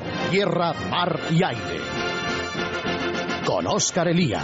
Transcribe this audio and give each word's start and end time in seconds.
por 0.00 0.30
tierra, 0.30 0.74
mar 0.90 1.18
y 1.30 1.42
aire. 1.42 1.80
Con 3.46 3.66
Óscar 3.66 4.08
Elía. 4.08 4.42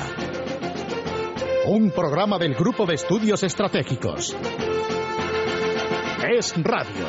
Un 1.67 1.91
programa 1.91 2.39
del 2.39 2.55
Grupo 2.55 2.87
de 2.87 2.95
Estudios 2.95 3.43
Estratégicos. 3.43 4.35
Es 6.27 6.55
Radio. 6.57 7.07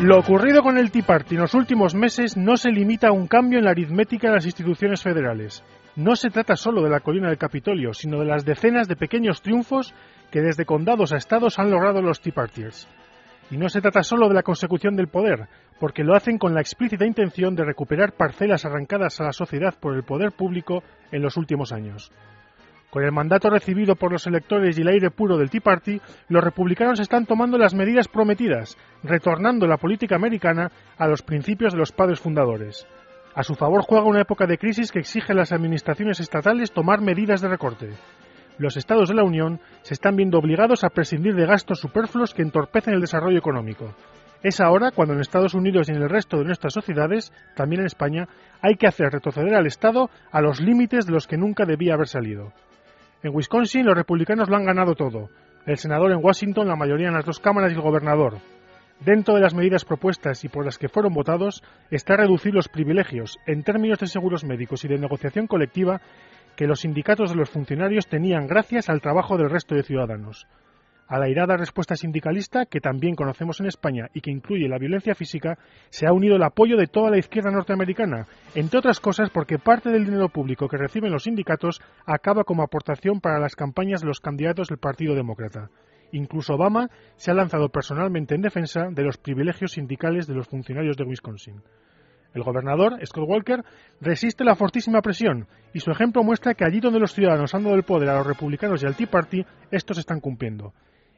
Lo 0.00 0.18
ocurrido 0.18 0.62
con 0.62 0.76
el 0.76 0.90
Tea 0.90 1.06
Party 1.06 1.36
en 1.36 1.42
los 1.42 1.54
últimos 1.54 1.94
meses 1.94 2.36
no 2.36 2.56
se 2.56 2.70
limita 2.70 3.08
a 3.08 3.12
un 3.12 3.28
cambio 3.28 3.60
en 3.60 3.66
la 3.66 3.70
aritmética 3.70 4.28
de 4.28 4.34
las 4.34 4.46
instituciones 4.46 5.00
federales. 5.00 5.62
No 5.94 6.16
se 6.16 6.30
trata 6.30 6.56
solo 6.56 6.82
de 6.82 6.88
la 6.88 7.00
colina 7.00 7.28
del 7.28 7.36
Capitolio, 7.36 7.92
sino 7.92 8.18
de 8.20 8.24
las 8.24 8.46
decenas 8.46 8.88
de 8.88 8.96
pequeños 8.96 9.42
triunfos 9.42 9.92
que 10.30 10.40
desde 10.40 10.64
condados 10.64 11.12
a 11.12 11.18
estados 11.18 11.58
han 11.58 11.70
logrado 11.70 12.00
los 12.00 12.22
Tea 12.22 12.32
Partiers. 12.32 12.88
Y 13.50 13.58
no 13.58 13.68
se 13.68 13.82
trata 13.82 14.02
solo 14.02 14.28
de 14.28 14.34
la 14.34 14.42
consecución 14.42 14.96
del 14.96 15.08
poder, 15.08 15.48
porque 15.78 16.02
lo 16.02 16.16
hacen 16.16 16.38
con 16.38 16.54
la 16.54 16.62
explícita 16.62 17.04
intención 17.04 17.54
de 17.54 17.66
recuperar 17.66 18.12
parcelas 18.12 18.64
arrancadas 18.64 19.20
a 19.20 19.24
la 19.24 19.32
sociedad 19.32 19.74
por 19.78 19.94
el 19.94 20.02
poder 20.02 20.32
público 20.32 20.82
en 21.10 21.20
los 21.20 21.36
últimos 21.36 21.72
años. 21.72 22.10
Con 22.88 23.04
el 23.04 23.12
mandato 23.12 23.50
recibido 23.50 23.94
por 23.94 24.12
los 24.12 24.26
electores 24.26 24.78
y 24.78 24.80
el 24.80 24.88
aire 24.88 25.10
puro 25.10 25.36
del 25.36 25.50
Tea 25.50 25.60
Party, 25.60 26.00
los 26.28 26.42
republicanos 26.42 27.00
están 27.00 27.26
tomando 27.26 27.58
las 27.58 27.74
medidas 27.74 28.08
prometidas, 28.08 28.78
retornando 29.02 29.66
la 29.66 29.76
política 29.76 30.16
americana 30.16 30.72
a 30.96 31.06
los 31.06 31.20
principios 31.20 31.74
de 31.74 31.78
los 31.78 31.92
padres 31.92 32.20
fundadores. 32.20 32.86
A 33.34 33.42
su 33.42 33.54
favor 33.54 33.82
juega 33.82 34.04
una 34.04 34.20
época 34.20 34.46
de 34.46 34.58
crisis 34.58 34.92
que 34.92 34.98
exige 34.98 35.32
a 35.32 35.36
las 35.36 35.52
administraciones 35.52 36.20
estatales 36.20 36.72
tomar 36.72 37.00
medidas 37.00 37.40
de 37.40 37.48
recorte. 37.48 37.90
Los 38.58 38.76
estados 38.76 39.08
de 39.08 39.14
la 39.14 39.24
Unión 39.24 39.58
se 39.80 39.94
están 39.94 40.16
viendo 40.16 40.38
obligados 40.38 40.84
a 40.84 40.90
prescindir 40.90 41.34
de 41.34 41.46
gastos 41.46 41.80
superfluos 41.80 42.34
que 42.34 42.42
entorpecen 42.42 42.92
el 42.92 43.00
desarrollo 43.00 43.38
económico. 43.38 43.94
Es 44.42 44.60
ahora 44.60 44.90
cuando 44.90 45.14
en 45.14 45.20
Estados 45.20 45.54
Unidos 45.54 45.88
y 45.88 45.92
en 45.92 46.02
el 46.02 46.10
resto 46.10 46.36
de 46.36 46.44
nuestras 46.44 46.74
sociedades, 46.74 47.32
también 47.54 47.80
en 47.80 47.86
España, 47.86 48.28
hay 48.60 48.74
que 48.74 48.86
hacer 48.86 49.08
retroceder 49.10 49.54
al 49.54 49.66
Estado 49.66 50.10
a 50.30 50.42
los 50.42 50.60
límites 50.60 51.06
de 51.06 51.12
los 51.12 51.26
que 51.26 51.38
nunca 51.38 51.64
debía 51.64 51.94
haber 51.94 52.08
salido. 52.08 52.52
En 53.22 53.34
Wisconsin 53.34 53.86
los 53.86 53.96
republicanos 53.96 54.50
lo 54.50 54.56
han 54.56 54.66
ganado 54.66 54.94
todo. 54.94 55.30
El 55.64 55.78
senador 55.78 56.10
en 56.10 56.22
Washington, 56.22 56.68
la 56.68 56.76
mayoría 56.76 57.08
en 57.08 57.14
las 57.14 57.24
dos 57.24 57.38
cámaras 57.38 57.72
y 57.72 57.76
el 57.76 57.80
gobernador. 57.80 58.38
Dentro 59.04 59.34
de 59.34 59.40
las 59.40 59.52
medidas 59.52 59.84
propuestas 59.84 60.44
y 60.44 60.48
por 60.48 60.64
las 60.64 60.78
que 60.78 60.88
fueron 60.88 61.12
votados 61.12 61.64
está 61.90 62.16
reducir 62.16 62.54
los 62.54 62.68
privilegios 62.68 63.36
en 63.46 63.64
términos 63.64 63.98
de 63.98 64.06
seguros 64.06 64.44
médicos 64.44 64.84
y 64.84 64.88
de 64.88 64.96
negociación 64.96 65.48
colectiva 65.48 66.00
que 66.54 66.68
los 66.68 66.82
sindicatos 66.82 67.30
de 67.30 67.36
los 67.36 67.50
funcionarios 67.50 68.06
tenían 68.06 68.46
gracias 68.46 68.88
al 68.88 69.00
trabajo 69.00 69.36
del 69.36 69.50
resto 69.50 69.74
de 69.74 69.82
ciudadanos. 69.82 70.46
A 71.08 71.18
la 71.18 71.28
irada 71.28 71.56
respuesta 71.56 71.96
sindicalista, 71.96 72.66
que 72.66 72.80
también 72.80 73.16
conocemos 73.16 73.58
en 73.58 73.66
España 73.66 74.08
y 74.14 74.20
que 74.20 74.30
incluye 74.30 74.68
la 74.68 74.78
violencia 74.78 75.16
física, 75.16 75.58
se 75.90 76.06
ha 76.06 76.12
unido 76.12 76.36
el 76.36 76.44
apoyo 76.44 76.76
de 76.76 76.86
toda 76.86 77.10
la 77.10 77.18
izquierda 77.18 77.50
norteamericana, 77.50 78.28
entre 78.54 78.78
otras 78.78 79.00
cosas 79.00 79.30
porque 79.30 79.58
parte 79.58 79.90
del 79.90 80.04
dinero 80.04 80.28
público 80.28 80.68
que 80.68 80.76
reciben 80.76 81.10
los 81.10 81.24
sindicatos 81.24 81.80
acaba 82.06 82.44
como 82.44 82.62
aportación 82.62 83.20
para 83.20 83.40
las 83.40 83.56
campañas 83.56 84.02
de 84.02 84.06
los 84.06 84.20
candidatos 84.20 84.68
del 84.68 84.78
Partido 84.78 85.16
Demócrata. 85.16 85.70
Incluso 86.12 86.54
Obama 86.54 86.88
se 87.16 87.30
ha 87.30 87.34
lanzado 87.34 87.68
personalmente 87.68 88.34
en 88.34 88.42
defensa 88.42 88.88
de 88.90 89.02
los 89.02 89.18
privilegios 89.18 89.72
sindicales 89.72 90.26
de 90.26 90.34
los 90.34 90.46
funcionarios 90.46 90.96
de 90.96 91.04
Wisconsin. 91.04 91.62
El 92.34 92.42
gobernador, 92.42 92.98
Scott 93.04 93.28
Walker, 93.28 93.64
resiste 94.00 94.44
la 94.44 94.54
fortísima 94.54 95.02
presión 95.02 95.48
y 95.74 95.80
su 95.80 95.90
ejemplo 95.90 96.22
muestra 96.22 96.54
que 96.54 96.64
allí 96.64 96.80
donde 96.80 97.00
los 97.00 97.12
ciudadanos 97.12 97.54
han 97.54 97.64
dado 97.64 97.76
el 97.76 97.82
poder 97.82 98.08
a 98.08 98.16
los 98.18 98.26
republicanos 98.26 98.82
y 98.82 98.86
al 98.86 98.96
Tea 98.96 99.10
Party, 99.10 99.44
estos 99.70 99.98
están 99.98 100.20
cumpliendo 100.20 100.72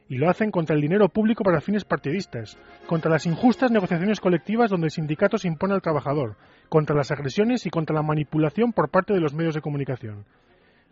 y 0.07 0.17
lo 0.17 0.29
hacen 0.29 0.51
contra 0.51 0.75
el 0.75 0.81
dinero 0.81 1.09
público 1.09 1.43
para 1.43 1.61
fines 1.61 1.83
partidistas, 1.83 2.57
contra 2.87 3.11
las 3.11 3.25
injustas 3.25 3.71
negociaciones 3.71 4.19
colectivas 4.19 4.69
donde 4.69 4.87
el 4.87 4.91
sindicato 4.91 5.37
se 5.37 5.47
impone 5.47 5.73
al 5.73 5.81
trabajador, 5.81 6.35
contra 6.69 6.95
las 6.95 7.11
agresiones 7.11 7.65
y 7.65 7.69
contra 7.69 7.95
la 7.95 8.03
manipulación 8.03 8.71
por 8.71 8.89
parte 8.89 9.13
de 9.13 9.19
los 9.19 9.33
medios 9.33 9.55
de 9.55 9.61
comunicación. 9.61 10.25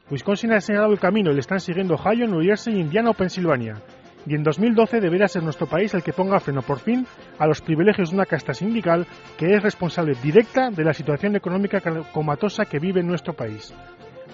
Wisconsin 0.09 0.53
ha 0.53 0.61
señalado 0.61 0.93
el 0.93 0.99
camino 0.99 1.31
y 1.31 1.33
le 1.33 1.39
están 1.39 1.59
siguiendo 1.59 1.95
Ohio, 1.95 2.27
New 2.27 2.41
Jersey, 2.41 2.79
Indiana 2.79 3.11
o 3.11 3.13
Pensilvania. 3.13 3.81
Y 4.25 4.35
en 4.35 4.43
2012 4.43 5.01
deberá 5.01 5.27
ser 5.27 5.43
nuestro 5.43 5.67
país 5.67 5.93
el 5.93 6.03
que 6.03 6.13
ponga 6.13 6.39
freno 6.39 6.61
por 6.61 6.79
fin 6.79 7.05
a 7.39 7.47
los 7.47 7.61
privilegios 7.61 8.09
de 8.09 8.15
una 8.15 8.25
casta 8.25 8.53
sindical 8.53 9.05
que 9.37 9.53
es 9.53 9.61
responsable 9.61 10.15
directa 10.23 10.69
de 10.69 10.83
la 10.83 10.93
situación 10.93 11.35
económica 11.35 11.81
comatosa 12.13 12.65
que 12.65 12.79
vive 12.79 13.03
nuestro 13.03 13.33
país 13.33 13.73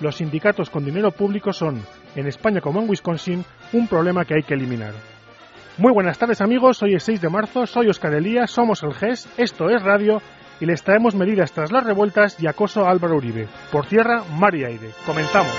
los 0.02 0.16
sindicatos 0.16 0.70
con 0.70 0.86
dinero 0.86 1.12
público 1.12 1.52
son, 1.54 1.84
en 2.16 2.28
España 2.28 2.62
como 2.62 2.82
en 2.82 2.90
Wisconsin, 2.90 3.44
un 3.74 3.88
problema 3.88 4.26
que 4.26 4.36
hay 4.36 4.44
que 4.44 4.54
eliminar. 4.54 4.94
Muy 5.78 5.94
buenas 5.94 6.18
tardes 6.18 6.42
amigos, 6.42 6.82
hoy 6.84 6.96
es 6.96 7.04
6 7.04 7.22
de 7.22 7.30
marzo, 7.30 7.66
soy 7.66 7.88
Oscar 7.88 8.14
Elías, 8.14 8.52
somos 8.52 8.84
el 8.84 8.94
GES, 8.94 9.30
esto 9.38 9.70
es 9.70 9.82
Radio 9.82 10.22
y 10.60 10.66
les 10.66 10.84
traemos 10.84 11.16
medidas 11.16 11.52
tras 11.52 11.72
las 11.72 11.86
revueltas 11.86 12.42
y 12.42 12.48
acoso 12.48 12.86
a 12.86 12.92
Álvaro 12.92 13.16
Uribe. 13.16 13.48
Por 13.72 13.86
tierra, 13.86 14.24
mar 14.38 14.56
y 14.56 14.66
aire. 14.66 14.90
Comenzamos. 15.06 15.54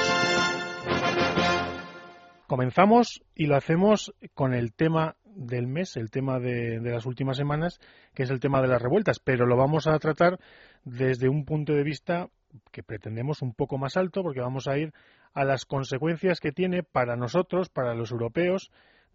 Comenzamos 2.46 3.22
y 3.34 3.46
lo 3.46 3.56
hacemos 3.56 4.12
con 4.34 4.54
el 4.54 4.72
tema 4.74 5.16
del 5.24 5.68
mes, 5.68 5.96
el 5.96 6.10
tema 6.10 6.38
de, 6.38 6.80
de, 6.80 6.90
las 6.90 7.06
últimas 7.06 7.36
semanas, 7.36 7.78
que 8.14 8.24
es 8.24 8.30
el 8.30 8.40
tema 8.40 8.60
de 8.60 8.68
las 8.68 8.82
revueltas, 8.82 9.20
pero 9.20 9.46
lo 9.46 9.56
vamos 9.56 9.86
a 9.86 9.98
tratar 9.98 10.38
desde 10.84 11.28
un 11.28 11.44
punto 11.44 11.72
de 11.72 11.84
vista 11.84 12.28
que 12.72 12.82
pretendemos 12.82 13.42
un 13.42 13.54
poco 13.54 13.78
más 13.78 13.96
alto 13.96 14.22
porque 14.22 14.40
vamos 14.40 14.66
a 14.66 14.76
ir 14.76 14.92
a 15.32 15.44
las 15.44 15.64
consecuencias 15.64 16.40
que 16.40 16.52
tiene 16.52 16.82
para 16.82 17.16
nosotros, 17.16 17.68
para 17.68 17.94
los 17.94 18.10
europeos, 18.10 18.70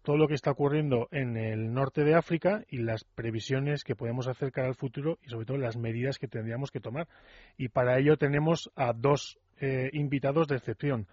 todo 0.06 0.18
lo 0.18 0.28
que 0.28 0.34
está 0.34 0.52
ocurriendo 0.52 1.08
en 1.10 1.36
el 1.36 1.74
norte 1.74 2.04
de 2.04 2.14
África 2.14 2.62
y 2.70 2.78
las 2.78 3.02
previsiones 3.02 3.82
que 3.82 3.96
podemos 3.96 4.28
hacer 4.28 4.52
cara 4.52 4.68
al 4.68 4.76
futuro 4.76 5.18
y 5.24 5.30
sobre 5.30 5.46
todo 5.46 5.56
las 5.56 5.76
medidas 5.76 6.20
que 6.20 6.28
tendríamos 6.28 6.70
que 6.70 6.78
tomar. 6.78 7.08
Y 7.56 7.70
para 7.70 7.98
ello 7.98 8.16
tenemos 8.16 8.70
a 8.76 8.92
dos 8.92 9.36
eh, 9.60 9.90
invitados 9.94 10.46
de 10.46 10.58
excepción. 10.58 11.08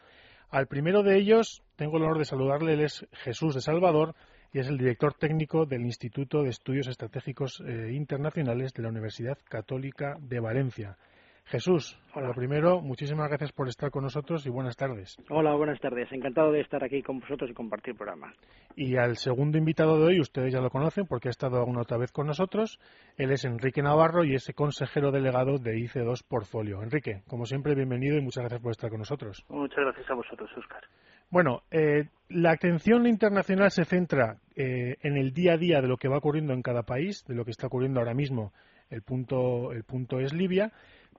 Al 0.52 0.68
primero 0.68 1.02
de 1.02 1.18
ellos 1.18 1.64
tengo 1.76 1.98
el 1.98 2.04
honor 2.04 2.20
de 2.20 2.26
saludarle, 2.26 2.74
él 2.74 2.82
es 2.82 3.08
Jesús 3.14 3.56
de 3.56 3.62
Salvador 3.62 4.14
y 4.52 4.60
es 4.60 4.68
el 4.68 4.78
director 4.78 5.16
técnico 5.16 5.66
del 5.66 5.82
Instituto 5.82 6.44
de 6.44 6.52
Estudios 6.52 6.88
Estratégicos 6.88 7.64
eh, 7.66 7.94
Internacionales 7.94 8.74
de 8.74 8.84
la 8.84 8.90
Universidad 8.90 9.40
Católica 9.50 10.18
de 10.22 10.40
Valencia. 10.40 10.98
Jesús, 11.46 12.00
Hola. 12.16 12.28
lo 12.28 12.34
primero, 12.34 12.82
muchísimas 12.82 13.28
gracias 13.28 13.52
por 13.52 13.68
estar 13.68 13.92
con 13.92 14.04
nosotros 14.04 14.46
y 14.46 14.50
buenas 14.50 14.76
tardes. 14.76 15.18
Hola, 15.30 15.54
buenas 15.54 15.80
tardes. 15.80 16.12
Encantado 16.12 16.52
de 16.52 16.62
estar 16.62 16.84
aquí 16.84 17.02
con 17.04 17.20
vosotros 17.20 17.50
y 17.50 17.54
compartir 17.54 17.92
el 17.92 17.98
programa. 17.98 18.34
Y 18.76 18.96
al 18.98 19.18
segundo 19.18 19.58
invitado 19.58 20.00
de 20.00 20.06
hoy, 20.06 20.20
ustedes 20.20 20.54
ya 20.54 20.62
lo 20.62 20.70
conocen 20.70 21.06
porque 21.06 21.28
ha 21.28 21.32
estado 21.32 21.58
alguna 21.58 21.82
otra 21.82 21.98
vez 21.98 22.12
con 22.12 22.28
nosotros. 22.28 22.80
Él 23.18 23.32
es 23.32 23.46
Enrique 23.46 23.84
Navarro 23.84 24.24
y 24.24 24.36
es 24.36 24.52
consejero 24.56 25.12
delegado 25.12 25.58
de 25.58 25.76
IC2 25.76 26.24
Portfolio. 26.28 26.82
Enrique, 26.82 27.22
como 27.28 27.46
siempre, 27.46 27.76
bienvenido 27.76 28.18
y 28.18 28.22
muchas 28.22 28.44
gracias 28.44 28.62
por 28.62 28.72
estar 28.72 28.90
con 28.90 29.00
nosotros. 29.00 29.46
Muchas 29.50 29.80
gracias 29.80 30.10
a 30.10 30.16
vosotros, 30.16 30.50
Oscar. 30.58 30.84
Bueno, 31.30 31.64
eh, 31.72 32.10
la 32.30 32.52
atención 32.52 33.06
internacional 33.06 33.70
se 33.72 33.86
centra 33.86 34.38
eh, 34.56 34.98
en 35.02 35.18
el 35.18 35.34
día 35.34 35.54
a 35.54 35.58
día 35.58 35.82
de 35.82 35.88
lo 35.88 35.98
que 35.98 36.08
va 36.08 36.18
ocurriendo 36.18 36.54
en 36.54 36.62
cada 36.62 36.84
país, 36.84 37.26
de 37.28 37.36
lo 37.36 37.44
que 37.46 37.52
está 37.52 37.68
ocurriendo 37.68 38.00
ahora 38.00 38.14
mismo. 38.14 38.54
El 38.90 39.02
punto, 39.02 39.72
el 39.72 39.84
punto 39.84 40.20
es 40.20 40.34
Libia 40.34 40.72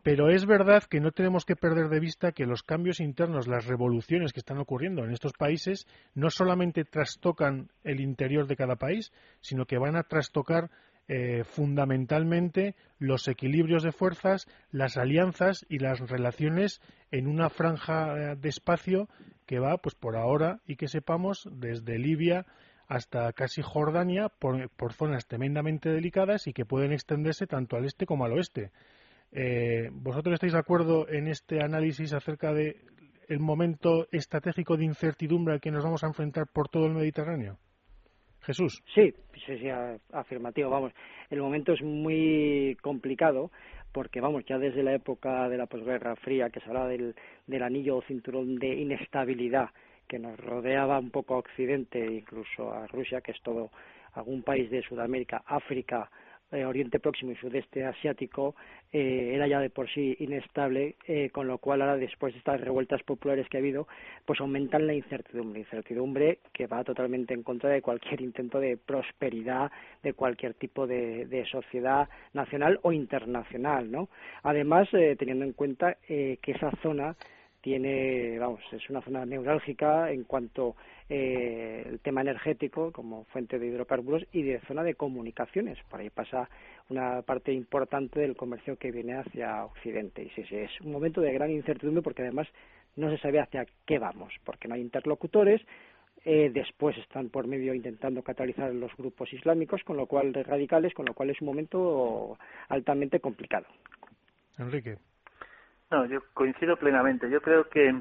pero 0.05 0.29
es 0.29 0.45
verdad 0.45 0.83
que 0.83 1.01
no 1.01 1.13
tenemos 1.13 1.47
que 1.47 1.57
perder 1.57 1.89
de 1.89 1.99
vista 1.99 2.33
que 2.33 2.45
los 2.45 2.63
cambios 2.63 3.01
internos, 3.01 3.49
las 3.49 3.65
revoluciones 3.65 4.35
que 4.35 4.41
están 4.41 4.59
ocurriendo 4.59 5.03
en 5.03 5.13
estos 5.13 5.33
países, 5.33 5.87
no 6.15 6.29
solamente 6.29 6.85
trastocan 6.85 7.71
el 7.85 8.01
interior 8.01 8.47
de 8.47 8.55
cada 8.55 8.77
país, 8.77 9.15
sino 9.41 9.65
que 9.65 9.79
van 9.79 9.97
a 9.97 10.03
trastocar 10.03 10.71
eh, 11.09 11.43
fundamentalmente 11.45 12.77
los 12.99 13.29
equilibrios 13.29 13.83
de 13.83 13.93
fuerzas, 13.93 14.47
las 14.71 14.99
alianzas 14.99 15.65
y 15.71 15.79
las 15.79 16.01
relaciones 16.01 16.83
en 17.11 17.27
una 17.27 17.49
franja 17.49 18.35
de 18.37 18.49
espacio 18.51 19.09
que 19.47 19.59
va, 19.59 19.79
pues 19.79 19.95
por 19.95 20.17
ahora, 20.17 20.61
y 20.67 20.77
que 20.77 20.89
sepamos, 20.89 21.49
desde 21.51 21.99
Libia 21.99 22.45
hasta 22.89 23.33
casi 23.33 23.63
Jordania, 23.63 24.29
por 24.29 24.93
zonas 24.93 25.27
tremendamente 25.27 25.89
delicadas 25.89 26.47
y 26.47 26.53
que 26.53 26.67
pueden 26.67 26.93
extenderse 26.93 27.47
tanto 27.47 27.77
al 27.77 27.87
este 27.87 28.05
como 28.05 28.27
al 28.27 28.33
oeste. 28.33 28.71
Eh, 29.35 29.91
¿Vosotros 29.93 30.35
estáis 30.35 30.53
de 30.53 30.61
acuerdo 30.61 31.09
en 31.09 31.27
este 31.27 31.61
análisis 31.61 32.15
acerca 32.15 32.53
de 32.53 32.77
el 33.29 33.41
momento 33.41 34.07
estratégico 34.13 34.77
de 34.77 34.85
incertidumbre 34.85 35.55
al 35.55 35.61
que 35.61 35.73
nos 35.73 35.83
vamos 35.83 36.05
a 36.05 36.07
enfrentar 36.07 36.45
por 36.53 36.69
todo 36.69 36.87
el 36.87 36.95
Mediterráneo? 36.95 37.59
Jesús. 38.43 38.83
Sí, 38.95 39.13
sí, 39.47 39.59
sí, 39.59 39.67
afirmativo. 40.13 40.71
Vamos, 40.71 40.93
el 41.31 41.41
momento 41.41 41.73
es 41.73 41.83
muy 41.83 42.77
complicado 42.81 43.51
porque, 43.91 44.21
vamos, 44.21 44.45
ya 44.47 44.59
desde 44.59 44.83
la 44.83 44.95
época 44.95 45.49
de 45.49 45.57
la 45.57 45.67
posguerra 45.67 46.15
fría 46.17 46.51
que 46.51 46.61
se 46.61 46.67
hablaba 46.67 46.89
del, 46.89 47.15
del 47.47 47.63
anillo 47.63 47.97
o 47.97 48.03
cinturón 48.03 48.57
de 48.57 48.75
inestabilidad 48.75 49.71
que 50.07 50.19
nos 50.19 50.39
rodeaba 50.39 50.99
un 50.99 51.11
poco 51.11 51.35
a 51.35 51.39
Occidente, 51.39 52.05
incluso 52.05 52.73
a 52.73 52.87
Rusia, 52.87 53.21
que 53.21 53.33
es 53.33 53.41
todo 53.43 53.71
algún 54.13 54.43
país 54.43 54.71
de 54.71 54.83
Sudamérica, 54.83 55.43
África, 55.47 56.11
eh, 56.53 56.65
Oriente 56.65 57.01
Próximo 57.01 57.33
y 57.33 57.37
Sudeste 57.37 57.85
Asiático 57.85 58.55
eh, 58.93 59.33
era 59.35 59.47
ya 59.49 59.61
de 59.61 59.71
por 59.71 59.91
sí 59.91 60.17
inestable, 60.21 60.97
eh, 61.07 61.31
con 61.31 61.49
lo 61.49 61.59
cual 61.59 61.83
ahora 61.83 61.97
después 61.97 62.33
de 62.33 62.39
estas 62.39 62.61
revueltas 62.61 63.03
populares 63.03 63.49
que 63.49 63.57
ha 63.57 63.61
habido, 63.61 63.89
pues 64.25 64.41
aumentan 64.41 64.87
la 64.87 64.95
incertidumbre, 64.95 65.61
incertidumbre 65.61 66.39
que 66.53 66.67
va 66.67 66.85
totalmente 66.85 67.35
en 67.35 67.43
contra 67.43 67.71
de 67.71 67.83
cualquier 67.83 68.21
intento 68.21 68.61
de 68.61 68.77
prosperidad 68.77 69.73
de 70.03 70.13
cualquier 70.13 70.55
tipo 70.55 70.87
de, 70.87 71.27
de 71.27 71.45
sociedad 71.47 72.09
nacional 72.33 72.79
o 72.83 72.93
internacional, 72.93 73.91
¿no? 73.91 74.09
Además, 74.43 74.89
teniendo 75.19 75.45
en 75.45 75.53
cuenta 75.53 75.97
que 76.07 76.39
esa 76.45 76.71
zona 76.83 77.17
tiene, 77.65 78.39
vamos, 78.39 78.61
es 78.73 78.91
una 78.91 79.01
zona 79.01 79.25
neurálgica 79.25 80.11
en 80.11 80.25
cuanto 80.25 80.77
eh, 81.09 81.83
el 81.87 81.99
tema 82.01 82.21
energético 82.21 82.93
como 82.93 83.25
fuente 83.25 83.59
de 83.59 83.69
hidrocarburos 83.69 84.27
y 84.33 84.43
de 84.43 84.61
zona 84.69 84.83
de 84.83 84.97
comunicaciones. 84.97 85.79
Por 85.89 86.01
ahí 86.01 86.11
pasa 86.11 86.51
una 86.91 87.23
parte 87.23 87.55
importante 87.55 88.21
del 88.21 88.37
comercio 88.37 88.77
que 88.77 88.93
viene 88.93 89.15
hacia 89.15 89.65
Occidente. 89.65 90.25
Y 90.25 90.29
sí, 90.37 90.45
sí, 90.47 90.57
es 90.57 90.79
un 90.83 90.93
momento 90.93 91.23
de 91.23 91.33
gran 91.33 91.51
incertidumbre 91.51 92.03
porque 92.03 92.21
además 92.21 92.47
no 92.97 93.11
se 93.11 93.17
sabe 93.17 93.41
hacia 93.41 93.65
qué 93.87 93.99
vamos, 93.99 94.35
porque 94.45 94.69
no 94.69 94.75
hay 94.75 94.83
interlocutores. 94.83 95.63
Eh, 96.27 96.51
después 96.53 96.99
están 96.99 97.31
por 97.31 97.47
medio 97.47 97.73
intentando 97.73 98.23
catalizar 98.23 98.75
los 98.75 98.95
grupos 98.95 99.33
islámicos, 99.33 99.83
con 99.85 99.97
lo 99.97 100.05
cual 100.05 100.35
radicales, 100.35 100.93
con 100.93 101.07
lo 101.07 101.15
cual 101.15 101.31
es 101.31 101.41
un 101.41 101.47
momento 101.47 102.37
altamente 102.69 103.21
complicado. 103.21 103.65
Enrique. 104.59 104.99
No, 105.95 106.07
yo 106.07 106.23
coincido 106.35 106.77
plenamente. 106.77 107.31
Yo 107.31 107.41
creo 107.41 107.69
que 107.69 107.95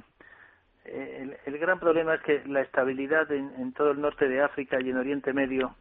eh, 0.86 1.38
el, 1.46 1.58
gran 1.60 1.80
problema 1.80 2.16
es 2.16 2.22
que 2.22 2.42
la 2.48 2.62
estabilidad 2.62 3.32
en, 3.32 3.72
todo 3.74 3.92
el 3.92 4.02
norte 4.02 4.28
de 4.28 4.42
África 4.42 4.82
y 4.82 4.90
en 4.90 4.98
Oriente 4.98 5.32
Medio 5.32 5.76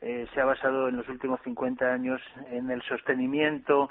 eh, 0.00 0.28
se 0.32 0.40
ha 0.40 0.44
basado 0.44 0.88
en 0.88 0.96
los 0.96 1.08
últimos 1.08 1.40
50 1.42 1.92
años 1.92 2.22
en 2.52 2.70
el 2.70 2.80
sostenimiento 2.82 3.90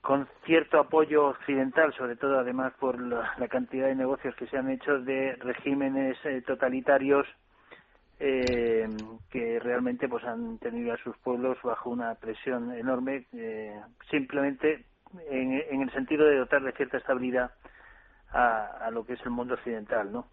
con 0.00 0.26
cierto 0.44 0.80
apoyo 0.80 1.26
occidental, 1.26 1.94
sobre 1.94 2.16
todo 2.16 2.40
además 2.40 2.72
por 2.80 3.00
la, 3.00 3.32
cantidad 3.48 3.86
de 3.86 3.94
negocios 3.94 4.34
que 4.34 4.48
se 4.48 4.56
han 4.56 4.68
hecho 4.68 4.98
de 4.98 5.36
regímenes 5.36 6.18
eh, 6.24 6.42
totalitarios 6.44 7.24
que 8.18 9.58
realmente 9.60 10.08
pues 10.08 10.22
han 10.22 10.58
tenido 10.58 10.92
a 10.92 10.96
sus 10.98 11.16
pueblos 11.18 11.58
bajo 11.64 11.90
una 11.90 12.14
presión 12.14 12.72
enorme 12.72 13.26
simplemente 14.08 14.84
en, 15.28 15.82
el 15.82 15.90
sentido 15.92 16.26
de 16.26 16.36
dotar 16.36 16.62
de 16.62 16.72
cierta 16.72 16.96
estabilidad 16.98 17.52
a, 18.30 18.88
lo 18.90 19.04
que 19.04 19.14
es 19.14 19.20
el 19.22 19.30
mundo 19.30 19.54
occidental, 19.54 20.10
¿no? 20.10 20.26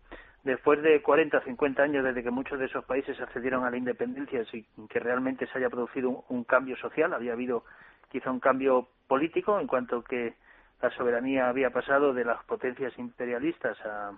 Después 0.43 0.81
de 0.81 1.01
40 1.01 1.37
o 1.37 1.41
50 1.41 1.83
años 1.83 2.03
desde 2.03 2.23
que 2.23 2.31
muchos 2.31 2.57
de 2.59 2.65
esos 2.65 2.85
países 2.85 3.19
accedieron 3.19 3.65
a 3.65 3.69
la 3.69 3.77
independencia 3.77 4.45
sin 4.45 4.65
que 4.87 4.99
realmente 4.99 5.47
se 5.47 5.57
haya 5.57 5.69
producido 5.69 6.23
un, 6.29 6.45
cambio 6.45 6.77
social, 6.77 7.13
había 7.13 7.33
habido 7.33 7.65
quizá 8.09 8.31
un 8.31 8.39
cambio 8.39 8.87
político 9.07 9.59
en 9.59 9.67
cuanto 9.67 10.01
que 10.01 10.35
la 10.81 10.89
soberanía 10.91 11.49
había 11.49 11.71
pasado 11.71 12.13
de 12.13 12.23
las 12.23 12.41
potencias 12.45 12.97
imperialistas 12.97 13.77
a, 13.85 14.13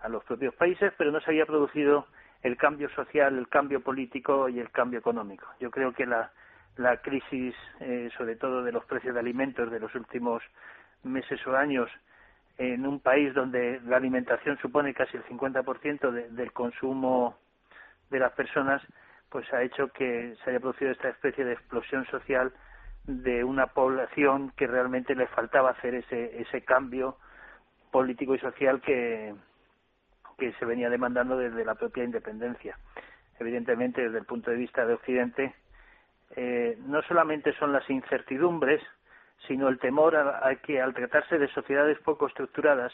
a 0.00 0.08
los 0.08 0.22
propios 0.22 0.54
países, 0.54 0.92
pero 0.96 1.10
no 1.10 1.20
se 1.20 1.30
había 1.30 1.44
producido 1.44 2.06
el 2.42 2.56
cambio 2.56 2.88
social, 2.90 3.36
el 3.36 3.48
cambio 3.48 3.80
político 3.80 4.48
y 4.48 4.60
el 4.60 4.70
cambio 4.70 5.00
económico. 5.00 5.46
Yo 5.58 5.72
creo 5.72 5.92
que 5.92 6.06
la, 6.06 6.30
la 6.76 6.96
crisis, 6.98 7.54
eh, 7.80 8.10
sobre 8.16 8.36
todo 8.36 8.62
de 8.62 8.72
los 8.72 8.84
precios 8.84 9.14
de 9.14 9.20
alimentos 9.20 9.70
de 9.70 9.80
los 9.80 9.94
últimos 9.94 10.42
meses 11.02 11.44
o 11.46 11.56
años, 11.56 11.90
en 12.58 12.86
un 12.86 13.00
país 13.00 13.34
donde 13.34 13.80
la 13.84 13.96
alimentación 13.96 14.58
supone 14.58 14.94
casi 14.94 15.16
el 15.16 15.24
50% 15.24 16.10
de, 16.10 16.28
del 16.30 16.52
consumo 16.52 17.36
de 18.10 18.18
las 18.18 18.32
personas, 18.32 18.82
pues 19.28 19.50
ha 19.52 19.62
hecho 19.62 19.88
que 19.88 20.36
se 20.44 20.50
haya 20.50 20.60
producido 20.60 20.90
esta 20.90 21.08
especie 21.08 21.44
de 21.44 21.54
explosión 21.54 22.06
social 22.06 22.52
de 23.04 23.42
una 23.42 23.68
población 23.68 24.52
que 24.56 24.66
realmente 24.66 25.14
le 25.14 25.26
faltaba 25.28 25.70
hacer 25.70 25.94
ese, 25.94 26.40
ese 26.40 26.62
cambio 26.62 27.16
político 27.90 28.34
y 28.34 28.38
social 28.38 28.80
que, 28.80 29.34
que 30.38 30.52
se 30.54 30.64
venía 30.64 30.90
demandando 30.90 31.36
desde 31.36 31.64
la 31.64 31.74
propia 31.74 32.04
independencia. 32.04 32.78
Evidentemente, 33.38 34.02
desde 34.02 34.18
el 34.18 34.24
punto 34.24 34.50
de 34.50 34.56
vista 34.56 34.86
de 34.86 34.94
Occidente, 34.94 35.54
eh, 36.36 36.78
no 36.86 37.02
solamente 37.02 37.52
son 37.54 37.72
las 37.72 37.88
incertidumbres, 37.90 38.82
sino 39.46 39.68
el 39.68 39.78
temor 39.78 40.16
a, 40.16 40.54
que 40.56 40.80
al 40.80 40.94
tratarse 40.94 41.38
de 41.38 41.48
sociedades 41.48 41.98
poco 41.98 42.26
estructuradas 42.26 42.92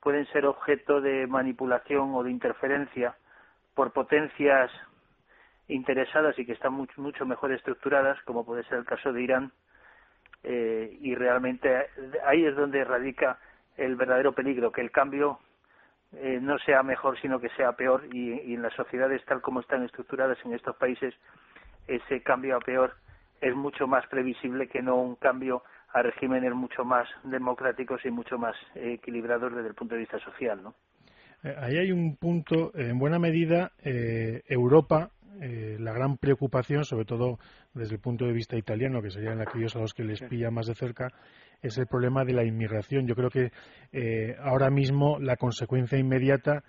pueden 0.00 0.26
ser 0.26 0.46
objeto 0.46 1.00
de 1.00 1.26
manipulación 1.26 2.14
o 2.14 2.22
de 2.22 2.30
interferencia 2.30 3.16
por 3.74 3.92
potencias 3.92 4.70
interesadas 5.66 6.38
y 6.38 6.46
que 6.46 6.52
están 6.52 6.72
mucho, 6.72 7.00
mucho 7.00 7.26
mejor 7.26 7.52
estructuradas, 7.52 8.20
como 8.22 8.44
puede 8.44 8.64
ser 8.64 8.78
el 8.78 8.84
caso 8.84 9.12
de 9.12 9.22
Irán, 9.22 9.52
eh, 10.44 10.96
y 11.00 11.14
realmente 11.14 11.88
ahí 12.26 12.44
es 12.44 12.54
donde 12.54 12.84
radica 12.84 13.38
el 13.76 13.96
verdadero 13.96 14.32
peligro, 14.32 14.72
que 14.72 14.80
el 14.80 14.90
cambio 14.90 15.40
eh, 16.12 16.38
no 16.40 16.58
sea 16.60 16.82
mejor, 16.82 17.20
sino 17.20 17.40
que 17.40 17.50
sea 17.50 17.72
peor, 17.72 18.04
y 18.12 18.54
en 18.54 18.62
las 18.62 18.72
sociedades 18.74 19.24
tal 19.24 19.42
como 19.42 19.60
están 19.60 19.84
estructuradas 19.84 20.38
en 20.44 20.54
estos 20.54 20.76
países, 20.76 21.14
ese 21.88 22.22
cambio 22.22 22.56
a 22.56 22.60
peor 22.60 22.94
es 23.40 23.54
mucho 23.54 23.86
más 23.86 24.06
previsible 24.06 24.68
que 24.68 24.82
no 24.82 24.96
un 24.96 25.16
cambio 25.16 25.62
a 25.92 26.02
regímenes 26.02 26.54
mucho 26.54 26.84
más 26.84 27.08
democráticos 27.24 28.00
y 28.04 28.10
mucho 28.10 28.38
más 28.38 28.54
equilibrados 28.74 29.54
desde 29.54 29.68
el 29.68 29.74
punto 29.74 29.94
de 29.94 30.00
vista 30.00 30.18
social, 30.18 30.62
¿no? 30.62 30.74
Eh, 31.42 31.54
ahí 31.58 31.78
hay 31.78 31.92
un 31.92 32.16
punto, 32.16 32.72
en 32.74 32.98
buena 32.98 33.18
medida, 33.18 33.72
eh, 33.82 34.42
Europa, 34.48 35.10
eh, 35.40 35.76
la 35.78 35.92
gran 35.92 36.16
preocupación, 36.16 36.84
sobre 36.84 37.04
todo 37.04 37.38
desde 37.74 37.94
el 37.94 38.00
punto 38.00 38.26
de 38.26 38.32
vista 38.32 38.56
italiano, 38.56 39.00
que 39.00 39.10
serían 39.10 39.40
aquellos 39.40 39.76
a 39.76 39.78
los 39.78 39.94
que 39.94 40.02
les 40.02 40.20
pilla 40.20 40.50
más 40.50 40.66
de 40.66 40.74
cerca, 40.74 41.12
es 41.62 41.78
el 41.78 41.86
problema 41.86 42.24
de 42.24 42.32
la 42.32 42.44
inmigración. 42.44 43.06
Yo 43.06 43.14
creo 43.14 43.30
que 43.30 43.52
ahora 44.40 44.70
mismo 44.70 45.18
la 45.20 45.36
consecuencia 45.36 45.98
inmediata 45.98 46.64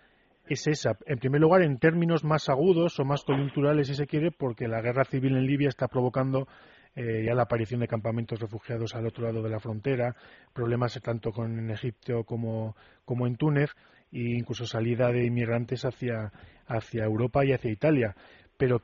es 0.50 0.68
esa. 0.68 0.98
En 1.06 1.20
primer 1.20 1.42
lugar, 1.42 1.62
en 1.62 1.78
términos 1.78 2.24
más 2.24 2.50
agudos 2.50 3.00
o 3.00 3.06
más 3.06 3.24
coyunturales, 3.24 3.88
si 3.88 3.96
se 3.96 4.08
quiere, 4.08 4.32
porque 4.32 4.68
la 4.68 4.82
guerra 4.82 5.06
civil 5.06 5.36
en 5.36 5.46
Libia 5.46 5.70
está 5.70 5.88
provocando 5.88 6.48
eh, 6.96 7.24
ya 7.26 7.36
la 7.36 7.44
aparición 7.44 7.82
de 7.82 7.88
campamentos 7.88 8.40
refugiados 8.40 8.96
al 8.96 9.06
otro 9.06 9.24
lado 9.24 9.44
de 9.44 9.50
la 9.50 9.60
frontera, 9.60 10.16
problemas 10.54 11.00
tanto 11.02 11.32
con 11.32 11.60
en 11.60 11.70
Egipto 11.70 12.24
como, 12.24 12.76
como 13.06 13.28
en 13.28 13.36
Túnez, 13.36 13.72
e 14.12 14.38
incluso 14.38 14.66
salida 14.66 15.12
de 15.12 15.26
inmigrantes 15.26 15.86
hacia, 15.86 16.32
hacia 16.66 17.06
Europa 17.06 17.46
y 17.46 17.54
hacia 17.54 17.72
Italia. 17.72 18.16
Pero 18.58 18.82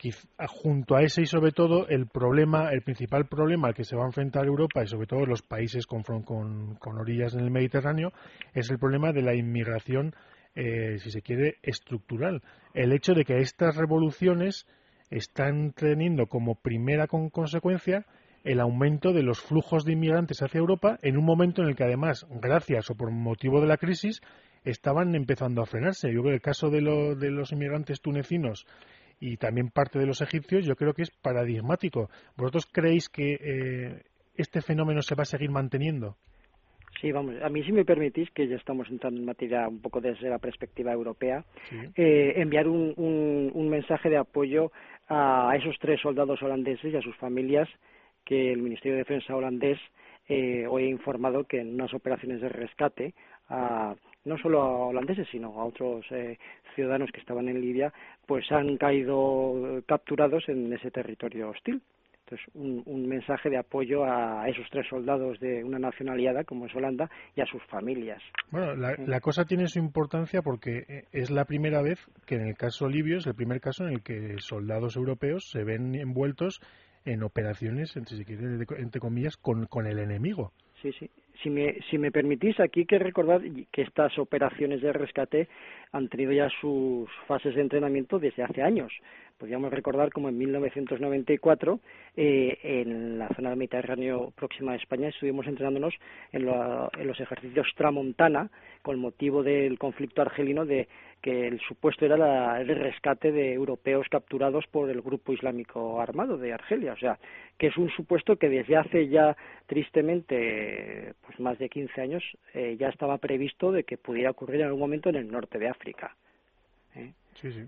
junto 0.47 0.95
a 0.95 1.01
ese 1.01 1.23
y 1.23 1.25
sobre 1.25 1.51
todo 1.51 1.88
el 1.89 2.07
problema, 2.07 2.71
el 2.71 2.81
principal 2.83 3.25
problema 3.25 3.68
al 3.68 3.73
que 3.73 3.83
se 3.83 3.97
va 3.97 4.03
a 4.03 4.07
enfrentar 4.07 4.45
Europa 4.45 4.83
y 4.83 4.88
sobre 4.88 5.07
todo 5.07 5.25
los 5.25 5.41
países 5.41 5.85
con, 5.85 6.03
con, 6.03 6.75
con 6.75 6.97
orillas 6.97 7.33
en 7.33 7.41
el 7.41 7.51
Mediterráneo 7.51 8.13
es 8.53 8.69
el 8.69 8.79
problema 8.79 9.11
de 9.11 9.23
la 9.23 9.33
inmigración 9.33 10.15
eh, 10.56 10.98
si 11.00 11.12
se 11.12 11.22
quiere, 11.22 11.57
estructural. 11.63 12.42
El 12.74 12.94
hecho 12.94 13.14
de 13.14 13.26
que 13.26 13.40
estas 13.40 13.76
revoluciones 13.76 14.66
están 15.09 15.71
teniendo 15.74 16.28
como 16.28 16.56
primera 16.56 17.07
consecuencia 17.07 18.06
el 18.44 18.59
aumento 18.59 19.12
de 19.12 19.24
los 19.24 19.42
flujos 19.42 19.85
de 19.85 19.94
inmigrantes 19.94 20.42
hacia 20.42 20.59
Europa 20.59 21.00
en 21.02 21.18
un 21.18 21.26
momento 21.26 21.62
en 21.62 21.69
el 21.69 21.76
que 21.76 21.83
además, 21.83 22.28
gracias 22.30 22.90
o 22.90 22.95
por 22.95 23.12
motivo 23.12 23.59
de 23.59 23.68
la 23.68 23.78
crisis, 23.78 24.21
estaban 24.64 25.16
empezando 25.16 25.62
a 25.62 25.66
frenarse. 25.66 26.14
Yo 26.14 26.21
creo 26.21 26.31
que 26.31 26.35
el 26.35 26.42
caso 26.42 26.69
de, 26.69 26.81
de 27.16 27.31
los 27.31 27.52
inmigrantes 27.52 28.02
tunecinos 28.02 28.66
y 29.19 29.38
también 29.38 29.69
parte 29.69 30.00
de 30.00 30.06
los 30.06 30.21
egipcios, 30.21 30.66
yo 30.66 30.76
creo 30.76 30.94
que 30.94 31.04
es 31.04 31.12
paradigmático. 31.12 32.09
¿Vosotros 32.35 32.68
creéis 32.71 33.09
que 33.09 33.33
eh, 33.33 34.04
este 34.35 34.62
fenómeno 34.62 35.02
se 35.02 35.16
va 35.16 35.24
a 35.24 35.26
seguir 35.26 35.50
manteniendo? 35.50 36.18
Sí, 37.02 37.11
vamos, 37.11 37.35
a 37.42 37.49
mí 37.49 37.64
si 37.64 37.71
me 37.71 37.83
permitís, 37.83 38.30
que 38.31 38.47
ya 38.47 38.56
estamos 38.56 38.90
entrando 38.90 39.19
en 39.19 39.25
materia 39.25 39.68
un 39.68 39.81
poco 39.81 39.99
desde 39.99 40.30
la 40.30 40.40
perspectiva 40.40 40.94
europea, 40.94 41.44
eh, 41.95 42.33
enviar 42.37 42.68
un, 42.68 42.94
un, 43.54 43.69
mensaje 43.69 44.09
de 44.09 44.18
apoyo 44.18 44.71
a 45.09 45.54
esos 45.57 45.78
tres 45.80 45.99
soldados 45.99 46.42
holandeses 46.42 46.94
y 46.94 46.97
a 46.97 47.02
sus 47.02 47.16
familias 47.18 47.68
que 48.23 48.52
el 48.52 48.61
Ministerio 48.61 48.94
de 48.94 49.04
Defensa 49.04 49.35
holandés 49.35 49.78
eh, 50.28 50.66
hoy 50.68 50.85
ha 50.85 50.90
informado 50.90 51.44
que 51.44 51.59
en 51.59 51.73
unas 51.75 51.94
operaciones 51.94 52.42
de 52.42 52.49
rescate 52.49 53.14
a, 53.49 53.94
no 54.23 54.37
solo 54.37 54.61
a 54.61 54.87
holandeses 54.87 55.28
sino 55.30 55.59
a 55.59 55.66
otros 55.66 56.06
eh, 56.09 56.40
ciudadanos 56.73 57.11
que 57.11 57.19
estaban 57.19 57.47
en 57.49 57.61
Libia 57.61 57.94
pues 58.25 58.52
han 58.52 58.78
caído 58.78 59.83
capturados 59.85 60.49
en 60.49 60.73
ese 60.73 60.90
territorio 60.90 61.49
hostil 61.49 61.81
entonces, 62.25 62.47
un, 62.55 63.07
mensaje 63.07 63.49
de 63.51 63.57
apoyo 63.57 64.03
a 64.03 64.47
esos 64.49 64.65
tres 64.71 64.87
soldados 64.89 65.39
de 65.39 65.63
una 65.63 65.77
nacionalidad 65.77 66.44
como 66.45 66.65
es 66.65 66.75
Holanda 66.75 67.09
y 67.35 67.41
a 67.41 67.45
sus 67.45 67.63
familias. 67.65 68.21
Bueno, 68.49 68.73
la, 68.75 69.19
cosa 69.19 69.45
tiene 69.45 69.67
su 69.67 69.77
importancia 69.77 70.41
porque 70.41 70.85
eh, 70.87 71.03
es 71.11 71.29
la 71.29 71.45
primera 71.45 71.83
vez 71.83 71.99
que 72.25 72.35
en 72.35 72.47
el 72.47 72.55
caso 72.55 72.89
libio 72.89 73.17
es 73.17 73.27
el 73.27 73.35
primer 73.35 73.61
caso 73.61 73.85
en 73.85 73.94
el 73.94 74.01
que 74.01 74.37
soldados 74.39 74.95
europeos 74.95 75.49
se 75.51 75.63
ven 75.63 75.94
envueltos 75.94 76.61
en 77.05 77.21
operaciones, 77.21 77.95
entre, 77.95 78.17
entre 78.79 78.99
comillas, 78.99 79.37
con, 79.37 79.67
con 79.67 79.85
el 79.85 79.99
enemigo. 79.99 80.51
Sí, 80.81 80.91
sí. 80.99 81.09
Si 81.44 81.49
me, 81.51 81.75
si 81.91 81.99
me 81.99 82.11
permitís, 82.11 82.59
aquí 82.59 82.81
hay 82.81 82.85
que 82.87 82.97
recordar 82.97 83.41
que 83.71 83.83
estas 83.83 84.17
operaciones 84.17 84.81
de 84.81 84.91
rescate 84.94 85.47
han 85.91 86.07
tenido 86.09 86.31
ya 86.31 86.49
sus 86.59 87.07
fases 87.27 87.53
de 87.53 87.61
entrenamiento 87.61 88.17
desde 88.17 88.44
hace 88.44 88.63
años 88.63 88.91
podríamos 89.45 89.71
recordar 89.71 90.11
como 90.11 90.30
en 90.30 90.40
1994 90.40 91.80
eh, 92.18 92.57
en 92.64 93.19
la 93.19 93.28
zona 93.35 93.49
del 93.49 93.59
Mediterráneo 93.59 94.33
próxima 94.35 94.71
a 94.71 94.75
España 94.75 95.09
estuvimos 95.09 95.45
entrenándonos 95.45 95.94
en, 96.31 96.47
los 96.47 97.19
ejercicios 97.19 97.68
Tramontana 97.78 98.49
con 98.81 98.97
motivo 98.97 99.44
del 99.44 99.78
conflicto 99.78 100.23
argelino 100.23 100.66
de 100.66 100.87
que 101.21 101.47
el 101.47 101.59
supuesto 101.59 102.07
era 102.07 102.59
el 102.59 102.69
rescate 102.69 103.31
de 103.31 103.54
europeos 103.54 104.07
capturados 104.09 104.66
por 104.66 104.90
el 104.90 105.04
grupo 105.04 105.31
islámico 105.31 106.02
armado 106.02 106.40
de 106.40 106.52
Argelia, 106.52 106.94
o 106.94 106.97
sea, 106.97 107.19
que 107.59 107.68
es 107.68 107.78
un 107.78 107.92
supuesto 107.92 108.37
que 108.37 108.49
desde 108.49 108.78
hace 108.78 109.09
ya 109.09 109.37
tristemente 109.68 111.14
pues 111.23 111.40
más 111.40 111.59
de 111.59 111.69
15 111.69 112.02
años 112.02 112.23
eh, 112.56 112.78
ya 112.80 112.90
estaba 112.90 113.19
previsto 113.19 113.71
de 113.71 113.83
que 113.83 113.97
pudiera 113.97 114.31
ocurrir 114.31 114.61
en 114.61 114.68
algún 114.68 114.80
momento 114.80 115.09
en 115.09 115.18
el 115.18 115.31
norte 115.31 115.59
de 115.59 115.69
África. 115.69 116.16
¿eh? 116.95 117.14
Sí, 117.40 117.52
sí. 117.52 117.66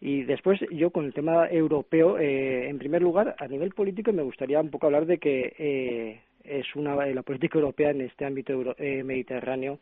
Y 0.00 0.22
después 0.22 0.58
yo 0.70 0.90
con 0.90 1.04
el 1.04 1.12
tema 1.12 1.48
europeo, 1.48 2.18
eh, 2.18 2.68
en 2.68 2.78
primer 2.78 3.02
lugar, 3.02 3.36
a 3.38 3.46
nivel 3.46 3.72
político 3.72 4.12
me 4.12 4.22
gustaría 4.22 4.60
un 4.60 4.70
poco 4.70 4.86
hablar 4.86 5.04
de 5.04 5.18
que 5.18 5.54
eh, 5.58 6.20
es 6.42 6.74
una 6.74 6.94
la 7.06 7.22
política 7.22 7.58
europea 7.58 7.90
en 7.90 8.00
este 8.00 8.24
ámbito 8.24 8.74
eh, 8.78 9.02
mediterráneo 9.04 9.78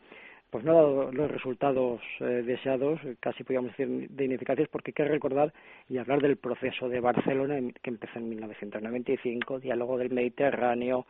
pues 0.49 0.65
no 0.65 0.71
ha 0.71 0.75
dado 0.81 1.11
los 1.11 1.29
resultados 1.29 2.01
deseados, 2.19 2.99
casi 3.19 3.43
podríamos 3.43 3.69
decir 3.69 4.09
de 4.09 4.25
ineficaces, 4.25 4.67
porque 4.67 4.89
hay 4.89 4.93
que 4.93 5.05
recordar 5.05 5.53
y 5.87 5.99
hablar 5.99 6.23
del 6.23 6.37
proceso 6.37 6.89
de 6.89 6.99
Barcelona 6.99 7.59
que 7.83 7.91
empezó 7.91 8.17
en 8.17 8.29
1995, 8.29 9.59
diálogo 9.59 9.99
del 9.99 10.09
Mediterráneo, 10.09 11.05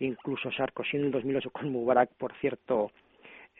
incluso 0.00 0.50
Sarkozy 0.50 0.96
en 0.96 1.04
el 1.04 1.12
2008 1.12 1.50
con 1.50 1.70
Mubarak, 1.70 2.10
por 2.18 2.32
cierto, 2.40 2.90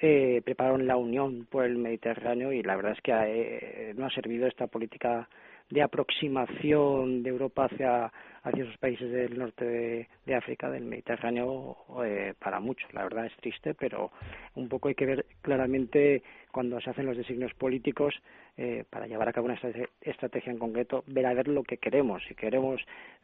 eh, 0.01 0.41
prepararon 0.45 0.87
la 0.87 0.97
unión 0.97 1.47
por 1.51 1.65
el 1.65 1.77
Mediterráneo 1.77 2.53
y 2.53 2.63
la 2.63 2.77
verdad 2.77 2.93
es 2.93 3.01
que 3.03 3.13
eh, 3.13 3.95
no 3.97 4.07
ha 4.07 4.11
servido 4.11 4.47
esta 4.47 4.67
política 4.67 5.29
de 5.71 5.83
aproximación 5.83 7.23
de 7.23 7.31
Europa 7.31 7.67
hacia, 7.67 8.13
hacia 8.43 8.65
esos 8.65 8.77
países 8.79 9.11
del 9.11 9.39
norte 9.39 10.09
de, 10.27 10.35
África, 10.35 10.69
del 10.69 10.85
Mediterráneo, 10.85 11.77
eh, 12.05 12.35
para 12.39 12.61
mucho. 12.61 12.87
La 12.93 13.05
verdad 13.05 13.27
es 13.27 13.37
triste, 13.37 13.75
pero 13.75 14.11
un 14.57 14.69
poco 14.69 14.89
hay 14.89 14.95
que 14.95 15.07
ver 15.07 15.27
claramente 15.43 16.23
cuando 16.51 16.81
se 16.81 16.91
hacen 16.91 17.07
los 17.07 17.17
designios 17.17 17.55
políticos 17.55 18.15
eh, 18.57 18.85
para 18.91 19.07
llevar 19.07 19.29
a 19.29 19.33
cabo 19.33 19.47
una 19.47 19.61
estrategia 20.01 20.53
en 20.53 20.59
concreto, 20.59 21.05
ver 21.07 21.27
a 21.27 21.35
ver 21.35 21.47
lo 21.47 21.63
que 21.63 21.79
queremos. 21.79 22.23
Si 22.27 22.35
queremos 22.35 22.81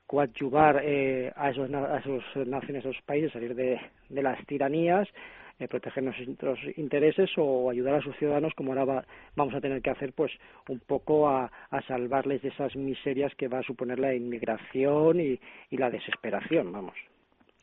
coadyuvar 0.07 0.83
eh, 0.85 1.33
a, 1.35 1.51
esos, 1.51 1.69
a 1.73 1.99
esos 1.99 2.47
naciones, 2.47 2.85
a 2.85 2.91
esos 2.91 3.03
países, 3.03 3.33
salir 3.33 3.57
de 3.57 3.81
las 4.23 4.45
tiranías, 4.47 5.09
eh, 5.59 5.69
proteger 5.69 6.03
nuestros 6.05 6.59
intereses 6.77 7.31
o 7.39 7.71
ayudar 7.71 7.95
a 7.95 8.03
sus 8.03 8.15
ciudadanos 8.17 8.53
como 8.55 8.75
ahora 8.75 9.07
vamos 9.35 9.55
a 9.55 9.61
tener 9.63 9.81
que 9.81 9.89
hacer 9.89 10.13
pues 10.13 10.31
un 10.69 10.81
poco 10.81 11.31
a, 11.31 11.51
salvarles 11.89 12.43
de 12.43 12.49
esas 12.49 12.77
miserias 12.77 13.33
que 13.37 13.49
va 13.49 13.61
a 13.61 13.63
suponer 13.63 13.99
la 13.99 14.15
inmigración 14.15 15.19
y, 15.19 15.41
la 15.71 15.89
desesperación 15.89 16.73
vamos 16.73 16.95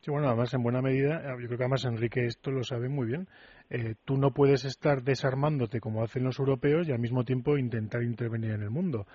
Sí, 0.00 0.10
bueno, 0.10 0.26
además 0.26 0.52
en 0.54 0.62
buena 0.62 0.82
medida, 0.82 1.20
eh, 1.20 1.36
yo 1.40 1.46
creo 1.46 1.56
que 1.56 1.64
además 1.64 1.84
Enrique 1.84 2.26
esto 2.26 2.50
lo 2.50 2.62
sabe 2.64 2.88
muy 2.88 3.06
bien. 3.06 3.28
Eh, 3.70 3.94
tú 4.04 4.16
no 4.16 4.32
puedes 4.32 4.64
estar 4.64 5.02
desarmándote 5.02 5.80
como 5.80 6.02
hacen 6.02 6.24
los 6.24 6.38
europeos 6.40 6.88
y 6.88 6.92
al 6.92 6.98
mismo 6.98 7.24
tiempo 7.24 7.56
intentar 7.56 8.02
intervenir 8.02 8.50
en 8.50 8.62
el 8.62 8.70
mundo. 8.70 9.06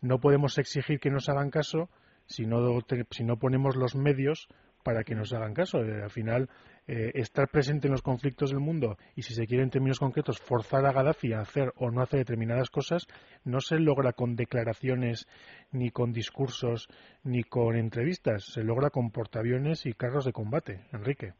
no 0.00 0.20
podemos 0.20 0.58
exigir 0.58 1.00
que 1.00 1.10
nos 1.10 1.28
hagan 1.28 1.50
caso 1.50 1.90
si 2.26 2.46
no, 2.46 2.80
si 3.10 3.24
no 3.24 3.36
ponemos 3.36 3.76
los 3.76 3.96
medios 3.96 4.48
para 4.84 5.02
que 5.02 5.14
nos 5.14 5.32
hagan 5.32 5.54
caso. 5.54 5.78
al 5.78 6.10
final, 6.10 6.48
eh, 6.86 7.12
estar 7.14 7.48
presente 7.48 7.86
en 7.86 7.92
los 7.92 8.02
conflictos 8.02 8.50
del 8.50 8.60
mundo 8.60 8.96
y, 9.14 9.22
si 9.22 9.34
se 9.34 9.46
quiere 9.46 9.62
en 9.62 9.70
términos 9.70 9.98
concretos, 9.98 10.38
forzar 10.38 10.84
a 10.84 10.92
Gaddafi 10.92 11.32
a 11.32 11.40
hacer 11.40 11.72
o 11.76 11.90
no 11.90 12.02
hacer 12.02 12.18
determinadas 12.18 12.68
cosas, 12.68 13.06
no 13.44 13.60
se 13.60 13.78
logra 13.78 14.12
con 14.12 14.36
declaraciones, 14.36 15.26
ni 15.72 15.90
con 15.90 16.12
discursos, 16.12 16.88
ni 17.22 17.42
con 17.42 17.76
entrevistas. 17.76 18.44
Se 18.52 18.62
logra 18.62 18.90
con 18.90 19.10
portaaviones 19.10 19.86
y 19.86 19.94
carros 19.94 20.26
de 20.26 20.32
combate. 20.32 20.80
Enrique. 20.92 21.32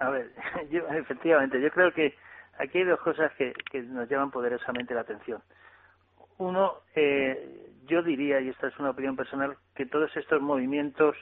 A 0.00 0.10
ver, 0.10 0.30
yo, 0.70 0.86
efectivamente, 0.88 1.60
yo 1.60 1.70
creo 1.70 1.92
que 1.92 2.14
aquí 2.58 2.78
hay 2.78 2.84
dos 2.84 3.00
cosas 3.00 3.32
que, 3.36 3.54
nos 3.82 4.08
llaman 4.08 4.30
poderosamente 4.30 4.94
la 4.94 5.02
atención. 5.02 5.40
Uno, 6.38 6.82
eh, 6.94 7.72
yo 7.86 8.02
diría, 8.02 8.40
y 8.40 8.48
esta 8.48 8.68
es 8.68 8.78
una 8.78 8.90
opinión 8.90 9.16
personal, 9.16 9.56
que 9.74 9.86
todos 9.86 10.16
estos 10.16 10.40
movimientos 10.40 11.16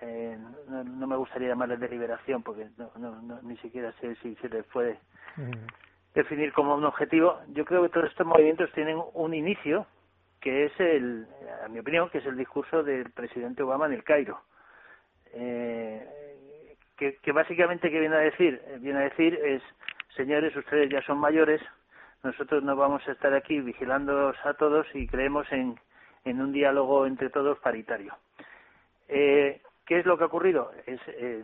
eh, 0.00 0.38
no, 0.68 1.06
me 1.06 1.16
gustaría 1.16 1.48
llamarle 1.48 1.76
deliberación 1.76 2.42
porque 2.42 2.68
no, 2.76 3.40
ni 3.42 3.56
siquiera 3.58 3.92
sé 4.00 4.14
si 4.16 4.34
se 4.36 4.48
les 4.48 4.64
puede 4.66 4.98
definir 6.14 6.52
como 6.52 6.74
un 6.74 6.84
objetivo. 6.84 7.40
Yo 7.48 7.64
creo 7.64 7.82
que 7.82 7.88
todos 7.88 8.10
estos 8.10 8.26
movimientos 8.26 8.70
tienen 8.72 9.00
un 9.14 9.34
inicio 9.34 9.86
que 10.40 10.66
es 10.66 10.80
el, 10.80 11.26
a 11.64 11.68
mi 11.68 11.78
opinión, 11.80 12.08
que 12.08 12.18
es 12.18 12.26
el 12.26 12.36
discurso 12.36 12.82
del 12.82 13.10
presidente 13.10 13.62
Obama 13.62 13.86
en 13.86 13.92
el 13.92 14.04
Cairo. 14.04 14.40
Eh, 15.32 16.20
que, 16.96 17.16
que 17.16 17.32
básicamente 17.32 17.90
qué 17.90 17.98
viene 17.98 18.16
a 18.16 18.20
decir 18.20 18.60
eh, 18.66 18.78
viene 18.80 18.98
a 18.98 19.02
decir 19.04 19.34
es 19.42 19.62
señores 20.16 20.54
ustedes 20.56 20.90
ya 20.90 21.00
son 21.02 21.18
mayores 21.18 21.62
nosotros 22.24 22.64
no 22.64 22.74
vamos 22.74 23.06
a 23.06 23.12
estar 23.12 23.32
aquí 23.32 23.60
vigilándolos 23.60 24.36
a 24.44 24.54
todos 24.54 24.86
y 24.92 25.06
creemos 25.06 25.50
en, 25.52 25.78
en 26.24 26.40
un 26.42 26.52
diálogo 26.52 27.06
entre 27.06 27.30
todos 27.30 27.60
paritario 27.60 28.12
eh, 29.08 29.62
¿Qué 29.90 29.98
es 29.98 30.06
lo 30.06 30.16
que 30.16 30.22
ha 30.22 30.28
ocurrido? 30.28 30.70
Es, 30.86 31.00
eh, 31.08 31.42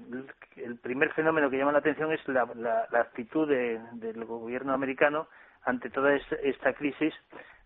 el 0.55 0.79
primer 0.79 1.13
fenómeno 1.15 1.51
que 1.51 1.59
llama 1.59 1.73
la 1.73 1.81
atención 1.81 2.13
es 2.13 2.21
la, 2.29 2.87
actitud 2.93 3.49
del 3.49 4.25
gobierno 4.25 4.73
americano 4.73 5.27
ante 5.65 5.91
toda 5.91 6.15
esta 6.15 6.73
crisis, 6.75 7.13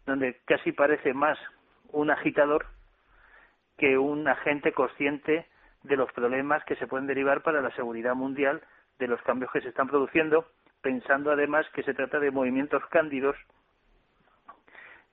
donde 0.07 0.41
casi 0.47 0.73
parece 0.73 1.13
más 1.13 1.39
un 1.93 2.11
agitador 2.11 2.65
que 3.77 3.99
un 3.99 4.27
agente 4.27 4.73
consciente 4.73 5.47
de 5.83 5.97
los 5.99 6.11
problemas 6.13 6.65
que 6.65 6.77
se 6.77 6.87
pueden 6.87 7.07
derivar 7.07 7.43
para 7.43 7.61
la 7.61 7.73
seguridad 7.73 8.15
mundial 8.15 8.63
de 8.99 9.07
los 9.07 9.21
cambios 9.21 9.53
que 9.53 9.61
se 9.61 9.69
están 9.69 9.89
produciendo, 9.89 10.47
pensando 10.81 11.31
además 11.31 11.67
que 11.75 11.83
se 11.83 11.93
trata 11.93 12.19
de 12.19 12.31
movimientos 12.31 12.83
cándidos 12.87 13.37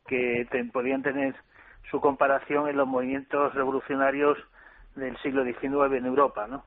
que 0.05 0.47
podrían 0.71 1.03
tener 1.03 1.35
su 1.91 1.99
comparación 1.99 2.69
en 2.69 2.77
los 2.77 2.87
movimientos 2.87 3.53
revolucionarios 3.53 4.37
del 4.97 5.17
siglo 5.17 5.43
XIX 5.43 5.93
en 5.97 6.05
Europa, 6.05 6.47
¿no? 6.47 6.65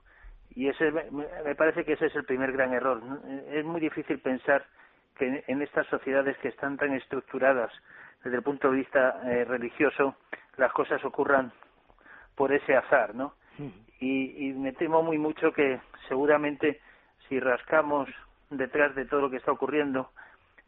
Y 0.54 0.68
ese 0.68 0.90
me 0.90 1.54
parece 1.54 1.84
que 1.84 1.92
ese 1.92 2.06
es 2.06 2.16
el 2.16 2.24
primer 2.24 2.52
gran 2.52 2.72
error. 2.72 3.00
Es 3.50 3.64
muy 3.64 3.80
difícil 3.80 4.18
pensar 4.18 4.64
que 5.16 5.44
en 5.46 5.62
estas 5.62 5.86
sociedades 5.86 6.36
que 6.38 6.48
están 6.48 6.76
tan 6.76 6.92
estructuradas 6.94 7.70
desde 8.24 8.38
el 8.38 8.42
punto 8.42 8.70
de 8.70 8.78
vista 8.78 9.20
eh, 9.24 9.44
religioso 9.44 10.16
las 10.56 10.72
cosas 10.72 11.04
ocurran 11.04 11.52
por 12.34 12.52
ese 12.52 12.76
azar, 12.76 13.14
¿no? 13.14 13.34
Y, 14.00 14.48
y 14.48 14.52
me 14.54 14.72
temo 14.72 15.02
muy 15.02 15.18
mucho 15.18 15.52
que 15.52 15.80
seguramente 16.08 16.80
si 17.28 17.38
rascamos 17.38 18.08
detrás 18.48 18.94
de 18.94 19.04
todo 19.04 19.20
lo 19.20 19.30
que 19.30 19.36
está 19.36 19.52
ocurriendo 19.52 20.10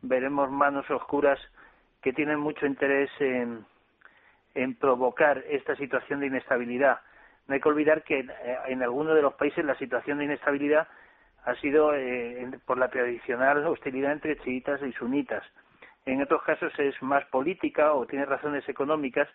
veremos 0.02 0.50
manos 0.50 0.88
oscuras 0.90 1.40
que 2.02 2.12
tienen 2.12 2.38
mucho 2.38 2.66
interés 2.66 3.10
en, 3.20 3.64
en 4.54 4.74
provocar 4.74 5.38
esta 5.48 5.74
situación 5.76 6.20
de 6.20 6.26
inestabilidad 6.26 7.00
no 7.46 7.54
hay 7.54 7.60
que 7.60 7.68
olvidar 7.68 8.02
que 8.02 8.20
eh, 8.20 8.58
en 8.68 8.82
algunos 8.82 9.14
de 9.14 9.22
los 9.22 9.34
países 9.34 9.64
la 9.64 9.74
situación 9.76 10.18
de 10.18 10.24
inestabilidad 10.24 10.88
ha 11.44 11.54
sido 11.56 11.94
eh, 11.94 12.46
por 12.66 12.78
la 12.78 12.88
tradicional 12.88 13.66
hostilidad 13.66 14.12
entre 14.12 14.38
chiitas 14.38 14.80
y 14.82 14.92
sunitas. 14.92 15.42
En 16.06 16.22
otros 16.22 16.42
casos 16.44 16.72
es 16.78 17.00
más 17.02 17.24
política 17.26 17.94
o 17.94 18.06
tiene 18.06 18.26
razones 18.26 18.68
económicas, 18.68 19.28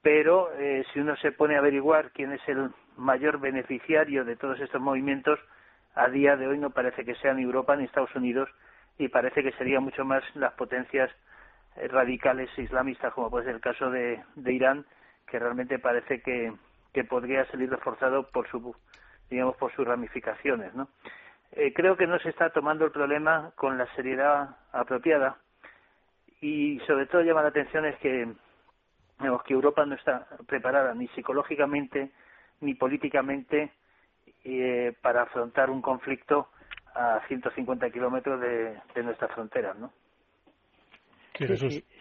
pero 0.00 0.52
eh, 0.58 0.84
si 0.92 1.00
uno 1.00 1.16
se 1.16 1.32
pone 1.32 1.54
a 1.54 1.58
averiguar 1.58 2.10
quién 2.10 2.32
es 2.32 2.40
el 2.48 2.70
mayor 2.96 3.38
beneficiario 3.38 4.24
de 4.24 4.36
todos 4.36 4.60
estos 4.60 4.80
movimientos, 4.80 5.38
a 5.94 6.08
día 6.08 6.36
de 6.36 6.48
hoy 6.48 6.58
no 6.58 6.70
parece 6.70 7.04
que 7.04 7.14
sea 7.16 7.34
ni 7.34 7.42
Europa 7.42 7.76
ni 7.76 7.84
Estados 7.84 8.14
Unidos 8.16 8.48
y 8.98 9.08
parece 9.08 9.42
que 9.42 9.52
serían 9.52 9.84
mucho 9.84 10.04
más 10.04 10.24
las 10.34 10.52
potencias 10.54 11.10
radicales 11.88 12.50
islamistas, 12.58 13.14
como 13.14 13.30
puede 13.30 13.46
ser 13.46 13.54
el 13.54 13.60
caso 13.60 13.90
de 13.90 14.22
Irán, 14.44 14.84
que 15.26 15.38
realmente 15.38 15.78
parece 15.78 16.20
que, 16.20 16.52
que 16.92 17.04
podría 17.04 17.44
salir 17.46 17.70
reforzado 17.70 18.28
por 18.30 18.48
su 18.48 18.74
digamos 19.30 19.56
por 19.56 19.72
sus 19.74 19.86
ramificaciones 19.86 20.74
no 20.74 20.88
eh, 21.52 21.72
creo 21.74 21.96
que 21.96 22.06
no 22.06 22.18
se 22.18 22.30
está 22.30 22.50
tomando 22.50 22.84
el 22.84 22.92
problema 22.92 23.52
con 23.56 23.78
la 23.78 23.86
seriedad 23.94 24.56
apropiada 24.72 25.38
y 26.40 26.80
sobre 26.86 27.06
todo 27.06 27.22
llama 27.22 27.42
la 27.42 27.48
atención 27.48 27.84
es 27.84 27.96
que 27.98 28.32
digamos, 29.18 29.42
que 29.44 29.54
Europa 29.54 29.86
no 29.86 29.94
está 29.94 30.26
preparada 30.46 30.94
ni 30.94 31.08
psicológicamente 31.08 32.10
ni 32.60 32.74
políticamente 32.74 33.72
eh, 34.44 34.92
para 35.00 35.22
afrontar 35.22 35.70
un 35.70 35.82
conflicto 35.82 36.48
a 36.94 37.20
150 37.28 37.90
kilómetros 37.90 38.40
de, 38.40 38.78
de 38.94 39.02
nuestras 39.02 39.32
fronteras, 39.32 39.78
¿no? 39.78 39.92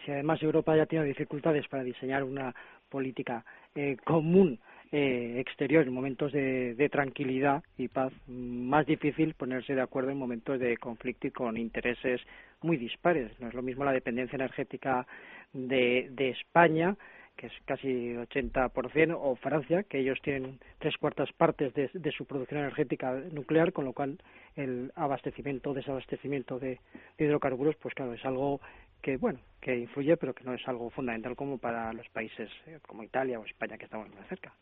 si 0.06 0.12
además 0.12 0.42
Europa 0.44 0.76
ya 0.76 0.86
tiene 0.86 1.06
dificultades 1.06 1.68
para 1.68 1.84
diseñar 1.84 2.24
una 2.24 2.54
política 2.90 3.46
eh, 3.74 3.98
común 4.04 4.60
eh, 4.92 5.36
exterior, 5.40 5.88
en 5.88 5.94
momentos 5.94 6.32
de, 6.32 6.76
de, 6.76 6.90
tranquilidad 6.90 7.64
y 7.78 7.88
paz, 7.88 8.12
más 8.28 8.86
difícil 8.86 9.34
ponerse 9.36 9.74
de 9.74 9.82
acuerdo 9.82 10.12
en 10.12 10.18
momentos 10.18 10.60
de 10.60 10.76
conflicto 10.78 11.28
y 11.28 11.32
con 11.32 11.58
intereses 11.58 12.22
muy 12.62 12.78
dispares. 12.78 13.32
No 13.40 13.48
es 13.48 13.54
lo 13.54 13.62
mismo 13.62 13.86
la 13.86 13.94
dependencia 13.94 14.36
energética 14.36 15.08
de, 15.54 16.10
de 16.12 16.30
España 16.30 16.96
que 17.38 17.48
es 17.48 17.54
casi 17.66 18.14
80%, 18.14 19.18
o 19.20 19.36
Francia, 19.36 19.82
que 19.84 20.00
ellos 20.00 20.20
tienen 20.22 20.60
tres 20.78 20.96
cuartas 20.98 21.32
partes 21.34 21.74
de, 21.74 21.90
de, 21.92 22.12
su 22.12 22.26
producción 22.26 22.60
energética 22.60 23.14
nuclear, 23.32 23.74
con 23.74 23.86
lo 23.86 23.94
cual 23.94 24.20
el 24.56 24.92
abastecimiento 24.96 25.72
o 25.72 25.74
desabastecimiento 25.74 26.60
de, 26.60 26.80
de, 27.18 27.26
hidrocarburos, 27.26 27.76
pues 27.78 27.96
claro, 27.96 28.14
es 28.14 28.24
algo 28.26 28.62
que, 29.02 29.18
bueno, 29.18 29.40
que 29.60 29.76
influye, 29.76 30.18
pero 30.18 30.36
que 30.36 30.44
no 30.44 30.54
es 30.54 30.68
algo 30.68 30.92
fundamental 30.92 31.36
como 31.36 31.58
para 31.58 31.92
los 31.94 32.08
países 32.10 32.50
eh, 32.68 32.78
como 32.88 33.04
Italia 33.04 33.40
o 33.40 33.46
España, 33.46 33.78
que 33.78 33.86
estamos 33.86 34.14
más 34.14 34.28
cerca. 34.28 34.54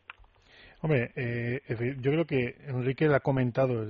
Hombre, 0.82 1.12
eh, 1.14 1.60
yo 2.00 2.10
creo 2.10 2.24
que 2.24 2.56
Enrique 2.66 3.06
lo 3.06 3.14
ha 3.14 3.20
comentado. 3.20 3.84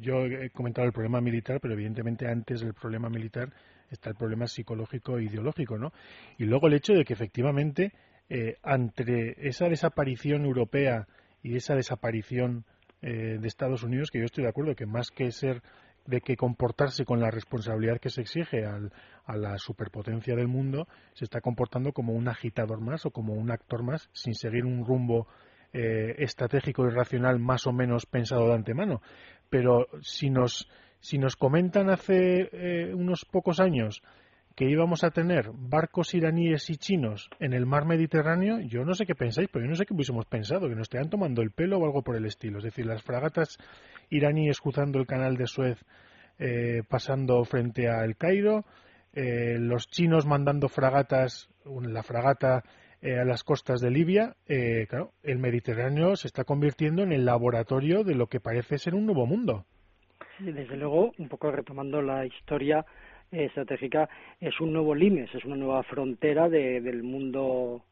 Yo 0.00 0.26
he 0.26 0.50
comentado 0.50 0.86
el 0.86 0.92
problema 0.92 1.20
militar, 1.20 1.60
pero 1.60 1.74
evidentemente 1.74 2.28
antes 2.28 2.60
del 2.60 2.74
problema 2.74 3.08
militar 3.08 3.52
está 3.90 4.10
el 4.10 4.16
problema 4.16 4.46
psicológico 4.46 5.18
e 5.18 5.24
ideológico, 5.24 5.78
¿no? 5.78 5.92
Y 6.36 6.44
luego 6.44 6.66
el 6.66 6.74
hecho 6.74 6.92
de 6.92 7.04
que 7.04 7.14
efectivamente 7.14 7.92
eh, 8.28 8.56
ante 8.62 9.48
esa 9.48 9.68
desaparición 9.68 10.44
europea 10.44 11.06
y 11.42 11.56
esa 11.56 11.74
desaparición 11.74 12.64
eh, 13.00 13.38
de 13.40 13.48
Estados 13.48 13.82
Unidos, 13.82 14.10
que 14.10 14.18
yo 14.18 14.24
estoy 14.24 14.44
de 14.44 14.50
acuerdo 14.50 14.74
que 14.74 14.86
más 14.86 15.10
que 15.10 15.30
ser 15.30 15.62
de 16.06 16.20
que 16.20 16.36
comportarse 16.36 17.04
con 17.04 17.20
la 17.20 17.30
responsabilidad 17.30 17.98
que 17.98 18.10
se 18.10 18.20
exige 18.20 18.64
al, 18.64 18.92
a 19.24 19.36
la 19.36 19.58
superpotencia 19.58 20.36
del 20.36 20.48
mundo, 20.48 20.86
se 21.14 21.24
está 21.24 21.40
comportando 21.40 21.92
como 21.92 22.12
un 22.12 22.28
agitador 22.28 22.80
más 22.80 23.06
o 23.06 23.10
como 23.10 23.34
un 23.34 23.50
actor 23.50 23.82
más 23.82 24.08
sin 24.12 24.34
seguir 24.34 24.64
un 24.64 24.84
rumbo 24.84 25.26
eh, 25.78 26.14
estratégico 26.24 26.86
y 26.86 26.90
racional 26.90 27.38
más 27.38 27.66
o 27.66 27.72
menos 27.72 28.06
pensado 28.06 28.48
de 28.48 28.54
antemano. 28.54 29.02
Pero 29.50 29.88
si 30.00 30.30
nos, 30.30 30.70
si 31.00 31.18
nos 31.18 31.36
comentan 31.36 31.90
hace 31.90 32.48
eh, 32.50 32.94
unos 32.94 33.26
pocos 33.30 33.60
años 33.60 34.02
que 34.54 34.70
íbamos 34.70 35.04
a 35.04 35.10
tener 35.10 35.50
barcos 35.52 36.14
iraníes 36.14 36.70
y 36.70 36.76
chinos 36.76 37.28
en 37.40 37.52
el 37.52 37.66
mar 37.66 37.84
Mediterráneo, 37.84 38.58
yo 38.60 38.86
no 38.86 38.94
sé 38.94 39.04
qué 39.04 39.14
pensáis, 39.14 39.50
pero 39.52 39.66
yo 39.66 39.68
no 39.68 39.76
sé 39.76 39.84
qué 39.84 39.92
hubiésemos 39.92 40.24
pensado, 40.24 40.66
que 40.66 40.74
nos 40.74 40.84
estarían 40.84 41.10
tomando 41.10 41.42
el 41.42 41.50
pelo 41.50 41.78
o 41.78 41.84
algo 41.84 42.00
por 42.00 42.16
el 42.16 42.24
estilo. 42.24 42.56
Es 42.56 42.64
decir, 42.64 42.86
las 42.86 43.02
fragatas 43.02 43.58
iraníes 44.08 44.62
cruzando 44.62 44.98
el 44.98 45.06
canal 45.06 45.36
de 45.36 45.46
Suez 45.46 45.84
eh, 46.38 46.84
pasando 46.88 47.44
frente 47.44 47.90
a 47.90 48.02
El 48.02 48.16
Cairo, 48.16 48.64
eh, 49.12 49.58
los 49.58 49.90
chinos 49.90 50.24
mandando 50.24 50.70
fragatas, 50.70 51.50
la 51.66 52.02
fragata 52.02 52.64
eh, 53.06 53.20
a 53.20 53.24
las 53.24 53.44
costas 53.44 53.80
de 53.80 53.92
Libia, 53.92 54.34
eh, 54.48 54.86
claro, 54.88 55.12
el 55.22 55.38
Mediterráneo 55.38 56.16
se 56.16 56.26
está 56.26 56.42
convirtiendo 56.42 57.04
en 57.04 57.12
el 57.12 57.24
laboratorio 57.24 58.02
de 58.02 58.16
lo 58.16 58.26
que 58.26 58.40
parece 58.40 58.78
ser 58.78 58.96
un 58.96 59.06
nuevo 59.06 59.26
mundo. 59.26 59.64
desde 60.40 60.76
luego, 60.76 61.12
un 61.16 61.28
poco 61.28 61.52
retomando 61.52 62.02
la 62.02 62.26
historia 62.26 62.84
estratégica 63.30 64.08
es 64.40 64.60
un 64.60 64.72
nuevo 64.72 64.92
limes, 64.92 65.32
es 65.36 65.44
una 65.44 65.54
nueva 65.54 65.84
frontera 65.84 66.48
de, 66.48 66.80
del 66.80 67.04
mundo 67.04 67.84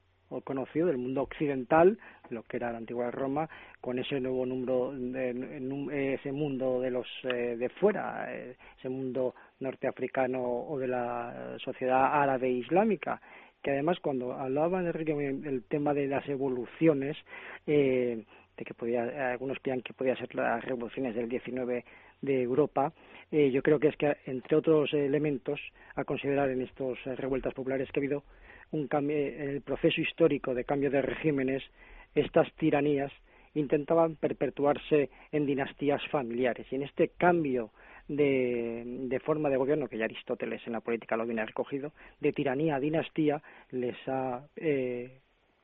conocido, 0.43 0.89
del 0.89 0.99
mundo 0.99 1.23
occidental, 1.23 1.99
lo 2.31 2.43
que 2.43 2.57
era 2.57 2.73
la 2.73 2.79
antigua 2.79 3.11
Roma, 3.11 3.49
con 3.81 3.99
ese 3.99 4.19
nuevo 4.21 4.45
número, 4.47 4.93
de, 4.93 6.15
ese 6.15 6.33
mundo 6.33 6.81
de 6.81 6.91
los 6.91 7.07
eh, 7.25 7.57
de 7.57 7.69
fuera, 7.69 8.35
eh, 8.35 8.57
ese 8.79 8.89
mundo 8.89 9.35
norteafricano 9.61 10.43
o 10.43 10.79
de 10.79 10.89
la 10.89 11.57
sociedad 11.63 12.21
árabe 12.21 12.51
islámica, 12.51 13.21
que 13.65 13.71
además 13.71 13.99
cuando 14.01 14.35
hablaba 14.35 14.81
Enrique 14.81 15.15
del 15.15 15.65
tema 15.65 15.95
de 15.95 16.07
las 16.07 16.29
evoluciones, 16.29 17.17
eh, 17.67 18.23
de 18.59 18.65
que 18.65 18.75
podía, 18.75 19.31
algunos 19.33 19.59
creían 19.63 19.81
que 19.81 19.95
podía 19.95 20.15
ser 20.17 20.35
las 20.35 20.63
revoluciones 20.63 21.15
del 21.15 21.31
19 21.31 21.83
de 22.21 22.43
Europa, 22.43 22.93
eh, 23.33 23.51
yo 23.51 23.63
creo 23.63 23.81
que 23.81 23.89
es 23.89 23.97
que, 23.97 24.19
entre 24.27 24.59
otros 24.59 24.93
elementos 24.93 25.59
a 25.95 26.05
considerar 26.05 26.51
en 26.51 26.61
estas 26.61 26.99
eh, 27.07 27.17
revueltas 27.17 27.55
populares 27.55 27.91
que 27.91 28.01
ha 28.01 28.03
habido 28.03 28.23
un 28.71 28.87
cambio, 28.87 29.17
en 29.17 29.49
el 29.49 29.63
proceso 29.63 29.99
histórico 29.99 30.55
de 30.55 30.65
cambio 30.65 30.91
de 30.91 31.01
regímenes, 31.01 31.63
estas 32.15 32.53
tiranías 32.57 33.13
intentaban 33.55 34.17
perpetuarse 34.17 35.09
en 35.33 35.47
dinastías 35.47 36.07
familiares. 36.09 36.67
Y 36.71 36.75
en 36.75 36.83
este 36.83 37.09
cambio 37.17 37.71
de, 38.09 38.83
de, 38.85 39.21
forma 39.21 39.49
de 39.49 39.57
gobierno, 39.57 39.89
que 39.89 39.99
ya 39.99 40.05
Aristóteles 40.05 40.67
en 40.67 40.75
la 40.75 40.81
política 40.81 41.17
lo 41.17 41.27
viene 41.27 41.45
recogido, 41.45 41.93
de 42.21 42.33
tiranía 42.33 42.77
a 42.77 42.81
dinastía, 42.81 43.43
les 43.71 43.97
ha 44.07 44.43
eh, 44.57 45.21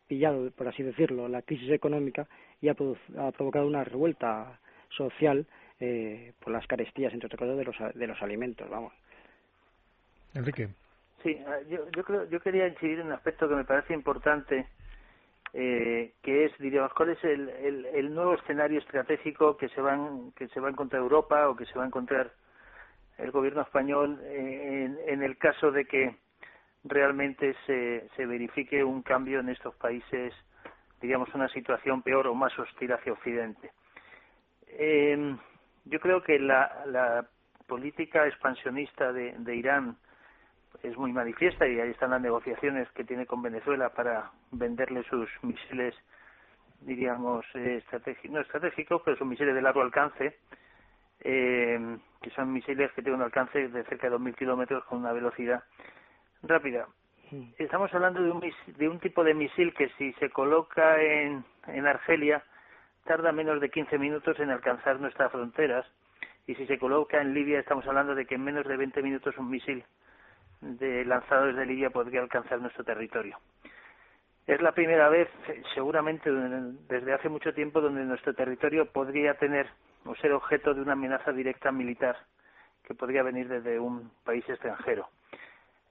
pillado, 0.06 0.50
por 0.52 0.68
así 0.68 0.82
decirlo, 0.82 1.28
la 1.28 1.42
crisis 1.42 1.70
económica 1.70 2.26
y 2.60 2.68
ha, 2.68 2.72
ha 2.72 3.32
provocado 3.32 3.66
una 3.66 3.84
revuelta 3.84 4.58
social 4.90 5.46
eh, 5.78 6.32
por 6.40 6.52
las 6.52 6.66
carestías, 6.66 7.12
entre 7.12 7.26
otras 7.26 7.38
cosas, 7.38 7.56
de 7.56 7.64
los, 7.64 7.76
de 7.94 8.06
los 8.06 8.20
alimentos, 8.22 8.68
vamos. 8.68 8.92
Enrique. 10.34 10.68
Sí, 11.22 11.38
ah, 11.46 11.58
yo, 11.68 11.90
yo, 11.90 12.04
creo, 12.04 12.28
yo 12.28 12.40
quería 12.40 12.66
incidir 12.66 13.00
en 13.00 13.06
un 13.06 13.12
aspecto 13.12 13.48
que 13.48 13.54
me 13.54 13.64
parece 13.64 13.94
importante, 13.94 14.66
eh, 15.52 16.14
que 16.22 16.44
es, 16.44 16.58
diríamos, 16.58 16.92
cuál 16.94 17.10
es 17.10 17.24
el, 17.24 17.48
el, 17.48 17.86
el, 17.86 18.14
nuevo 18.14 18.34
escenario 18.34 18.78
estratégico 18.78 19.56
que 19.56 19.68
se, 19.70 19.80
van, 19.80 20.32
que 20.32 20.48
se 20.48 20.60
va 20.60 20.68
a 20.68 20.70
encontrar 20.70 21.02
Europa 21.02 21.48
o 21.48 21.56
que 21.56 21.66
se 21.66 21.76
va 21.76 21.84
a 21.84 21.88
encontrar 21.88 22.32
el 23.18 23.30
gobierno 23.30 23.62
español 23.62 24.20
en, 24.24 24.98
en 25.06 25.22
el 25.22 25.36
caso 25.36 25.70
de 25.70 25.84
que 25.84 26.16
realmente 26.84 27.54
se, 27.66 28.08
se 28.16 28.26
verifique 28.26 28.82
un 28.82 29.02
cambio 29.02 29.40
en 29.40 29.48
estos 29.48 29.74
países, 29.74 30.32
digamos, 31.00 31.32
una 31.34 31.48
situación 31.48 32.02
peor 32.02 32.26
o 32.26 32.34
más 32.34 32.56
hostil 32.58 32.92
hacia 32.92 33.12
Occidente. 33.12 33.72
Eh, 34.66 35.36
yo 35.84 36.00
creo 36.00 36.22
que 36.22 36.38
la, 36.38 36.84
la 36.86 37.26
política 37.66 38.26
expansionista 38.26 39.12
de, 39.12 39.34
de, 39.38 39.56
Irán 39.56 39.96
es 40.82 40.96
muy 40.96 41.12
manifiesta 41.12 41.66
y 41.66 41.78
ahí 41.80 41.90
están 41.90 42.10
las 42.10 42.20
negociaciones 42.20 42.90
que 42.92 43.04
tiene 43.04 43.26
con 43.26 43.42
Venezuela 43.42 43.90
para 43.90 44.30
venderle 44.50 45.02
sus 45.04 45.28
misiles, 45.42 45.94
diríamos, 46.80 47.44
eh, 47.54 47.76
estratégicos, 47.76 48.30
no 48.30 48.40
estratégicos, 48.40 49.02
pero 49.04 49.16
son 49.16 49.28
misiles 49.28 49.54
de 49.54 49.62
largo 49.62 49.82
alcance, 49.82 50.38
eh, 51.20 51.98
que 52.22 52.30
son 52.30 52.52
misiles 52.52 52.90
que 52.92 53.02
tienen 53.02 53.20
un 53.20 53.26
alcance 53.26 53.68
de 53.68 53.84
cerca 53.84 54.08
de 54.08 54.16
2.000 54.16 54.34
kilómetros 54.34 54.84
con 54.84 54.98
una 54.98 55.12
velocidad 55.12 55.62
rápida. 56.42 56.86
Estamos 57.58 57.94
hablando 57.94 58.22
de 58.22 58.30
un, 58.30 58.42
de 58.66 58.88
un 58.88 58.98
tipo 58.98 59.22
de 59.22 59.34
misil 59.34 59.72
que 59.74 59.88
si 59.98 60.12
se 60.14 60.30
coloca 60.30 61.00
en, 61.00 61.44
en 61.68 61.86
Argelia, 61.86 62.42
tarda 63.04 63.30
menos 63.30 63.60
de 63.60 63.70
15 63.70 63.98
minutos 63.98 64.38
en 64.40 64.50
alcanzar 64.50 64.98
nuestras 64.98 65.30
fronteras 65.30 65.86
y 66.46 66.54
si 66.56 66.66
se 66.66 66.78
coloca 66.78 67.20
en 67.20 67.32
Libia 67.32 67.60
estamos 67.60 67.86
hablando 67.86 68.14
de 68.14 68.26
que 68.26 68.34
en 68.34 68.42
menos 68.42 68.66
de 68.66 68.76
20 68.76 69.02
minutos 69.02 69.36
un 69.38 69.50
misil 69.50 69.84
de 70.60 71.04
lanzado 71.04 71.46
desde 71.46 71.66
Libia 71.66 71.90
podría 71.90 72.20
alcanzar 72.20 72.60
nuestro 72.60 72.84
territorio. 72.84 73.38
Es 74.46 74.60
la 74.60 74.72
primera 74.72 75.08
vez, 75.08 75.28
seguramente 75.74 76.30
desde 76.30 77.12
hace 77.12 77.28
mucho 77.28 77.54
tiempo, 77.54 77.80
donde 77.80 78.04
nuestro 78.04 78.34
territorio 78.34 78.86
podría 78.86 79.34
tener 79.34 79.68
o 80.04 80.14
ser 80.16 80.32
objeto 80.32 80.74
de 80.74 80.80
una 80.80 80.92
amenaza 80.92 81.32
directa 81.32 81.70
militar 81.70 82.16
que 82.82 82.94
podría 82.94 83.22
venir 83.22 83.48
desde 83.48 83.78
un 83.78 84.10
país 84.24 84.48
extranjero. 84.48 85.08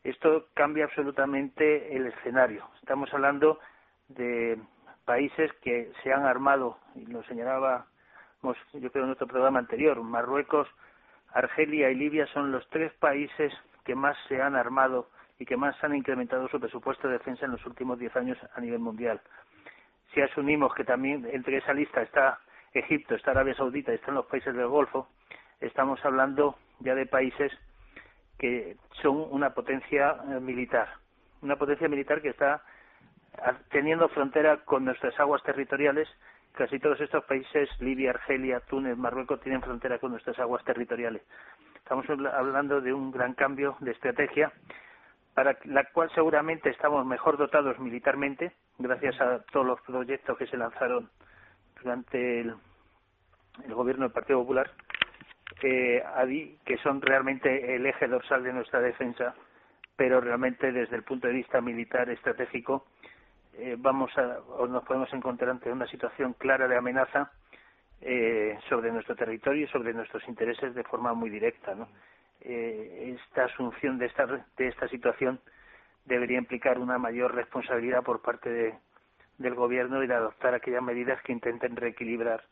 Esto 0.03 0.47
cambia 0.53 0.85
absolutamente 0.85 1.95
el 1.95 2.07
escenario. 2.07 2.67
Estamos 2.81 3.13
hablando 3.13 3.59
de 4.07 4.59
países 5.05 5.51
que 5.61 5.91
se 6.03 6.11
han 6.11 6.25
armado, 6.25 6.77
y 6.95 7.05
lo 7.05 7.23
señalábamos 7.23 7.85
yo 8.73 8.91
creo 8.91 9.05
en 9.05 9.11
otro 9.11 9.27
programa 9.27 9.59
anterior, 9.59 10.01
Marruecos, 10.01 10.67
Argelia 11.33 11.89
y 11.91 11.95
Libia 11.95 12.25
son 12.27 12.51
los 12.51 12.67
tres 12.69 12.91
países 12.93 13.53
que 13.89 13.95
más 13.95 14.15
se 14.27 14.39
han 14.39 14.55
armado 14.55 15.09
y 15.39 15.45
que 15.47 15.57
más 15.57 15.75
han 15.83 15.95
incrementado 15.95 16.47
su 16.49 16.59
presupuesto 16.59 17.07
de 17.07 17.13
defensa 17.13 17.45
en 17.45 17.53
los 17.53 17.65
últimos 17.65 17.97
diez 17.97 18.15
años 18.15 18.37
a 18.53 18.61
nivel 18.61 18.77
mundial. 18.77 19.19
Si 20.13 20.21
asumimos 20.21 20.75
que 20.75 20.83
también 20.83 21.27
entre 21.33 21.57
esa 21.57 21.73
lista 21.73 22.03
está 22.03 22.37
Egipto, 22.71 23.15
está 23.15 23.31
Arabia 23.31 23.55
Saudita 23.55 23.91
y 23.91 23.95
están 23.95 24.13
los 24.13 24.27
países 24.27 24.53
del 24.55 24.67
Golfo, 24.67 25.07
estamos 25.59 26.05
hablando 26.05 26.55
ya 26.81 26.93
de 26.93 27.07
países 27.07 27.51
que 28.37 28.77
son 29.01 29.25
una 29.31 29.55
potencia 29.55 30.17
eh, 30.29 30.39
militar, 30.39 30.87
una 31.41 31.55
potencia 31.55 31.87
militar 31.87 32.21
que 32.21 32.29
está 32.29 32.61
teniendo 33.71 34.07
frontera 34.09 34.57
con 34.65 34.85
nuestras 34.85 35.19
aguas 35.19 35.41
territoriales, 35.41 36.07
casi 36.51 36.77
todos 36.77 37.01
estos 37.01 37.23
países, 37.25 37.67
Libia, 37.79 38.11
Argelia, 38.11 38.59
Túnez, 38.59 38.95
Marruecos, 38.95 39.41
tienen 39.41 39.63
frontera 39.63 39.97
con 39.97 40.11
nuestras 40.11 40.37
aguas 40.37 40.63
territoriales. 40.63 41.23
Estamos 41.89 42.07
hablando 42.35 42.81
de 42.81 42.93
un 42.93 43.09
gran 43.09 43.33
cambio 43.33 43.75
de 43.79 43.89
estrategia 43.89 44.53
para 45.33 45.57
la 45.63 45.85
cual 45.85 46.07
seguramente 46.13 46.69
estamos 46.69 47.03
mejor 47.03 47.35
dotados 47.35 47.79
militarmente, 47.79 48.51
gracias 48.77 49.19
a 49.19 49.39
todos 49.51 49.65
los 49.65 49.81
proyectos 49.81 50.37
que 50.37 50.45
se 50.45 50.55
lanzaron 50.55 51.09
durante 51.81 52.41
el, 52.41 52.53
gobierno 53.69 54.03
del 54.03 54.13
Partido 54.13 54.37
Popular, 54.37 54.69
eh, 55.63 56.03
que 56.63 56.77
son 56.77 57.01
realmente 57.01 57.75
el 57.75 57.83
eje 57.87 58.07
dorsal 58.07 58.43
de 58.43 58.53
nuestra 58.53 58.81
defensa, 58.81 59.33
pero 59.95 60.21
realmente 60.21 60.71
desde 60.71 60.95
el 60.95 61.01
punto 61.01 61.25
de 61.25 61.33
vista 61.33 61.59
militar 61.59 62.07
estratégico 62.11 62.85
eh, 63.57 63.75
vamos 63.79 64.15
a, 64.15 64.41
o 64.59 64.67
nos 64.67 64.83
podemos 64.83 65.11
encontrar 65.11 65.49
ante 65.49 65.71
una 65.71 65.87
situación 65.87 66.33
clara 66.33 66.67
de 66.67 66.77
amenaza 66.77 67.31
eh, 68.01 68.57
sobre 68.69 68.91
nuestro 68.91 69.15
territorio 69.15 69.65
y 69.65 69.67
sobre 69.67 69.93
nuestros 69.93 70.27
intereses 70.27 70.73
de 70.73 70.83
forma 70.83 71.13
muy 71.13 71.29
directa. 71.29 71.75
¿no? 71.75 71.87
Eh, 72.41 73.15
esta 73.17 73.45
asunción 73.45 73.97
de 73.97 74.05
esta, 74.05 74.25
de 74.25 74.67
esta 74.67 74.87
situación 74.87 75.39
debería 76.05 76.37
implicar 76.37 76.79
una 76.79 76.97
mayor 76.97 77.35
responsabilidad 77.35 78.03
por 78.03 78.21
parte 78.21 78.49
de, 78.49 78.73
del 79.37 79.55
Gobierno 79.55 80.03
y 80.03 80.07
de 80.07 80.13
adoptar 80.13 80.53
aquellas 80.53 80.83
medidas 80.83 81.21
que 81.23 81.33
intenten 81.33 81.75
reequilibrar 81.75 82.43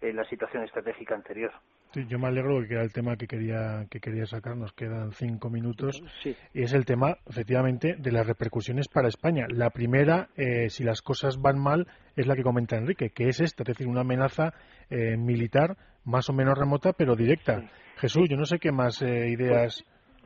eh, 0.00 0.12
la 0.12 0.24
situación 0.24 0.64
estratégica 0.64 1.14
anterior. 1.14 1.52
Sí, 1.92 2.06
yo 2.08 2.18
me 2.18 2.28
alegro 2.28 2.66
que 2.66 2.72
era 2.72 2.82
el 2.82 2.92
tema 2.92 3.16
que 3.16 3.26
quería 3.26 3.86
que 3.90 4.00
quería 4.00 4.24
sacar. 4.24 4.56
Nos 4.56 4.72
quedan 4.72 5.12
cinco 5.12 5.50
minutos 5.50 6.02
y 6.24 6.62
es 6.62 6.72
el 6.72 6.86
tema, 6.86 7.18
efectivamente, 7.28 7.96
de 7.98 8.12
las 8.12 8.26
repercusiones 8.26 8.88
para 8.88 9.08
España. 9.08 9.46
La 9.50 9.68
primera, 9.70 10.28
eh, 10.36 10.70
si 10.70 10.84
las 10.84 11.02
cosas 11.02 11.40
van 11.40 11.58
mal, 11.58 11.86
es 12.16 12.26
la 12.26 12.34
que 12.34 12.42
comenta 12.42 12.76
Enrique, 12.76 13.10
que 13.10 13.28
es 13.28 13.40
esta, 13.40 13.62
es 13.62 13.68
decir, 13.68 13.86
una 13.86 14.00
amenaza 14.00 14.54
eh, 14.88 15.18
militar 15.18 15.76
más 16.04 16.30
o 16.30 16.32
menos 16.32 16.56
remota, 16.56 16.94
pero 16.94 17.14
directa. 17.14 17.62
Jesús, 17.96 18.26
yo 18.28 18.36
no 18.36 18.46
sé 18.46 18.58
qué 18.58 18.72
más 18.72 19.02
eh, 19.02 19.28
ideas. 19.28 19.84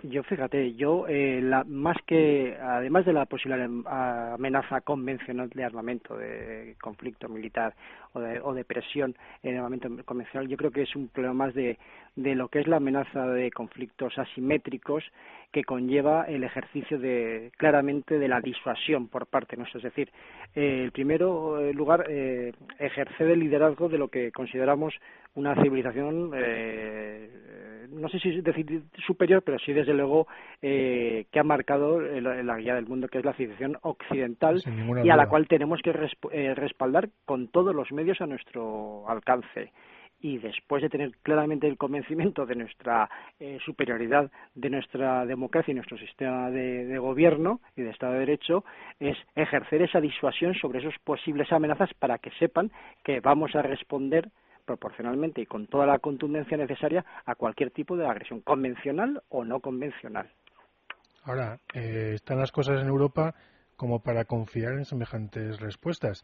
Yo 0.08 0.22
fíjate, 0.22 0.74
yo 0.74 1.06
eh, 1.08 1.40
la, 1.42 1.64
más 1.64 1.96
que 2.06 2.56
además 2.60 3.04
de 3.06 3.12
la 3.12 3.26
posible 3.26 3.68
amenaza 3.86 4.80
convencional 4.80 5.48
de 5.50 5.64
armamento, 5.64 6.16
de 6.16 6.76
conflicto 6.80 7.28
militar 7.28 7.74
o 8.12 8.20
de, 8.20 8.40
o 8.40 8.54
de 8.54 8.64
presión 8.64 9.16
en 9.42 9.56
armamento 9.56 9.88
convencional, 10.04 10.48
yo 10.48 10.56
creo 10.56 10.70
que 10.70 10.82
es 10.82 10.94
un 10.94 11.08
problema 11.08 11.46
más 11.46 11.54
de, 11.54 11.78
de 12.14 12.34
lo 12.34 12.48
que 12.48 12.60
es 12.60 12.68
la 12.68 12.76
amenaza 12.76 13.26
de 13.28 13.50
conflictos 13.50 14.18
asimétricos 14.18 15.04
que 15.50 15.64
conlleva 15.64 16.24
el 16.24 16.44
ejercicio 16.44 16.98
de 16.98 17.50
claramente 17.56 18.18
de 18.18 18.28
la 18.28 18.40
disuasión 18.40 19.08
por 19.08 19.26
parte 19.26 19.56
nuestra, 19.56 19.78
es 19.78 19.84
decir, 19.84 20.10
eh, 20.54 20.82
el 20.84 20.92
primero 20.92 21.72
lugar 21.72 22.06
eh, 22.08 22.52
ejercer 22.78 23.30
el 23.30 23.40
liderazgo 23.40 23.88
de 23.88 23.98
lo 23.98 24.08
que 24.08 24.30
consideramos 24.32 24.94
una 25.34 25.54
civilización 25.54 26.32
eh, 26.34 27.28
no 27.90 28.08
sé 28.08 28.18
si 28.18 28.40
decir 28.40 28.82
superior, 29.06 29.42
pero 29.42 29.58
sí 29.58 29.72
desde 29.72 29.94
luego 29.94 30.26
eh, 30.62 31.26
que 31.30 31.40
ha 31.40 31.44
marcado 31.44 32.00
la 32.00 32.56
guía 32.58 32.74
del 32.74 32.86
mundo, 32.86 33.08
que 33.08 33.18
es 33.18 33.24
la 33.24 33.34
civilización 33.34 33.78
occidental 33.82 34.62
y 35.04 35.10
a 35.10 35.16
la 35.16 35.28
cual 35.28 35.48
tenemos 35.48 35.80
que 35.82 35.94
eh, 36.32 36.54
respaldar 36.54 37.08
con 37.24 37.48
todos 37.48 37.74
los 37.74 37.92
medios 37.92 38.20
a 38.20 38.26
nuestro 38.26 39.08
alcance. 39.08 39.72
Y 40.18 40.38
después 40.38 40.82
de 40.82 40.88
tener 40.88 41.12
claramente 41.22 41.66
el 41.66 41.76
convencimiento 41.76 42.46
de 42.46 42.54
nuestra 42.54 43.08
eh, 43.38 43.58
superioridad 43.64 44.30
de 44.54 44.70
nuestra 44.70 45.26
democracia 45.26 45.72
y 45.72 45.74
nuestro 45.74 45.98
sistema 45.98 46.50
de, 46.50 46.86
de, 46.86 46.98
gobierno 46.98 47.60
y 47.76 47.82
de 47.82 47.90
Estado 47.90 48.14
de 48.14 48.20
Derecho, 48.20 48.64
es 48.98 49.16
ejercer 49.34 49.82
esa 49.82 50.00
disuasión 50.00 50.54
sobre 50.54 50.78
esas 50.78 50.98
posibles 51.04 51.52
amenazas 51.52 51.92
para 51.94 52.16
que 52.18 52.30
sepan 52.38 52.72
que 53.04 53.20
vamos 53.20 53.54
a 53.54 53.62
responder 53.62 54.30
proporcionalmente 54.66 55.40
y 55.40 55.46
con 55.46 55.66
toda 55.66 55.86
la 55.86 55.98
contundencia 55.98 56.56
necesaria 56.56 57.04
a 57.24 57.34
cualquier 57.34 57.70
tipo 57.70 57.96
de 57.96 58.06
agresión, 58.06 58.40
convencional 58.40 59.22
o 59.30 59.44
no 59.44 59.60
convencional. 59.60 60.30
Ahora, 61.24 61.58
eh, 61.74 62.12
están 62.14 62.38
las 62.38 62.52
cosas 62.52 62.80
en 62.80 62.88
Europa 62.88 63.34
como 63.76 64.00
para 64.02 64.24
confiar 64.24 64.72
en 64.72 64.84
semejantes 64.84 65.60
respuestas. 65.60 66.22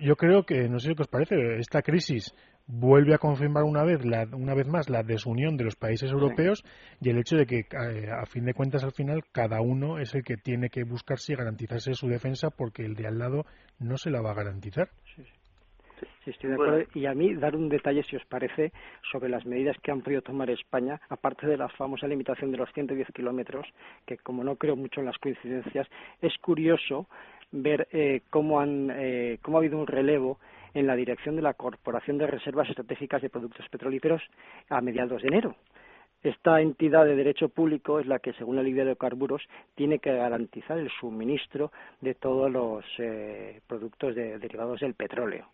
yo 0.00 0.16
creo 0.16 0.44
que, 0.44 0.68
no 0.68 0.78
sé 0.78 0.94
qué 0.94 1.02
os 1.02 1.08
parece, 1.08 1.56
esta 1.58 1.82
crisis 1.82 2.34
vuelve 2.66 3.14
a 3.14 3.18
confirmar 3.18 3.64
una 3.64 3.82
vez, 3.82 4.04
la, 4.04 4.24
una 4.32 4.54
vez 4.54 4.68
más 4.68 4.88
la 4.88 5.02
desunión 5.02 5.56
de 5.56 5.64
los 5.64 5.74
países 5.74 6.10
europeos 6.12 6.64
y 7.00 7.10
el 7.10 7.18
hecho 7.18 7.36
de 7.36 7.46
que, 7.46 7.60
eh, 7.60 8.08
a 8.10 8.24
fin 8.26 8.44
de 8.44 8.54
cuentas, 8.54 8.84
al 8.84 8.92
final, 8.92 9.24
cada 9.32 9.60
uno 9.60 9.98
es 9.98 10.14
el 10.14 10.22
que 10.22 10.36
tiene 10.36 10.70
que 10.70 10.84
buscarse 10.84 11.32
y 11.32 11.36
garantizarse 11.36 11.94
su 11.94 12.06
defensa 12.06 12.50
porque 12.50 12.84
el 12.84 12.94
de 12.94 13.08
al 13.08 13.18
lado 13.18 13.46
no 13.78 13.96
se 13.96 14.10
la 14.10 14.20
va 14.20 14.30
a 14.30 14.34
garantizar. 14.34 14.90
Sí, 15.16 15.24
estoy 16.26 16.50
de 16.50 16.54
acuerdo. 16.54 16.84
Y 16.94 17.06
a 17.06 17.14
mí 17.14 17.34
dar 17.34 17.56
un 17.56 17.68
detalle, 17.68 18.02
si 18.04 18.16
os 18.16 18.24
parece, 18.26 18.72
sobre 19.10 19.28
las 19.28 19.44
medidas 19.46 19.76
que 19.82 19.90
han 19.90 20.02
podido 20.02 20.22
tomar 20.22 20.50
España, 20.50 21.00
aparte 21.08 21.46
de 21.46 21.56
la 21.56 21.68
famosa 21.68 22.06
limitación 22.06 22.50
de 22.50 22.58
los 22.58 22.72
110 22.72 23.08
kilómetros, 23.12 23.66
que 24.06 24.18
como 24.18 24.44
no 24.44 24.56
creo 24.56 24.76
mucho 24.76 25.00
en 25.00 25.06
las 25.06 25.18
coincidencias, 25.18 25.88
es 26.20 26.36
curioso 26.38 27.06
ver 27.52 27.88
eh, 27.92 28.22
cómo, 28.30 28.60
han, 28.60 28.90
eh, 28.92 29.38
cómo 29.42 29.56
ha 29.56 29.60
habido 29.60 29.78
un 29.78 29.86
relevo 29.86 30.38
en 30.74 30.86
la 30.86 30.96
dirección 30.96 31.36
de 31.36 31.42
la 31.42 31.54
Corporación 31.54 32.18
de 32.18 32.26
Reservas 32.26 32.68
Estratégicas 32.68 33.20
de 33.22 33.30
Productos 33.30 33.68
Petrolíferos 33.68 34.22
a 34.70 34.80
mediados 34.80 35.22
de 35.22 35.28
enero. 35.28 35.54
Esta 36.22 36.60
entidad 36.60 37.04
de 37.04 37.16
derecho 37.16 37.48
público 37.48 37.98
es 37.98 38.06
la 38.06 38.20
que, 38.20 38.32
según 38.34 38.54
la 38.56 38.62
ley 38.62 38.72
de 38.72 38.82
hidrocarburos, 38.82 39.42
tiene 39.74 39.98
que 39.98 40.14
garantizar 40.14 40.78
el 40.78 40.88
suministro 41.00 41.72
de 42.00 42.14
todos 42.14 42.50
los 42.50 42.84
eh, 42.98 43.60
productos 43.66 44.14
derivados 44.14 44.80
del 44.80 44.94
petróleo. 44.94 45.48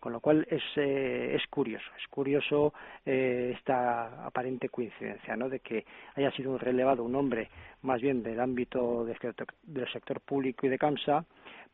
Con 0.00 0.12
lo 0.12 0.20
cual 0.20 0.46
es, 0.48 0.62
eh, 0.76 1.34
es 1.34 1.46
curioso, 1.48 1.90
es 2.00 2.06
curioso 2.08 2.72
eh, 3.04 3.52
esta 3.56 4.24
aparente 4.24 4.68
coincidencia, 4.68 5.36
¿no? 5.36 5.48
De 5.48 5.58
que 5.58 5.84
haya 6.14 6.30
sido 6.32 6.52
un 6.52 6.60
relevado 6.60 7.02
un 7.02 7.16
hombre 7.16 7.50
más 7.82 8.00
bien 8.00 8.22
del 8.22 8.38
ámbito 8.38 9.04
del 9.04 9.88
sector 9.92 10.20
público 10.20 10.66
y 10.66 10.68
de 10.68 10.78
CAMSA 10.78 11.24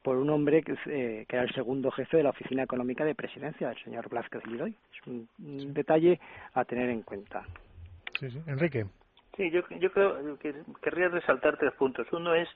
por 0.05 0.19
un 0.19 0.29
hombre 0.29 0.63
que, 0.63 0.73
eh, 0.87 1.25
que, 1.27 1.37
era 1.37 1.45
el 1.45 1.55
segundo 1.55 1.91
jefe 1.91 2.19
de 2.19 2.23
la 2.23 2.31
Oficina 2.31 2.63
Económica 2.63 3.07
de 3.07 3.15
Presidencia, 3.15 3.71
el 3.71 3.83
señor 3.83 4.11
Blázquez 4.11 4.47
Lidoy. 4.47 4.77
Es 4.93 5.07
un, 5.07 5.29
detalle 5.73 6.21
a 6.53 6.65
tener 6.67 6.91
en 6.91 7.01
cuenta. 7.01 7.43
Sí, 8.21 8.31
sí. 8.31 8.39
Enrique. 8.47 8.85
Sí, 9.35 9.51
yo, 9.51 9.63
yo 9.81 9.91
creo 9.93 10.39
que 10.39 10.55
querría 10.83 11.09
resaltar 11.09 11.57
tres 11.57 11.73
puntos. 11.73 12.07
Uno 12.13 12.35
es, 12.35 12.49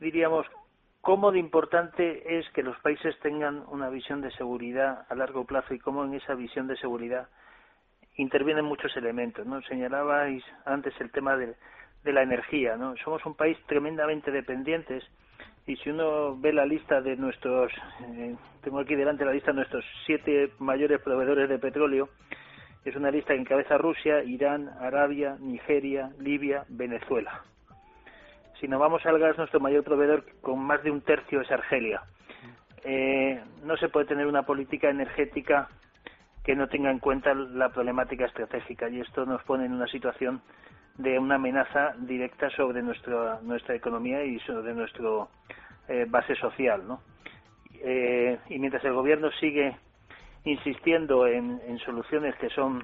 diríamos, 0.00 0.46
cómo 1.08 1.32
de 1.32 1.38
importante 1.38 2.38
es 2.38 2.46
que 2.50 2.62
los 2.62 2.78
países 2.80 3.18
tengan 3.20 3.64
una 3.68 3.88
visión 3.88 4.20
de 4.20 4.30
seguridad 4.32 5.06
a 5.08 5.14
largo 5.14 5.46
plazo 5.46 5.72
y 5.72 5.78
cómo 5.78 6.04
en 6.04 6.12
esa 6.12 6.34
visión 6.34 6.66
de 6.66 6.76
seguridad 6.76 7.30
intervienen 8.16 8.66
muchos 8.66 8.94
elementos, 8.94 9.46
¿no? 9.46 9.62
Señalabais 9.62 10.44
antes 10.66 10.92
el 11.00 11.10
tema 11.10 11.34
de, 11.38 11.54
la 12.04 12.20
energía, 12.20 12.76
¿no? 12.76 12.94
Somos 13.02 13.24
un 13.24 13.34
país 13.34 13.56
tremendamente 13.66 14.30
dependientes 14.30 15.02
y 15.66 15.76
si 15.76 15.88
uno 15.88 16.36
ve 16.36 16.52
la 16.52 16.66
lista 16.66 17.00
de 17.00 17.16
nuestros, 17.16 17.72
eh, 18.02 18.36
tengo 18.60 18.78
aquí 18.78 18.94
delante 18.94 19.24
la 19.24 19.32
lista 19.32 19.52
de 19.52 19.56
nuestros 19.56 19.86
siete 20.04 20.52
mayores 20.58 21.00
proveedores 21.00 21.48
de 21.48 21.58
petróleo, 21.58 22.10
es 22.84 22.94
una 22.96 23.10
lista 23.10 23.32
que 23.32 23.40
encabeza 23.40 23.78
Rusia, 23.78 24.22
Irán, 24.24 24.68
Arabia, 24.78 25.38
Nigeria, 25.40 26.10
Libia, 26.18 26.66
Venezuela. 26.68 27.44
Si 28.60 28.66
nos 28.66 28.80
vamos 28.80 29.06
al 29.06 29.18
gas, 29.20 29.38
nuestro 29.38 29.60
mayor 29.60 29.84
proveedor 29.84 30.24
con 30.40 30.58
más 30.58 30.82
de 30.82 30.90
un 30.90 31.02
tercio 31.02 31.40
es 31.40 31.50
Argelia. 31.50 32.02
Eh, 32.82 33.40
no 33.64 33.76
se 33.76 33.88
puede 33.88 34.06
tener 34.06 34.26
una 34.26 34.42
política 34.42 34.90
energética 34.90 35.68
que 36.42 36.56
no 36.56 36.68
tenga 36.68 36.90
en 36.90 36.98
cuenta 36.98 37.34
la 37.34 37.68
problemática 37.68 38.26
estratégica 38.26 38.88
y 38.88 39.00
esto 39.00 39.26
nos 39.26 39.42
pone 39.44 39.66
en 39.66 39.72
una 39.72 39.86
situación 39.86 40.40
de 40.96 41.18
una 41.18 41.36
amenaza 41.36 41.94
directa 41.98 42.50
sobre 42.50 42.82
nuestra 42.82 43.38
nuestra 43.42 43.76
economía 43.76 44.24
y 44.24 44.40
sobre 44.40 44.74
nuestra 44.74 45.08
eh, 45.86 46.06
base 46.08 46.34
social, 46.34 46.86
¿no? 46.86 47.00
Eh, 47.74 48.38
y 48.48 48.58
mientras 48.58 48.84
el 48.84 48.92
gobierno 48.92 49.30
sigue 49.38 49.76
insistiendo 50.44 51.28
en, 51.28 51.60
en 51.64 51.78
soluciones 51.78 52.34
que 52.36 52.48
son, 52.50 52.82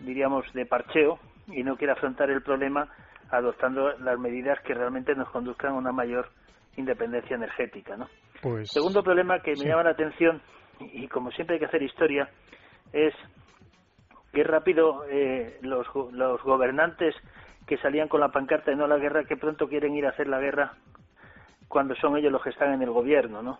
diríamos, 0.00 0.52
de 0.52 0.64
parcheo 0.66 1.18
y 1.48 1.64
no 1.64 1.76
quiere 1.76 1.92
afrontar 1.92 2.30
el 2.30 2.42
problema, 2.42 2.88
adoptando 3.30 3.92
las 3.98 4.18
medidas 4.18 4.58
que 4.60 4.74
realmente 4.74 5.14
nos 5.14 5.28
conduzcan 5.30 5.72
a 5.72 5.78
una 5.78 5.92
mayor 5.92 6.28
independencia 6.76 7.36
energética. 7.36 7.96
¿no? 7.96 8.08
Pues, 8.42 8.70
Segundo 8.70 9.02
problema 9.02 9.40
que 9.40 9.52
me 9.52 9.64
llama 9.64 9.84
la 9.84 9.90
atención, 9.90 10.40
y 10.80 11.08
como 11.08 11.30
siempre 11.30 11.54
hay 11.54 11.60
que 11.60 11.66
hacer 11.66 11.82
historia, 11.82 12.28
es 12.92 13.14
que 14.32 14.44
rápido 14.44 15.04
eh, 15.10 15.58
los, 15.62 15.86
los 16.12 16.42
gobernantes 16.42 17.14
que 17.66 17.78
salían 17.78 18.08
con 18.08 18.20
la 18.20 18.28
pancarta 18.28 18.70
de 18.70 18.76
no 18.76 18.84
a 18.84 18.88
la 18.88 18.98
guerra, 18.98 19.24
que 19.24 19.36
pronto 19.36 19.68
quieren 19.68 19.96
ir 19.96 20.06
a 20.06 20.10
hacer 20.10 20.28
la 20.28 20.38
guerra 20.38 20.74
cuando 21.68 21.94
son 21.96 22.16
ellos 22.16 22.30
los 22.30 22.42
que 22.42 22.50
están 22.50 22.72
en 22.74 22.82
el 22.82 22.90
gobierno, 22.90 23.42
¿no? 23.42 23.58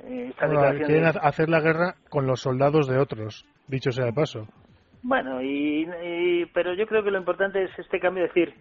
Eh, 0.00 0.32
quieren 0.38 1.06
hacer 1.06 1.48
la 1.48 1.60
guerra 1.60 1.96
con 2.08 2.26
los 2.26 2.40
soldados 2.40 2.86
de 2.86 2.98
otros, 2.98 3.44
dicho 3.66 3.90
sea 3.90 4.06
de 4.06 4.12
paso. 4.12 4.46
Bueno, 5.02 5.42
y, 5.42 5.86
pero 6.52 6.74
yo 6.74 6.86
creo 6.86 7.02
que 7.02 7.10
lo 7.10 7.18
importante 7.18 7.62
es 7.62 7.78
este 7.78 8.00
cambio 8.00 8.24
de 8.24 8.28
decir, 8.28 8.54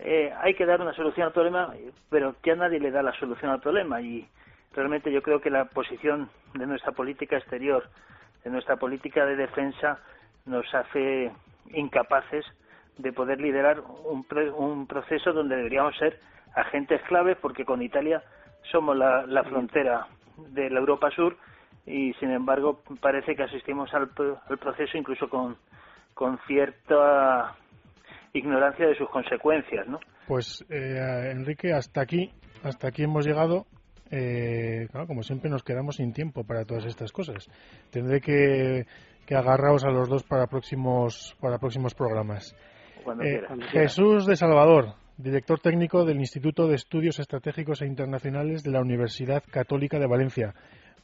eh, 0.00 0.32
hay 0.40 0.54
que 0.54 0.66
dar 0.66 0.80
una 0.80 0.92
solución 0.94 1.26
al 1.26 1.32
problema, 1.32 1.72
pero 2.10 2.34
que 2.42 2.52
a 2.52 2.56
nadie 2.56 2.80
le 2.80 2.90
da 2.90 3.02
la 3.02 3.12
solución 3.12 3.50
al 3.50 3.60
problema. 3.60 4.00
Y 4.00 4.26
realmente 4.74 5.12
yo 5.12 5.22
creo 5.22 5.40
que 5.40 5.50
la 5.50 5.66
posición 5.66 6.28
de 6.54 6.66
nuestra 6.66 6.92
política 6.92 7.36
exterior, 7.36 7.88
de 8.44 8.50
nuestra 8.50 8.76
política 8.76 9.24
de 9.24 9.36
defensa, 9.36 9.98
nos 10.46 10.72
hace 10.74 11.32
incapaces 11.72 12.44
de 12.98 13.12
poder 13.12 13.40
liderar 13.40 13.80
un, 14.04 14.26
un 14.56 14.86
proceso 14.86 15.32
donde 15.32 15.56
deberíamos 15.56 15.96
ser 15.96 16.18
agentes 16.54 17.00
clave, 17.02 17.36
porque 17.36 17.64
con 17.64 17.82
Italia 17.82 18.22
somos 18.70 18.96
la, 18.96 19.26
la 19.26 19.42
frontera 19.44 20.06
de 20.36 20.70
la 20.70 20.80
Europa 20.80 21.10
Sur 21.10 21.36
y 21.86 22.14
sin 22.14 22.30
embargo 22.30 22.80
parece 23.00 23.36
que 23.36 23.42
asistimos 23.42 23.92
al, 23.94 24.10
al 24.48 24.58
proceso 24.58 24.96
incluso 24.96 25.28
con, 25.28 25.56
con 26.14 26.38
cierta 26.46 27.56
ignorancia 28.34 28.86
de 28.86 28.94
sus 28.96 29.08
consecuencias, 29.08 29.86
¿no? 29.86 30.00
Pues 30.26 30.64
eh, 30.68 31.30
Enrique, 31.32 31.72
hasta 31.72 32.02
aquí, 32.02 32.30
hasta 32.62 32.88
aquí 32.88 33.04
hemos 33.04 33.26
llegado. 33.26 33.66
eh, 34.10 34.88
como 35.06 35.22
siempre 35.22 35.50
nos 35.50 35.62
quedamos 35.62 35.96
sin 35.96 36.12
tiempo 36.12 36.44
para 36.44 36.64
todas 36.64 36.84
estas 36.84 37.10
cosas. 37.12 37.48
Tendré 37.90 38.20
que, 38.20 38.86
que 39.26 39.34
agarraros 39.34 39.84
a 39.84 39.90
los 39.90 40.08
dos 40.08 40.22
para 40.24 40.46
próximos, 40.46 41.36
para 41.40 41.58
próximos 41.58 41.94
programas. 41.94 42.54
Eh, 43.22 43.42
Jesús 43.70 44.26
de 44.26 44.36
Salvador, 44.36 44.94
director 45.16 45.60
técnico 45.60 46.04
del 46.04 46.18
Instituto 46.18 46.66
de 46.66 46.74
Estudios 46.76 47.18
Estratégicos 47.18 47.82
e 47.82 47.86
Internacionales 47.86 48.62
de 48.62 48.70
la 48.70 48.80
Universidad 48.80 49.42
Católica 49.50 49.98
de 49.98 50.06
Valencia. 50.06 50.54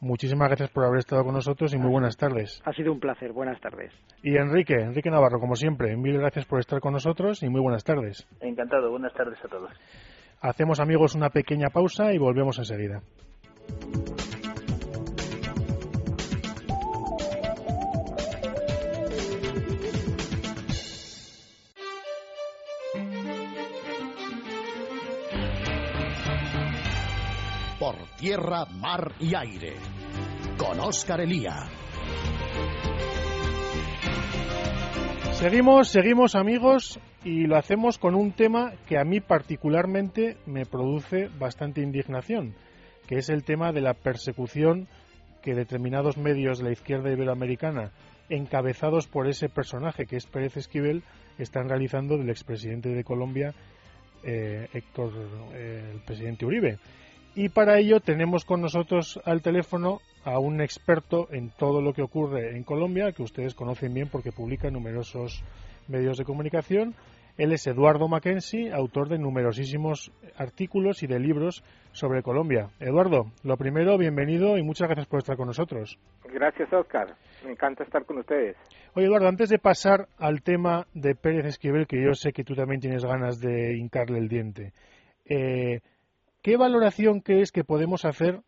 Muchísimas 0.01 0.49
gracias 0.49 0.71
por 0.71 0.85
haber 0.85 1.01
estado 1.01 1.25
con 1.25 1.35
nosotros 1.35 1.75
y 1.75 1.79
muy 1.79 1.91
buenas 1.91 2.17
tardes. 2.17 2.63
Ha 2.65 2.73
sido 2.73 2.93
un 2.93 3.01
placer. 3.01 3.33
Buenas 3.33 3.61
tardes. 3.61 3.93
Y 4.23 4.37
Enrique, 4.37 4.75
Enrique 4.75 5.11
Navarro, 5.11 5.41
como 5.41 5.57
siempre, 5.57 5.97
mil 5.97 6.19
gracias 6.19 6.47
por 6.47 6.61
estar 6.61 6.81
con 6.81 6.93
nosotros 6.93 7.43
y 7.43 7.49
muy 7.49 7.61
buenas 7.61 7.85
tardes. 7.85 8.27
Encantado. 8.41 8.91
Buenas 8.91 9.13
tardes 9.13 9.39
a 9.45 9.49
todos. 9.49 9.71
Hacemos, 10.41 10.81
amigos, 10.81 11.15
una 11.15 11.29
pequeña 11.29 11.69
pausa 11.69 12.15
y 12.15 12.19
volvemos 12.19 12.59
enseguida. 12.59 13.03
Tierra, 28.21 28.67
mar 28.67 29.13
y 29.19 29.35
aire. 29.35 29.73
Con 30.59 30.79
Oscar 30.79 31.23
Elía. 31.23 31.65
Seguimos, 35.33 35.89
seguimos 35.89 36.35
amigos 36.35 37.01
y 37.25 37.47
lo 37.47 37.57
hacemos 37.57 37.99
con 37.99 38.15
un 38.15 38.33
tema 38.33 38.75
que 38.87 38.99
a 38.99 39.05
mí 39.05 39.21
particularmente 39.21 40.37
me 40.45 40.67
produce 40.67 41.29
bastante 41.39 41.81
indignación, 41.81 42.55
que 43.07 43.17
es 43.17 43.31
el 43.31 43.43
tema 43.43 43.73
de 43.73 43.81
la 43.81 43.95
persecución 43.95 44.87
que 45.43 45.55
determinados 45.55 46.19
medios 46.19 46.59
de 46.59 46.65
la 46.65 46.73
izquierda 46.73 47.11
iberoamericana, 47.11 47.93
encabezados 48.29 49.07
por 49.07 49.29
ese 49.29 49.49
personaje 49.49 50.05
que 50.05 50.17
es 50.17 50.27
Pérez 50.27 50.59
Esquivel, 50.59 51.03
están 51.39 51.71
realizando 51.71 52.19
del 52.19 52.29
expresidente 52.29 52.91
de 52.91 53.03
Colombia, 53.03 53.55
eh, 54.23 54.69
Héctor, 54.75 55.11
eh, 55.55 55.93
el 55.95 56.01
presidente 56.03 56.45
Uribe. 56.45 56.79
Y 57.35 57.49
para 57.49 57.79
ello 57.79 58.01
tenemos 58.01 58.45
con 58.45 58.61
nosotros 58.61 59.21
al 59.25 59.41
teléfono 59.41 60.01
a 60.25 60.39
un 60.39 60.61
experto 60.61 61.29
en 61.31 61.51
todo 61.51 61.81
lo 61.81 61.93
que 61.93 62.03
ocurre 62.03 62.57
en 62.57 62.65
Colombia, 62.65 63.13
que 63.13 63.23
ustedes 63.23 63.55
conocen 63.55 63.95
bien 63.95 64.09
porque 64.11 64.33
publica 64.33 64.69
en 64.69 64.75
numerosos 64.75 65.45
medios 65.89 66.19
de 66.19 66.25
comunicación. 66.25 66.95
Él 67.39 67.53
es 67.53 67.67
Eduardo 67.67 68.09
Mackenzie, 68.09 68.73
autor 68.73 69.09
de 69.09 69.19
numerosísimos 69.19 70.13
artículos 70.37 71.03
y 71.03 71.07
de 71.07 71.19
libros 71.21 71.65
sobre 71.93 72.23
Colombia. 72.23 72.69
Eduardo, 72.81 73.27
lo 73.45 73.57
primero, 73.57 73.97
bienvenido 73.97 74.59
y 74.59 74.63
muchas 74.63 74.89
gracias 74.89 75.07
por 75.07 75.21
estar 75.21 75.37
con 75.37 75.47
nosotros. 75.47 75.99
Gracias, 76.25 76.71
Oscar. 76.73 77.15
Me 77.45 77.53
encanta 77.53 77.85
estar 77.85 78.05
con 78.05 78.19
ustedes. 78.19 78.57
Oye, 78.95 79.07
Eduardo, 79.07 79.29
antes 79.29 79.49
de 79.49 79.59
pasar 79.59 80.09
al 80.19 80.43
tema 80.43 80.87
de 80.93 81.15
Pérez 81.15 81.47
Esquivel, 81.47 81.87
que 81.87 82.03
yo 82.03 82.13
sé 82.13 82.33
que 82.33 82.45
tú 82.45 82.55
también 82.55 82.81
tienes 82.81 83.05
ganas 83.05 83.41
de 83.41 83.79
hincarle 83.79 84.19
el 84.19 84.29
diente, 84.29 84.73
eh, 85.25 85.81
¿qué 86.43 86.57
valoración 86.57 87.21
crees 87.21 87.53
que 87.53 87.65
podemos 87.65 88.05
hacer 88.05 88.41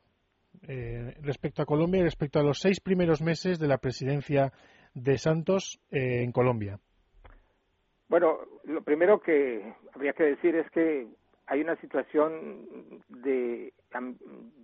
eh, 0.69 1.15
respecto 1.23 1.63
a 1.63 1.67
Colombia 1.67 2.01
y 2.01 2.05
respecto 2.05 2.39
a 2.39 2.43
los 2.43 2.59
seis 2.61 2.81
primeros 2.81 3.23
meses 3.23 3.59
de 3.59 3.69
la 3.69 3.79
presidencia 3.79 4.53
de 4.95 5.19
Santos 5.19 5.81
eh, 5.91 6.23
en 6.23 6.33
Colombia? 6.33 6.79
Bueno, 8.09 8.39
lo 8.65 8.83
primero 8.83 9.21
que 9.21 9.75
habría 9.95 10.13
que 10.13 10.25
decir 10.25 10.55
es 10.57 10.71
que 10.71 11.07
hay 11.47 11.61
una 11.61 11.77
situación 11.77 13.03
de, 13.09 13.73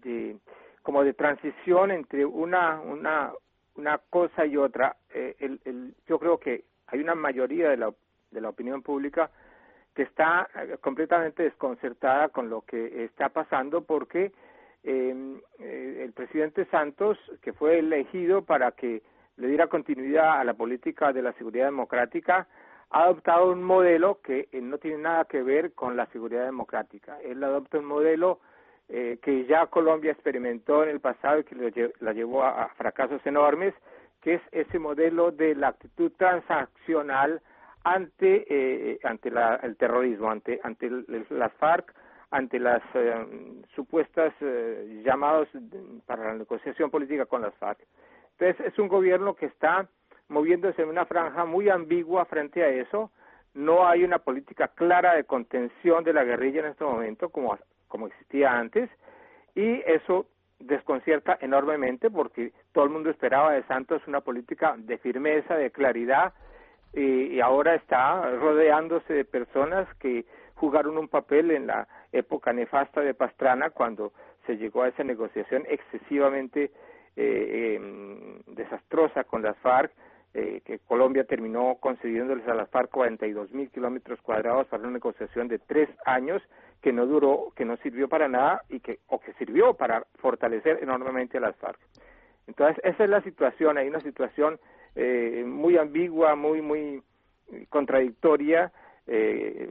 de 0.02 0.36
como 0.82 1.02
de 1.02 1.14
transición 1.14 1.90
entre 1.90 2.24
una 2.24 2.80
una 2.80 3.32
una 3.78 3.98
cosa 4.10 4.44
y 4.44 4.56
otra. 4.56 4.96
Eh, 5.14 5.36
el, 5.38 5.60
el, 5.64 5.94
yo 6.06 6.18
creo 6.18 6.38
que 6.38 6.64
hay 6.88 7.00
una 7.00 7.14
mayoría 7.14 7.70
de 7.70 7.76
la, 7.76 7.94
de 8.30 8.40
la 8.40 8.50
opinión 8.50 8.82
pública 8.82 9.30
que 9.98 10.04
está 10.04 10.48
completamente 10.80 11.42
desconcertada 11.42 12.28
con 12.28 12.48
lo 12.48 12.60
que 12.62 13.04
está 13.04 13.28
pasando 13.30 13.82
porque 13.82 14.32
Em, 14.84 15.40
eh, 15.58 16.02
el 16.04 16.12
presidente 16.12 16.64
Santos, 16.66 17.18
que 17.42 17.52
fue 17.52 17.78
elegido 17.78 18.42
para 18.42 18.72
que 18.72 19.02
le 19.36 19.48
diera 19.48 19.66
continuidad 19.66 20.40
a 20.40 20.44
la 20.44 20.54
política 20.54 21.12
de 21.12 21.22
la 21.22 21.32
seguridad 21.34 21.66
democrática, 21.66 22.46
ha 22.90 23.02
adoptado 23.02 23.52
un 23.52 23.62
modelo 23.62 24.20
que 24.22 24.48
eh, 24.52 24.60
no 24.60 24.78
tiene 24.78 24.98
nada 24.98 25.24
que 25.24 25.42
ver 25.42 25.72
con 25.72 25.96
la 25.96 26.06
seguridad 26.06 26.44
democrática. 26.44 27.20
Él 27.22 27.42
adopta 27.42 27.78
un 27.78 27.84
modelo 27.84 28.40
eh, 28.88 29.18
que 29.20 29.44
ya 29.46 29.66
Colombia 29.66 30.12
experimentó 30.12 30.84
en 30.84 30.90
el 30.90 31.00
pasado 31.00 31.40
y 31.40 31.44
que 31.44 31.92
la 32.00 32.12
llevó 32.12 32.44
a, 32.44 32.68
fracasos 32.76 33.20
enormes, 33.26 33.74
que 34.22 34.34
es 34.34 34.42
ese 34.52 34.78
modelo 34.78 35.32
de 35.32 35.54
la 35.54 35.68
actitud 35.68 36.12
transaccional 36.16 37.42
ante 37.92 38.44
eh, 38.48 38.98
ante 39.02 39.30
el 39.62 39.76
terrorismo, 39.76 40.30
ante 40.30 40.60
ante 40.62 40.90
las 41.30 41.52
FARC, 41.54 41.94
ante 42.30 42.58
las 42.58 42.82
eh, 42.94 43.62
supuestas 43.74 44.32
eh, 44.40 45.02
llamados 45.04 45.48
para 46.06 46.24
la 46.24 46.34
negociación 46.34 46.90
política 46.90 47.26
con 47.26 47.42
las 47.42 47.54
FARC. 47.54 47.78
Entonces, 48.38 48.72
es 48.72 48.78
un 48.78 48.88
gobierno 48.88 49.34
que 49.34 49.46
está 49.46 49.88
moviéndose 50.28 50.82
en 50.82 50.88
una 50.88 51.06
franja 51.06 51.44
muy 51.44 51.68
ambigua 51.70 52.24
frente 52.26 52.62
a 52.62 52.68
eso. 52.68 53.10
No 53.54 53.88
hay 53.88 54.04
una 54.04 54.18
política 54.18 54.68
clara 54.68 55.14
de 55.14 55.24
contención 55.24 56.04
de 56.04 56.12
la 56.12 56.24
guerrilla 56.24 56.60
en 56.60 56.66
este 56.66 56.84
momento, 56.84 57.30
como, 57.30 57.58
como 57.88 58.06
existía 58.06 58.52
antes, 58.52 58.90
y 59.54 59.82
eso 59.86 60.26
desconcierta 60.60 61.38
enormemente 61.40 62.10
porque 62.10 62.52
todo 62.72 62.84
el 62.84 62.90
mundo 62.90 63.10
esperaba 63.10 63.52
de 63.52 63.62
Santos 63.64 64.02
una 64.06 64.20
política 64.20 64.74
de 64.76 64.98
firmeza, 64.98 65.56
de 65.56 65.70
claridad, 65.70 66.32
y 67.00 67.40
ahora 67.40 67.74
está 67.74 68.30
rodeándose 68.32 69.12
de 69.12 69.24
personas 69.24 69.86
que 69.96 70.24
jugaron 70.54 70.98
un 70.98 71.08
papel 71.08 71.50
en 71.50 71.66
la 71.66 71.86
época 72.12 72.52
nefasta 72.52 73.00
de 73.00 73.14
Pastrana 73.14 73.70
cuando 73.70 74.12
se 74.46 74.56
llegó 74.56 74.82
a 74.82 74.88
esa 74.88 75.04
negociación 75.04 75.64
excesivamente 75.68 76.70
eh, 77.16 77.74
em, 77.76 78.54
desastrosa 78.54 79.24
con 79.24 79.42
las 79.42 79.56
FARC, 79.58 79.92
eh, 80.34 80.60
que 80.64 80.78
Colombia 80.80 81.24
terminó 81.24 81.76
concediéndoles 81.80 82.46
a 82.48 82.54
las 82.54 82.68
FARC 82.70 82.90
42 82.90 83.52
mil 83.52 83.70
kilómetros 83.70 84.20
cuadrados 84.20 84.66
para 84.68 84.82
una 84.82 84.92
negociación 84.92 85.48
de 85.48 85.58
tres 85.58 85.88
años 86.04 86.42
que 86.82 86.92
no 86.92 87.06
duró, 87.06 87.52
que 87.56 87.64
no 87.64 87.76
sirvió 87.78 88.08
para 88.08 88.28
nada 88.28 88.62
y 88.68 88.80
que 88.80 89.00
o 89.08 89.20
que 89.20 89.32
sirvió 89.34 89.74
para 89.74 90.04
fortalecer 90.16 90.78
enormemente 90.82 91.38
a 91.38 91.40
las 91.40 91.56
FARC. 91.56 91.78
Entonces 92.46 92.82
esa 92.84 93.04
es 93.04 93.10
la 93.10 93.20
situación, 93.22 93.78
hay 93.78 93.88
una 93.88 94.00
situación 94.00 94.58
eh, 94.98 95.44
muy 95.46 95.76
ambigua, 95.78 96.34
muy 96.34 96.60
muy 96.60 97.02
contradictoria 97.68 98.72
eh, 99.06 99.68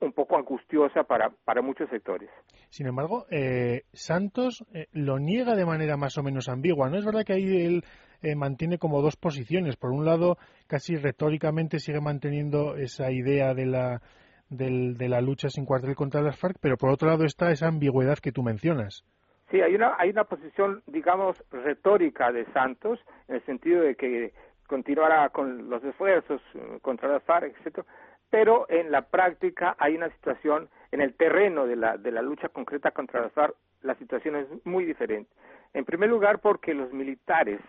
un 0.00 0.12
poco 0.12 0.36
angustiosa 0.36 1.02
para, 1.04 1.30
para 1.44 1.62
muchos 1.62 1.88
sectores. 1.90 2.30
Sin 2.68 2.86
embargo, 2.86 3.26
eh, 3.30 3.82
Santos 3.92 4.64
eh, 4.74 4.86
lo 4.92 5.18
niega 5.18 5.54
de 5.56 5.66
manera 5.66 5.96
más 5.96 6.16
o 6.18 6.22
menos 6.22 6.48
ambigua. 6.48 6.88
¿No 6.88 6.98
es 6.98 7.04
verdad 7.04 7.24
que 7.24 7.32
ahí 7.32 7.66
él 7.66 7.84
eh, 8.22 8.36
mantiene 8.36 8.78
como 8.78 9.02
dos 9.02 9.16
posiciones? 9.16 9.76
Por 9.76 9.90
un 9.90 10.04
lado, 10.04 10.36
casi 10.66 10.96
retóricamente 10.96 11.78
sigue 11.78 12.00
manteniendo 12.00 12.76
esa 12.76 13.10
idea 13.10 13.54
de 13.54 13.66
la, 13.66 14.02
de 14.50 15.08
la 15.08 15.20
lucha 15.20 15.48
sin 15.48 15.64
cuartel 15.64 15.96
contra 15.96 16.22
las 16.22 16.38
FARC, 16.38 16.58
pero 16.60 16.76
por 16.76 16.90
otro 16.90 17.08
lado 17.08 17.24
está 17.24 17.50
esa 17.50 17.68
ambigüedad 17.68 18.18
que 18.18 18.32
tú 18.32 18.42
mencionas. 18.42 19.04
Sí, 19.50 19.60
hay 19.60 19.74
una, 19.76 19.94
hay 19.98 20.10
una 20.10 20.24
posición, 20.24 20.82
digamos, 20.86 21.42
retórica 21.50 22.32
de 22.32 22.44
Santos, 22.52 22.98
en 23.28 23.36
el 23.36 23.46
sentido 23.46 23.82
de 23.82 23.94
que 23.94 24.32
continuará 24.66 25.28
con 25.30 25.68
los 25.70 25.82
esfuerzos 25.84 26.40
contra 26.82 27.08
las 27.08 27.22
FARC, 27.24 27.56
etcétera, 27.58 27.86
pero 28.30 28.66
en 28.68 28.90
la 28.90 29.02
práctica 29.02 29.76
hay 29.78 29.96
una 29.96 30.10
situación, 30.10 30.68
en 30.90 31.00
el 31.00 31.14
terreno 31.14 31.66
de 31.66 31.76
la, 31.76 31.96
de 31.96 32.10
la 32.10 32.22
lucha 32.22 32.48
concreta 32.48 32.90
contra 32.90 33.20
las 33.20 33.32
FARC, 33.32 33.54
la 33.82 33.94
situación 33.96 34.36
es 34.36 34.46
muy 34.64 34.84
diferente. 34.84 35.30
En 35.74 35.84
primer 35.84 36.08
lugar, 36.08 36.40
porque 36.40 36.74
los 36.74 36.92
militares 36.92 37.60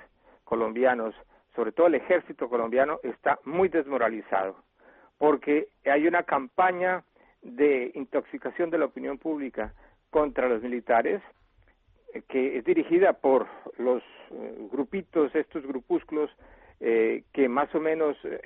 colombianos, 0.44 1.14
sobre 1.56 1.72
todo 1.72 1.88
el 1.88 1.96
ejército 1.96 2.50
colombiano, 2.50 3.00
está 3.04 3.40
muy 3.44 3.70
desmoralizado, 3.70 4.56
porque 5.18 5.68
hay 5.86 6.08
una 6.08 6.24
campaña 6.24 7.04
de 7.42 7.92
intoxicación 7.96 8.70
de 8.70 8.78
la 8.78 8.86
opinión 8.86 9.18
pública 9.18 9.74
contra 10.10 10.48
los 10.48 10.62
militares, 10.62 11.22
eh, 12.14 12.24
que 12.28 12.58
es 12.58 12.66
dirigida 12.66 13.14
por 13.14 13.48
los 13.78 14.02
eh, 14.32 14.68
grupitos, 14.72 15.34
estos 15.36 15.66
grupúsculos 15.66 16.30
eh, 16.80 17.24
que 17.34 17.50
más 17.50 17.74
o 17.74 17.80
menos 17.80 18.16
eh, 18.24 18.40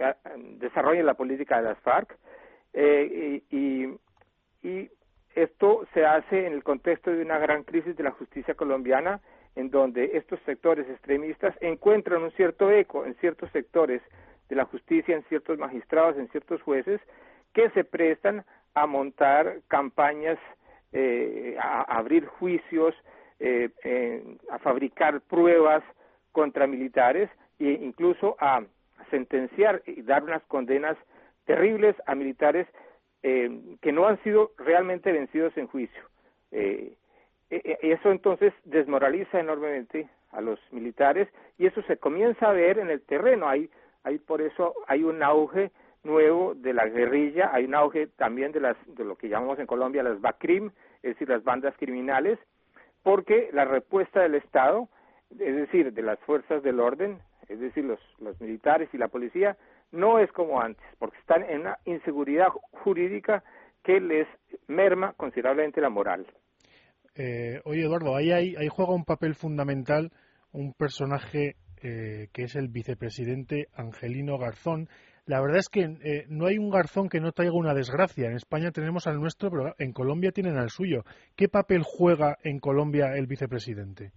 desarrollen 0.57 1.05
la 1.05 1.15
política 1.15 1.57
de 1.57 1.63
las 1.63 1.79
FARC 1.79 2.17
eh, 2.71 3.41
y, 3.49 3.87
y 4.65 4.89
esto 5.35 5.85
se 5.93 6.05
hace 6.05 6.47
en 6.47 6.53
el 6.53 6.63
contexto 6.63 7.11
de 7.11 7.21
una 7.21 7.39
gran 7.39 7.63
crisis 7.63 7.95
de 7.97 8.03
la 8.03 8.11
justicia 8.11 8.53
colombiana 8.53 9.19
en 9.55 9.69
donde 9.69 10.11
estos 10.13 10.39
sectores 10.45 10.89
extremistas 10.89 11.53
encuentran 11.59 12.23
un 12.23 12.31
cierto 12.31 12.71
eco 12.71 13.05
en 13.05 13.15
ciertos 13.15 13.51
sectores 13.51 14.01
de 14.47 14.55
la 14.55 14.63
justicia, 14.63 15.13
en 15.13 15.23
ciertos 15.23 15.57
magistrados, 15.57 16.17
en 16.17 16.29
ciertos 16.29 16.61
jueces, 16.61 17.01
que 17.53 17.69
se 17.71 17.83
prestan 17.83 18.45
a 18.75 18.87
montar 18.87 19.59
campañas, 19.67 20.39
eh, 20.93 21.57
a, 21.59 21.81
abrir 21.81 22.25
juicios 22.25 22.95
a 24.51 24.59
fabricar 24.59 25.19
pruebas 25.21 25.83
contra 26.31 26.67
militares 26.67 27.27
e 27.67 27.79
incluso 27.83 28.35
a 28.39 28.63
sentenciar 29.09 29.81
y 29.85 30.01
dar 30.01 30.23
unas 30.23 30.43
condenas 30.43 30.97
terribles 31.45 31.95
a 32.05 32.15
militares 32.15 32.67
que 33.21 33.91
no 33.91 34.07
han 34.07 34.21
sido 34.23 34.51
realmente 34.57 35.11
vencidos 35.11 35.55
en 35.55 35.67
juicio. 35.67 36.01
eso 37.49 38.11
entonces 38.11 38.51
desmoraliza 38.63 39.39
enormemente 39.39 40.09
a 40.31 40.41
los 40.41 40.59
militares 40.71 41.27
y 41.57 41.65
eso 41.65 41.81
se 41.83 41.97
comienza 41.97 42.49
a 42.49 42.53
ver 42.53 42.79
en 42.79 42.89
el 42.89 43.01
terreno. 43.01 43.47
Hay, 43.47 43.69
hay 44.03 44.17
por 44.17 44.41
eso 44.41 44.73
hay 44.87 45.03
un 45.03 45.21
auge 45.21 45.71
nuevo 46.03 46.55
de 46.55 46.73
la 46.73 46.87
guerrilla, 46.87 47.51
hay 47.53 47.65
un 47.65 47.75
auge 47.75 48.07
también 48.07 48.51
de 48.51 48.59
las 48.59 48.77
de 48.87 49.05
lo 49.05 49.15
que 49.15 49.29
llamamos 49.29 49.59
en 49.59 49.67
Colombia 49.67 50.03
las 50.03 50.19
BACRIM, 50.19 50.71
es 51.03 51.13
decir, 51.13 51.29
las 51.29 51.43
bandas 51.43 51.75
criminales, 51.77 52.39
porque 53.03 53.49
la 53.53 53.65
respuesta 53.65 54.21
del 54.21 54.35
Estado, 54.35 54.87
es 55.31 55.55
decir, 55.55 55.93
de 55.93 56.01
las 56.01 56.19
fuerzas 56.19 56.63
del 56.63 56.79
orden, 56.79 57.19
es 57.51 57.59
decir, 57.59 57.83
los, 57.83 57.99
militares 58.39 58.89
y 58.93 58.97
la 58.97 59.09
policía, 59.09 59.57
no 59.91 60.19
es 60.19 60.31
como 60.31 60.61
antes, 60.61 60.85
porque 60.97 61.17
están 61.17 61.43
en 61.43 61.61
una 61.61 61.77
inseguridad 61.85 62.47
jurídica 62.83 63.43
que 63.83 63.99
les 63.99 64.27
merma 64.67 65.13
considerablemente 65.13 65.81
la 65.81 65.89
moral. 65.89 66.25
Eh, 67.15 67.59
oye, 67.65 67.81
Eduardo, 67.81 68.15
ahí, 68.15 68.31
ahí, 68.31 68.67
juega 68.69 68.93
un 68.93 69.03
papel 69.03 69.35
fundamental 69.35 70.11
un 70.53 70.73
personaje 70.73 71.55
eh, 71.81 72.27
que 72.33 72.43
es 72.43 72.55
el 72.55 72.67
vicepresidente 72.67 73.67
Angelino 73.73 74.37
Garzón. 74.37 74.89
La 75.25 75.41
verdad 75.41 75.59
es 75.59 75.69
que 75.69 75.81
eh, 75.81 76.25
no 76.29 76.47
hay 76.47 76.57
un 76.57 76.69
Garzón 76.69 77.09
que 77.09 77.21
no 77.21 77.31
traiga 77.31 77.53
una 77.53 77.73
desgracia. 77.73 78.27
En 78.27 78.35
España 78.35 78.71
tenemos 78.71 79.07
al 79.07 79.19
nuestro, 79.19 79.49
pero 79.49 79.75
en 79.77 79.93
Colombia 79.93 80.31
tienen 80.31 80.57
al 80.57 80.69
suyo. 80.69 81.03
¿Qué 81.35 81.47
papel 81.47 81.83
juega 81.83 82.37
en 82.43 82.59
Colombia 82.59 83.13
el 83.15 83.27
vicepresidente? 83.27 84.11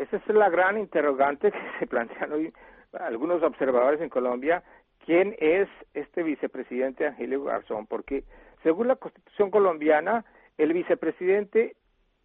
Esa 0.00 0.16
es 0.16 0.26
la 0.28 0.48
gran 0.48 0.78
interrogante 0.78 1.52
que 1.52 1.58
se 1.78 1.86
plantean 1.86 2.32
hoy 2.32 2.52
algunos 2.92 3.42
observadores 3.42 4.00
en 4.00 4.08
Colombia. 4.08 4.62
¿Quién 5.04 5.36
es 5.38 5.68
este 5.92 6.22
vicepresidente 6.22 7.06
Angelino 7.06 7.44
Garzón? 7.44 7.86
Porque 7.86 8.24
según 8.62 8.88
la 8.88 8.96
Constitución 8.96 9.50
colombiana, 9.50 10.24
el 10.56 10.72
vicepresidente 10.72 11.76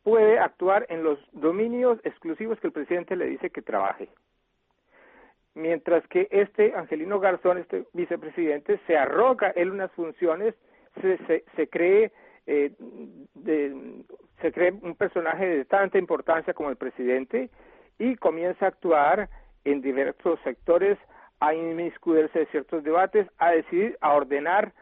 puede 0.04 0.40
actuar 0.40 0.86
en 0.90 1.04
los 1.04 1.20
dominios 1.34 2.00
exclusivos 2.06 2.60
que 2.60 2.68
el 2.68 2.74
presidente 2.74 3.18
le 3.18 3.26
dice 3.26 3.50
que 3.50 3.62
trabaje. 3.62 4.08
Mientras 5.54 6.06
que 6.08 6.28
este 6.32 6.74
Angelino 6.76 7.20
Garzón, 7.20 7.58
este 7.58 7.86
vicepresidente, 7.94 8.80
se 8.88 8.98
arroga 8.98 9.50
él 9.50 9.72
unas 9.72 9.92
funciones, 9.92 10.56
se, 11.02 11.44
se, 11.56 11.68
cree 11.68 12.14
eh, 12.48 12.72
se 14.42 14.52
cree 14.52 14.72
un 14.82 14.96
personaje 14.96 15.46
de 15.46 15.66
tanta 15.66 15.98
importancia 15.98 16.54
como 16.54 16.70
el 16.70 16.76
presidente 16.76 17.50
y 17.98 18.16
comienza 18.16 18.66
a 18.66 18.70
actuar 18.70 19.30
en 19.64 19.82
diversos 19.82 20.40
sectores, 20.44 20.98
a 21.40 21.54
inmiscuirse 21.54 22.40
de 22.40 22.46
ciertos 22.48 22.84
debates, 22.84 23.28
a 23.38 23.52
decidir, 23.52 23.98
a 24.02 24.14
ordenar, 24.14 24.74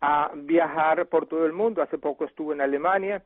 a 0.00 0.32
viajar 0.34 1.06
por 1.06 1.26
todo 1.26 1.46
el 1.46 1.52
mundo. 1.52 1.82
Hace 1.82 1.98
poco 1.98 2.24
estuvo 2.24 2.52
en 2.52 2.60
Alemania, 2.60 3.22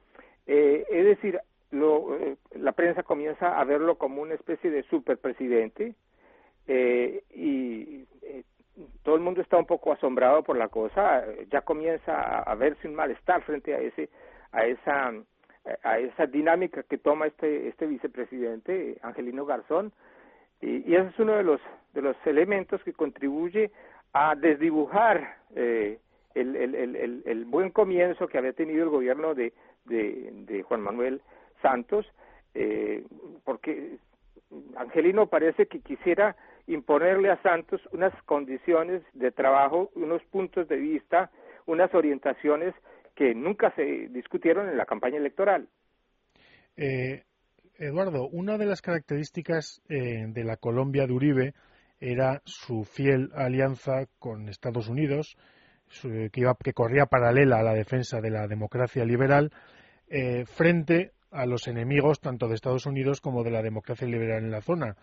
eh, 0.46 0.84
es 0.90 1.04
decir, 1.04 1.40
lo, 1.70 2.16
eh, 2.16 2.36
la 2.52 2.72
prensa 2.72 3.02
comienza 3.02 3.58
a 3.58 3.64
verlo 3.64 3.96
como 3.96 4.22
una 4.22 4.34
especie 4.34 4.70
de 4.70 4.82
superpresidente 4.84 5.94
eh, 6.66 7.22
y 7.34 8.06
eh, 8.22 8.44
todo 9.02 9.16
el 9.16 9.20
mundo 9.20 9.40
está 9.40 9.56
un 9.56 9.66
poco 9.66 9.92
asombrado 9.92 10.42
por 10.42 10.56
la 10.56 10.68
cosa. 10.68 11.24
Ya 11.50 11.62
comienza 11.62 12.40
a, 12.40 12.54
verse 12.54 12.88
un 12.88 12.94
malestar 12.94 13.42
frente 13.42 13.74
a 13.74 13.78
ese, 13.78 14.08
a 14.52 14.66
esa, 14.66 15.12
a 15.82 15.98
esa 15.98 16.26
dinámica 16.26 16.82
que 16.82 16.98
toma 16.98 17.26
este 17.26 17.68
este 17.68 17.86
vicepresidente 17.86 18.98
Angelino 19.02 19.44
Garzón 19.44 19.92
y, 20.60 20.94
ese 20.94 21.08
es 21.08 21.18
uno 21.18 21.34
de 21.34 21.44
los 21.44 21.60
de 21.94 22.02
los 22.02 22.16
elementos 22.26 22.82
que 22.82 22.92
contribuye 22.92 23.70
a 24.12 24.34
desdibujar 24.34 25.36
eh, 25.54 25.98
el, 26.34 26.56
el, 27.26 27.44
buen 27.46 27.70
comienzo 27.70 28.28
que 28.28 28.38
había 28.38 28.52
tenido 28.52 28.84
el 28.84 28.90
gobierno 28.90 29.34
de, 29.34 29.52
de, 29.86 30.62
Juan 30.62 30.80
Manuel 30.80 31.20
Santos, 31.62 32.06
eh, 32.54 33.04
porque 33.44 33.98
Angelino 34.76 35.26
parece 35.26 35.66
que 35.66 35.80
quisiera 35.80 36.36
imponerle 36.68 37.30
a 37.30 37.42
Santos 37.42 37.80
unas 37.92 38.12
condiciones 38.24 39.02
de 39.14 39.30
trabajo, 39.32 39.90
unos 39.94 40.22
puntos 40.24 40.68
de 40.68 40.76
vista, 40.76 41.30
unas 41.66 41.92
orientaciones 41.94 42.74
que 43.14 43.34
nunca 43.34 43.74
se 43.74 44.08
discutieron 44.10 44.68
en 44.68 44.76
la 44.76 44.86
campaña 44.86 45.16
electoral. 45.16 45.66
Eh, 46.76 47.24
Eduardo, 47.78 48.28
una 48.28 48.58
de 48.58 48.66
las 48.66 48.82
características 48.82 49.82
eh, 49.88 50.26
de 50.28 50.44
la 50.44 50.56
Colombia 50.56 51.06
de 51.06 51.12
Uribe 51.12 51.54
era 52.00 52.42
su 52.44 52.84
fiel 52.84 53.30
alianza 53.34 54.06
con 54.18 54.48
Estados 54.48 54.88
Unidos, 54.88 55.36
que, 56.02 56.30
iba, 56.34 56.54
que 56.62 56.74
corría 56.74 57.06
paralela 57.06 57.58
a 57.58 57.62
la 57.62 57.72
defensa 57.72 58.20
de 58.20 58.30
la 58.30 58.46
democracia 58.46 59.04
liberal 59.04 59.50
eh, 60.08 60.44
frente 60.44 61.12
a 61.30 61.46
los 61.46 61.66
enemigos 61.66 62.20
tanto 62.20 62.46
de 62.46 62.54
Estados 62.54 62.86
Unidos 62.86 63.20
como 63.20 63.42
de 63.42 63.50
la 63.50 63.62
democracia 63.62 64.06
liberal 64.06 64.44
en 64.44 64.50
la 64.50 64.60
zona. 64.60 64.96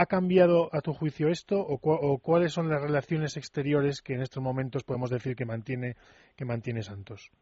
¿Ha 0.00 0.06
cambiado 0.06 0.68
a 0.72 0.80
tu 0.80 0.92
juicio 0.92 1.28
esto 1.28 1.58
o, 1.58 2.18
cuáles 2.18 2.52
son 2.52 2.68
las 2.68 2.80
relaciones 2.80 3.36
exteriores 3.36 4.00
que 4.00 4.14
en 4.14 4.22
estos 4.22 4.40
momentos 4.40 4.84
podemos 4.84 5.10
decir 5.10 5.34
que 5.34 5.44
mantiene, 5.44 5.96
que 6.36 6.44
mantiene 6.44 6.82
Santos? 6.82 7.32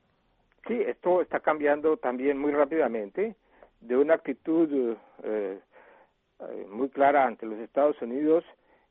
Sí, 0.67 0.81
esto 0.87 1.21
está 1.21 1.41
cambiando 1.41 1.99
también 1.99 2.39
muy 2.39 2.53
rápidamente 2.53 3.37
de 3.83 3.97
una 3.99 4.15
actitud 4.15 4.97
eh, 5.23 5.61
muy 6.71 6.89
clara 6.89 7.27
ante 7.27 7.45
los 7.45 7.59
Estados 7.59 8.01
Unidos, 8.01 8.43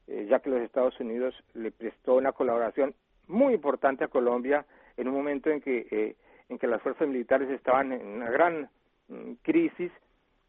ya 0.05 0.39
que 0.41 0.51
los 0.51 0.61
Estados 0.61 0.99
Unidos 0.99 1.33
le 1.55 1.71
prestó 1.71 2.13
una 2.13 2.33
colaboración 2.33 2.93
muy 3.27 3.55
importante 3.55 4.03
a 4.03 4.09
Colombia 4.09 4.63
en 4.95 5.07
un 5.07 5.15
momento 5.15 5.49
en 5.49 5.61
que, 5.61 5.87
eh, 5.89 6.15
en 6.49 6.59
que 6.59 6.67
las 6.67 6.83
fuerzas 6.83 7.07
militares 7.07 7.49
estaban 7.49 7.91
en 7.93 8.05
una 8.05 8.29
gran 8.29 8.69
mm, 9.07 9.33
crisis, 9.41 9.91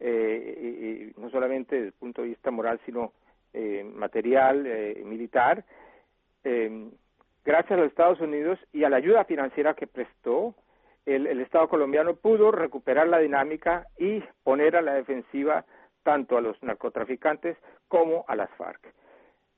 eh, 0.00 1.12
no 1.16 1.30
solamente 1.30 1.76
desde 1.76 1.88
el 1.88 1.92
punto 1.92 2.22
de 2.22 2.28
vista 2.28 2.50
moral, 2.50 2.80
sino 2.84 3.12
eh, 3.52 3.84
material, 3.84 4.64
militar. 5.04 5.64
gracias 7.44 7.72
a 7.72 7.76
los 7.76 7.88
Estados 7.88 8.20
Unidos 8.20 8.58
y 8.72 8.84
a 8.84 8.90
la 8.90 8.96
ayuda 8.96 9.24
financiera 9.24 9.74
que 9.74 9.86
prestó, 9.86 10.54
el, 11.06 11.26
el 11.26 11.40
Estado 11.40 11.68
colombiano 11.68 12.16
pudo 12.16 12.50
recuperar 12.50 13.08
la 13.08 13.18
dinámica 13.18 13.86
y 13.98 14.22
poner 14.42 14.76
a 14.76 14.82
la 14.82 14.94
defensiva 14.94 15.64
tanto 16.02 16.36
a 16.36 16.40
los 16.40 16.60
narcotraficantes 16.62 17.56
como 17.88 18.24
a 18.28 18.36
las 18.36 18.50
FARC. 18.56 18.80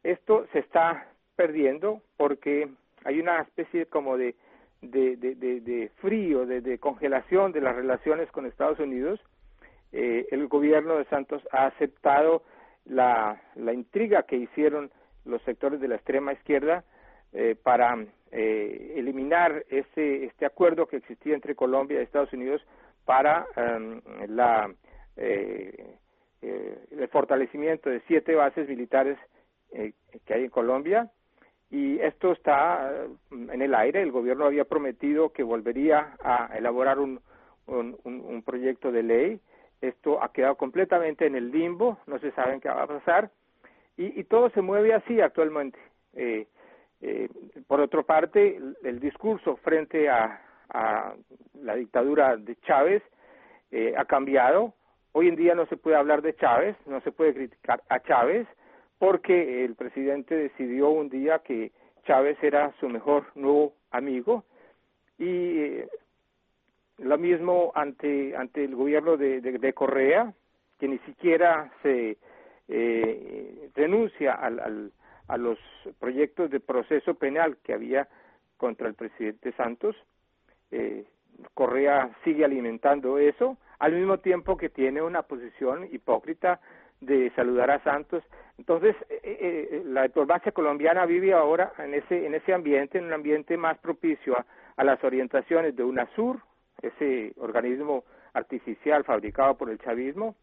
Esto 0.03 0.47
se 0.53 0.61
está 0.61 1.09
perdiendo 1.37 2.01
porque 2.17 2.69
hay 3.05 3.21
una 3.21 3.41
especie 3.43 3.87
como 3.87 4.17
de, 4.17 4.35
de, 4.81 5.17
de, 5.17 5.35
de, 5.35 5.91
frío, 5.97 6.47
de, 6.47 6.79
congelación 6.79 7.53
de 7.53 7.61
las 7.61 7.77
relaciones 7.77 8.31
con 8.31 8.47
Estados 8.47 8.79
Unidos. 8.79 9.21
Eh, 9.93 10.27
el 10.31 10.49
gobierno 10.49 10.97
de 10.97 11.05
Santos 11.07 11.43
ha 11.53 11.67
aceptado 11.67 12.43
la, 12.85 13.41
la 13.55 13.73
intriga 13.73 14.23
que 14.25 14.37
hicieron 14.37 14.91
los 15.25 15.43
sectores 15.43 15.81
de 15.81 15.89
la 15.89 15.97
extrema 15.97 16.33
izquierda 16.33 16.85
eh, 17.33 17.57
para 17.63 17.97
eh, 18.31 18.95
eliminar 18.97 19.65
ese, 19.69 20.25
este 20.25 20.47
acuerdo 20.47 20.87
que 20.87 20.97
existía 20.97 21.35
entre 21.35 21.55
Colombia 21.55 22.01
y 22.01 22.05
Estados 22.05 22.33
Unidos 22.33 22.63
para 23.05 23.47
em, 23.57 24.01
la, 24.29 24.71
el 25.17 27.09
fortalecimiento 27.11 27.91
de 27.91 28.01
siete 28.07 28.35
bases 28.35 28.69
militares 28.69 29.19
que 29.71 30.35
hay 30.35 30.45
en 30.45 30.51
Colombia 30.51 31.11
y 31.71 31.99
esto 32.01 32.33
está 32.33 32.91
eh, 32.91 33.09
en 33.31 33.63
el 33.63 33.75
aire. 33.75 34.03
El 34.03 34.13
gobierno 34.13 34.47
había 34.47 34.65
prometido 34.65 35.33
que 35.33 35.43
volvería 35.43 36.17
a 36.23 36.57
elaborar 36.57 36.99
un, 36.99 37.21
un, 37.67 38.43
proyecto 38.45 38.91
de 38.91 39.03
ley. 39.03 39.41
Esto 39.81 40.23
ha 40.23 40.33
quedado 40.33 40.57
completamente 40.57 41.27
en 41.27 41.37
el 41.37 41.51
limbo, 41.51 41.99
no 42.07 42.19
se 42.19 42.33
sabe 42.33 42.61
qué 42.61 42.69
va 42.69 42.83
a 42.83 42.87
pasar 42.87 43.31
y, 43.97 44.21
y 44.21 44.25
todo 44.25 44.51
se 44.51 44.63
mueve 44.63 44.95
así 44.95 45.21
actualmente. 45.21 45.79
Eh, 46.15 46.47
eh, 47.01 47.29
por 47.67 47.81
otra 47.81 48.03
parte, 48.03 48.59
el, 48.83 49.01
discurso 49.01 49.57
frente 49.57 50.09
a, 50.09 50.43
a, 50.71 51.15
la 51.63 51.75
dictadura 51.77 52.37
de 52.37 52.57
Chávez 52.57 53.03
eh, 53.71 53.95
ha 53.97 54.05
cambiado. 54.05 54.75
Hoy 55.13 55.29
en 55.29 55.37
día 55.37 55.55
no 55.55 55.67
se 55.67 55.77
puede 55.77 55.97
hablar 55.97 56.23
de 56.23 56.35
Chávez, 56.35 56.77
no 56.87 57.01
se 57.03 57.13
puede 57.13 57.35
criticar 57.35 57.83
a 57.89 58.01
Chávez, 58.01 58.47
porque 58.99 59.65
el 59.65 59.75
presidente 59.75 60.35
decidió 60.35 60.91
un 60.91 61.09
día 61.09 61.41
que 61.41 61.73
Chávez 62.05 62.37
era 62.43 62.73
su 62.81 62.89
mejor 62.89 63.27
nuevo 63.35 63.75
amigo 63.91 64.45
y 65.19 65.61
eh, 65.61 65.89
lo 66.99 67.19
mismo 67.19 67.73
ante 67.75 68.37
ante 68.37 68.65
el 68.65 68.75
gobierno 68.75 69.17
de, 69.17 69.41
de, 69.41 69.73
Correa 69.73 70.33
que 70.79 70.89
ni 70.89 70.99
siquiera 71.01 71.73
se 71.83 72.19
eh, 72.69 73.71
renuncia 73.75 74.35
al, 74.35 74.61
al, 74.61 74.93
a 75.29 75.37
los 75.37 75.59
proyectos 75.99 76.51
de 76.51 76.61
proceso 76.61 77.15
penal 77.15 77.57
que 77.63 77.73
había 77.73 78.09
contra 78.57 78.89
el 78.89 78.95
presidente 78.95 79.53
Santos 79.53 79.97
eh, 80.71 81.05
Correa 81.55 82.11
sigue 82.25 82.45
alimentando 82.45 83.19
eso 83.19 83.57
al 83.79 83.93
mismo 83.93 84.19
tiempo 84.19 84.57
que 84.57 84.69
tiene 84.69 85.01
una 85.03 85.23
posición 85.23 85.89
hipócrita 85.93 86.61
de 87.01 87.31
saludar 87.37 87.71
a 87.71 87.83
Santos. 87.85 88.25
Entonces, 88.59 88.97
eh, 89.09 89.21
eh, 89.23 89.83
la 89.87 90.03
diplomacia 90.03 90.53
colombiana 90.53 91.07
vive 91.07 91.33
ahora 91.33 91.73
en 91.79 91.95
ese, 91.95 92.27
en 92.27 92.35
ese 92.35 92.53
ambiente, 92.53 92.99
en 92.99 93.05
un 93.05 93.13
ambiente 93.13 93.57
más 93.57 93.79
propicio 93.79 94.37
a, 94.37 94.85
las 94.85 95.03
orientaciones 95.05 95.77
de 95.77 95.85
UNASUR, 95.85 96.41
ese 96.83 97.33
organismo 97.39 98.05
artificial 98.33 99.05
fabricado 99.05 99.57
por 99.57 99.71
el 99.71 99.79
chavismo, 99.79 100.37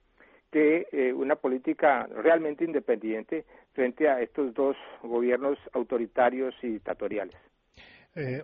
que 0.51 1.13
una 1.15 1.35
política 1.35 2.07
realmente 2.07 2.63
independiente 2.63 3.45
frente 3.73 4.07
a 4.07 4.21
estos 4.21 4.53
dos 4.53 4.77
gobiernos 5.03 5.57
autoritarios 5.73 6.55
y 6.61 6.69
dictatoriales. 6.69 7.35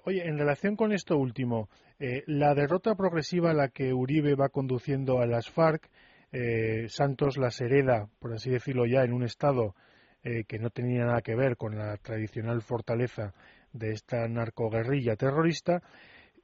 oye, 0.04 0.28
en 0.28 0.38
relación 0.38 0.76
con 0.76 0.92
esto 0.92 1.18
último, 1.18 1.70
la 2.26 2.54
derrota 2.54 2.96
progresiva 2.96 3.52
a 3.52 3.54
la 3.54 3.70
que 3.70 3.94
Uribe 3.94 4.36
va 4.36 4.50
conduciendo 4.50 5.20
a 5.20 5.26
las 5.26 5.50
FARC 5.50 5.90
eh, 6.34 6.88
Santos 6.88 7.38
las 7.38 7.60
hereda, 7.60 8.08
por 8.20 8.32
así 8.34 8.50
decirlo 8.50 8.86
ya, 8.86 9.04
en 9.04 9.12
un 9.12 9.24
estado 9.24 9.76
eh, 10.24 10.46
que 10.46 10.60
no 10.60 10.70
tenía 10.70 11.04
nada 11.04 11.22
que 11.22 11.36
ver 11.36 11.58
con 11.58 11.78
la 11.78 11.98
tradicional 11.98 12.62
fortaleza 12.62 13.34
de 13.74 13.92
esta 13.92 14.28
narcoguerrilla 14.30 15.18
terrorista 15.18 15.82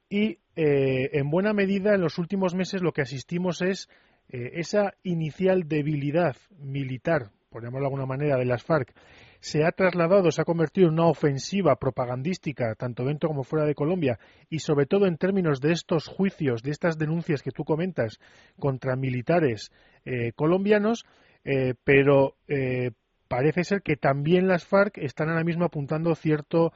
y 0.08 0.38
eh, 0.56 1.10
en 1.12 1.30
buena 1.30 1.52
medida 1.52 1.94
en 1.94 2.00
los 2.00 2.18
últimos 2.18 2.54
meses 2.54 2.82
lo 2.82 2.92
que 2.92 3.02
asistimos 3.02 3.62
es 3.62 3.88
esa 4.30 4.92
inicial 5.04 5.66
debilidad 5.68 6.36
militar, 6.58 7.30
por 7.48 7.62
llamarlo 7.62 7.86
de 7.86 7.86
alguna 7.86 8.04
manera, 8.04 8.36
de 8.36 8.44
las 8.44 8.62
FARC 8.62 8.92
se 9.40 9.64
ha 9.64 9.72
trasladado, 9.72 10.30
se 10.30 10.42
ha 10.42 10.44
convertido 10.44 10.88
en 10.88 10.94
una 10.94 11.06
ofensiva 11.06 11.76
propagandística, 11.76 12.74
tanto 12.74 13.04
dentro 13.04 13.28
como 13.28 13.44
fuera 13.44 13.64
de 13.66 13.74
Colombia, 13.74 14.18
y 14.50 14.60
sobre 14.60 14.86
todo 14.86 15.06
en 15.06 15.16
términos 15.16 15.60
de 15.60 15.72
estos 15.72 16.06
juicios, 16.06 16.62
de 16.62 16.72
estas 16.72 16.98
denuncias 16.98 17.42
que 17.42 17.52
tú 17.52 17.64
comentas 17.64 18.18
contra 18.58 18.96
militares 18.96 19.70
eh, 20.04 20.32
colombianos, 20.34 21.06
eh, 21.44 21.74
pero 21.84 22.34
eh, 22.48 22.90
parece 23.28 23.64
ser 23.64 23.82
que 23.82 23.96
también 23.96 24.48
las 24.48 24.64
FARC 24.64 24.98
están 24.98 25.28
ahora 25.28 25.44
mismo 25.44 25.64
apuntando 25.64 26.14
cierto, 26.14 26.72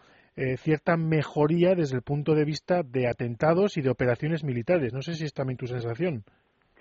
cierta 0.56 0.96
mejoría 0.96 1.74
desde 1.74 1.96
el 1.96 2.02
punto 2.02 2.34
de 2.34 2.44
vista 2.44 2.82
de 2.82 3.06
atentados 3.06 3.76
y 3.76 3.82
de 3.82 3.90
operaciones 3.90 4.44
militares. 4.44 4.92
No 4.92 5.02
sé 5.02 5.14
si 5.14 5.24
es 5.24 5.34
también 5.34 5.58
tu 5.58 5.66
sensación. 5.66 6.24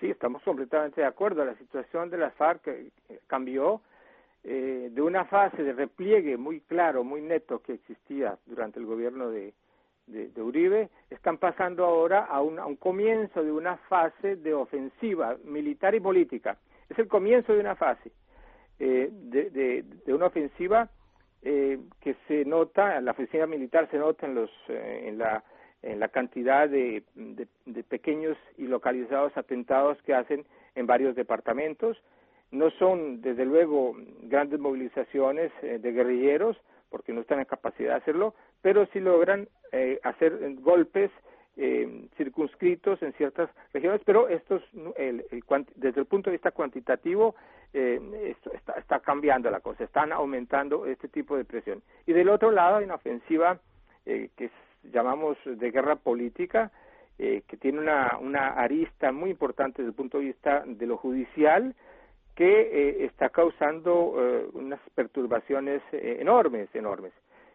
Sí, 0.00 0.10
estamos 0.10 0.42
completamente 0.42 1.00
de 1.00 1.06
acuerdo. 1.06 1.44
La 1.44 1.54
situación 1.56 2.10
de 2.10 2.18
las 2.18 2.34
FARC 2.34 2.66
cambió 3.26 3.82
eh, 4.44 4.88
de 4.90 5.00
una 5.00 5.24
fase 5.26 5.62
de 5.62 5.72
repliegue 5.72 6.36
muy 6.36 6.60
claro, 6.62 7.04
muy 7.04 7.20
neto 7.20 7.60
que 7.60 7.74
existía 7.74 8.36
durante 8.46 8.80
el 8.80 8.86
gobierno 8.86 9.30
de, 9.30 9.54
de, 10.08 10.42
Uribe, 10.42 10.90
están 11.10 11.38
pasando 11.38 11.84
ahora 11.84 12.24
a 12.24 12.42
un, 12.42 12.58
a 12.58 12.66
un, 12.66 12.74
comienzo 12.74 13.44
de 13.44 13.52
una 13.52 13.76
fase 13.76 14.34
de 14.34 14.52
ofensiva 14.52 15.36
militar 15.44 15.94
y 15.94 16.00
política. 16.00 16.58
Es 16.88 16.98
el 16.98 17.06
comienzo 17.06 17.52
de 17.52 17.60
una 17.60 17.76
fase, 17.76 18.10
eh, 18.80 19.10
de, 19.12 19.84
de, 20.04 20.12
una 20.12 20.26
ofensiva 20.26 20.90
eh, 21.42 21.78
que 22.00 22.16
se 22.28 22.44
nota, 22.44 23.00
la 23.00 23.12
ofensiva 23.12 23.46
militar 23.46 23.88
se 23.90 23.98
nota 23.98 24.26
en, 24.26 24.34
los, 24.34 24.50
en, 24.68 25.18
la, 25.18 25.44
en 25.82 26.00
la 26.00 26.08
cantidad 26.08 26.68
de, 26.68 27.02
de 27.14 27.82
pequeños 27.84 28.36
y 28.56 28.66
localizados 28.66 29.36
atentados 29.36 30.00
que 30.02 30.14
hacen 30.14 30.44
en 30.74 30.86
varios 30.86 31.14
departamentos, 31.14 32.00
no 32.52 32.70
son, 32.72 33.22
desde 33.22 33.46
luego, 33.46 33.96
grandes 34.22 34.60
movilizaciones 34.60 35.50
eh, 35.62 35.78
de 35.78 35.92
guerrilleros, 35.92 36.56
porque 36.90 37.12
no 37.12 37.22
están 37.22 37.38
en 37.38 37.46
capacidad 37.46 37.90
de 37.90 37.96
hacerlo, 37.96 38.34
pero 38.60 38.86
sí 38.92 39.00
logran 39.00 39.48
eh, 39.72 39.98
hacer 40.02 40.38
golpes 40.56 41.10
eh, 41.56 42.08
circunscritos 42.16 43.02
en 43.02 43.12
ciertas 43.14 43.50
regiones, 43.72 44.00
pero 44.04 44.28
estos, 44.28 44.62
desde 44.72 46.00
el 46.00 46.06
punto 46.06 46.30
de 46.30 46.36
vista 46.36 46.50
cuantitativo, 46.50 47.34
esto 47.72 48.52
está, 48.52 49.00
cambiando 49.00 49.50
la 49.50 49.60
cosa, 49.60 49.84
están 49.84 50.12
aumentando 50.12 50.86
este 50.86 51.08
tipo 51.08 51.36
de 51.36 51.44
presión. 51.44 51.82
Y 52.06 52.12
del 52.12 52.28
otro 52.28 52.50
lado 52.50 52.76
hay 52.76 52.84
una 52.84 52.96
ofensiva 52.96 53.58
que 54.04 54.50
llamamos 54.82 55.38
de 55.44 55.70
guerra 55.70 55.96
política, 55.96 56.70
que 57.16 57.56
tiene 57.60 57.78
una, 57.78 58.18
una 58.20 58.48
arista 58.48 59.10
muy 59.12 59.30
importante 59.30 59.82
desde 59.82 59.90
el 59.90 59.96
punto 59.96 60.18
de 60.18 60.24
vista 60.24 60.64
de 60.66 60.86
lo 60.86 60.98
judicial, 60.98 61.74
que 62.34 62.60
eh, 62.60 63.04
está 63.04 63.28
causando 63.28 64.14
eh, 64.16 64.46
unas 64.54 64.80
perturbaciones 64.94 65.82
eh, 65.92 66.18
enormes, 66.20 66.68
enormes, 66.74 67.12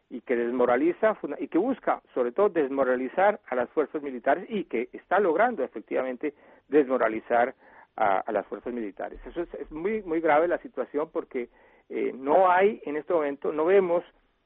y 0.10 0.22
que 0.22 0.36
desmoraliza 0.36 1.18
y 1.40 1.48
que 1.48 1.58
busca, 1.58 2.02
sobre 2.14 2.32
todo, 2.32 2.50
desmoralizar 2.50 3.40
a 3.48 3.56
las 3.56 3.70
fuerzas 3.70 4.02
militares 4.02 4.46
y 4.50 4.64
que 4.66 4.90
está 4.94 5.20
logrando 5.20 5.64
efectivamente 5.64 6.34
desmoralizar 6.70 7.56
a, 7.96 8.32
las 8.32 8.46
fuerzas 8.46 8.74
militares. 8.74 9.20
Eso 9.26 9.42
es, 9.42 9.72
muy 9.72 10.04
muy 10.04 10.22
grave 10.22 10.48
la 10.48 10.60
situación 10.60 11.10
porque 11.12 11.50
no 12.14 12.50
hay 12.50 12.80
en 12.86 12.96
este 12.96 13.14
momento, 13.14 13.52
no 13.52 13.66
vemos 13.66 14.04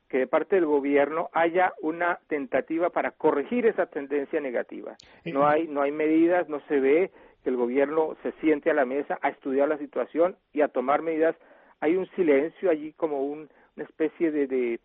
que 0.07 0.19
de 0.19 0.27
parte 0.27 0.55
del 0.55 0.65
gobierno 0.65 1.29
haya 1.33 1.73
una 1.81 2.19
tentativa 2.27 2.89
para 2.89 3.11
corregir 3.11 3.65
esa 3.65 3.85
tendencia 3.85 4.39
negativa. 4.41 4.95
No 5.25 5.47
hay 5.47 5.67
no 5.67 5.81
hay 5.81 5.91
medidas, 5.91 6.49
no 6.49 6.59
se 6.67 6.79
ve 6.79 7.11
que 7.43 7.49
el 7.49 7.55
gobierno 7.55 8.15
se 8.21 8.31
siente 8.33 8.69
a 8.69 8.73
la 8.73 8.85
mesa 8.85 9.17
a 9.21 9.29
estudiar 9.29 9.67
la 9.67 9.77
situación 9.77 10.35
y 10.53 10.61
a 10.61 10.67
tomar 10.67 11.01
medidas. 11.01 11.35
Hay 11.79 11.95
un 11.95 12.07
silencio 12.11 12.69
allí 12.69 12.93
como 12.93 13.23
una 13.23 13.47
especie 13.77 14.31
de, 14.31 14.79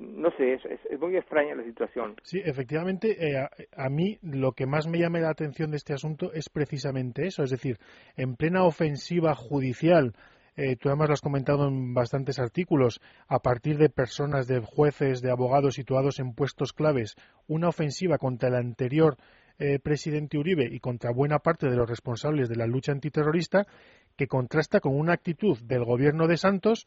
no 0.00 0.30
sé, 0.36 0.54
es, 0.54 0.98
muy 0.98 1.16
extraña 1.16 1.54
la 1.54 1.62
situación. 1.62 2.16
Sí, 2.22 2.40
efectivamente, 2.42 3.16
eh, 3.20 3.48
a, 3.76 3.88
mí 3.90 4.18
lo 4.22 4.52
que 4.52 4.66
más 4.66 4.88
me 4.88 4.98
llama 4.98 5.20
la 5.20 5.30
atención 5.30 5.70
de 5.70 5.76
este 5.76 5.92
asunto 5.92 6.32
es 6.32 6.48
precisamente 6.48 7.26
eso, 7.26 7.42
es 7.42 7.50
decir, 7.50 7.78
en 8.16 8.34
plena 8.36 8.64
ofensiva 8.64 9.34
judicial, 9.34 10.14
eh, 10.56 10.76
tú 10.76 10.88
además 10.88 11.08
lo 11.08 11.14
has 11.14 11.20
comentado 11.20 11.68
en 11.68 11.92
bastantes 11.92 12.38
artículos, 12.38 13.00
a 13.28 13.40
partir 13.40 13.76
de 13.76 13.90
personas, 13.90 14.46
de 14.46 14.60
jueces, 14.60 15.20
de 15.20 15.30
abogados 15.30 15.74
situados 15.74 16.18
en 16.18 16.34
puestos 16.34 16.72
claves, 16.72 17.14
una 17.46 17.68
ofensiva 17.68 18.16
contra 18.16 18.48
el 18.48 18.54
anterior 18.54 19.16
eh, 19.58 19.78
presidente 19.78 20.38
Uribe 20.38 20.66
y 20.70 20.80
contra 20.80 21.12
buena 21.12 21.40
parte 21.40 21.68
de 21.68 21.76
los 21.76 21.88
responsables 21.88 22.48
de 22.48 22.56
la 22.56 22.66
lucha 22.66 22.92
antiterrorista, 22.92 23.66
que 24.16 24.26
contrasta 24.26 24.80
con 24.80 24.98
una 24.98 25.12
actitud 25.12 25.58
del 25.60 25.84
gobierno 25.84 26.26
de 26.26 26.38
Santos 26.38 26.86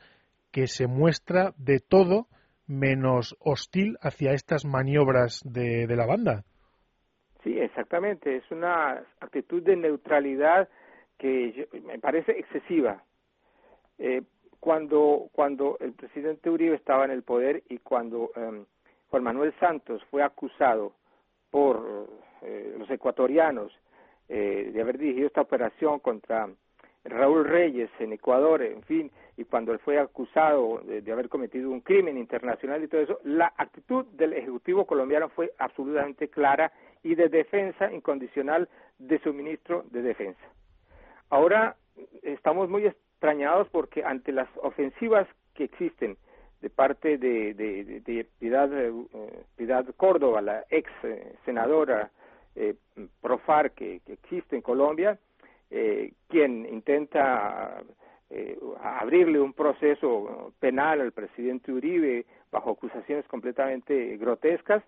que 0.51 0.66
se 0.68 0.88
muestra 0.88 1.53
de 1.57 1.80
todo 1.80 2.28
menos 2.68 3.36
hostil 3.39 3.97
hacia 4.01 4.34
estas 4.34 4.66
maniobras 4.66 5.41
de, 5.43 5.88
la 5.88 6.05
banda. 6.05 6.43
Sí, 7.43 7.59
exactamente. 7.59 8.38
Es 8.38 8.49
una 8.51 9.03
actitud 9.20 9.61
de 9.61 9.76
neutralidad 9.76 10.70
que 11.18 11.68
me 11.84 11.99
parece 11.99 12.32
excesiva. 12.34 13.03
Eh, 13.97 14.22
cuando, 14.59 15.30
cuando 15.34 15.78
el 15.80 15.93
presidente 15.93 16.49
Uribe 16.49 16.76
estaba 16.76 17.05
en 17.05 17.11
el 17.11 17.24
poder 17.24 17.64
y 17.70 17.80
cuando 17.80 18.32
em, 18.36 18.66
Juan 19.09 19.24
Manuel 19.24 19.53
Santos 19.59 20.01
fue 20.09 20.24
acusado 20.24 20.93
por 21.51 22.07
eh, 22.41 22.76
los 22.80 22.89
ecuatorianos 22.89 23.72
eh, 24.30 24.72
de 24.74 24.82
haber 24.82 24.97
dirigido 24.97 25.28
esta 25.28 25.41
operación 25.41 25.99
contra 25.99 26.49
Raúl 27.06 27.45
Reyes 27.45 27.89
en 27.99 28.14
Ecuador, 28.14 28.62
en 28.62 28.82
fin, 28.84 29.12
y 29.36 29.43
cuando 29.45 29.74
él 29.74 29.80
fue 29.80 29.99
acusado 29.99 30.82
de, 30.86 31.12
haber 31.12 31.28
cometido 31.28 31.70
un 31.70 31.82
crimen 31.82 32.18
internacional 32.18 32.84
y 32.84 32.88
todo 32.88 33.01
eso, 33.01 33.20
la 33.24 33.54
actitud 33.58 34.06
del 34.14 34.34
Ejecutivo 34.34 34.86
colombiano 34.86 35.30
fue 35.30 35.51
absolutamente 35.58 36.30
clara 36.30 36.72
y 37.01 37.16
de 37.16 37.30
defensa 37.30 37.91
incondicional 37.91 38.70
de 38.99 39.20
su 39.20 39.34
ministro 39.34 39.84
de 39.91 40.01
Defensa. 40.01 40.41
Ahora 41.30 41.76
estamos 42.22 42.70
muy 42.70 42.86
extrañados 42.86 43.68
porque 43.70 44.04
ante 44.04 44.32
las 44.32 44.47
ofensivas 44.62 45.28
que 45.56 45.66
existen 45.66 46.18
de 46.62 46.70
parte 46.70 47.18
de, 47.18 47.54
de, 47.54 48.28
Piedad, 48.39 48.70
eh, 48.72 49.93
Córdoba, 49.97 50.41
la 50.41 50.64
ex 50.70 50.89
senadora 51.43 52.10
eh, 52.56 52.76
Profar 53.22 53.72
que, 53.72 54.01
existe 54.08 54.56
en 54.56 54.62
Colombia, 54.62 55.18
eh, 55.76 56.13
quien 56.28 56.67
intenta 56.71 57.82
eh, 58.30 58.59
abrirle 58.80 59.39
un 59.39 59.53
proceso 59.53 60.53
penal 60.59 61.01
al 61.01 61.11
presidente 61.13 61.71
Uribe 61.71 62.28
bajo 62.51 62.69
acusaciones 62.69 63.26
completamente 63.26 64.15
grotescas. 64.17 64.84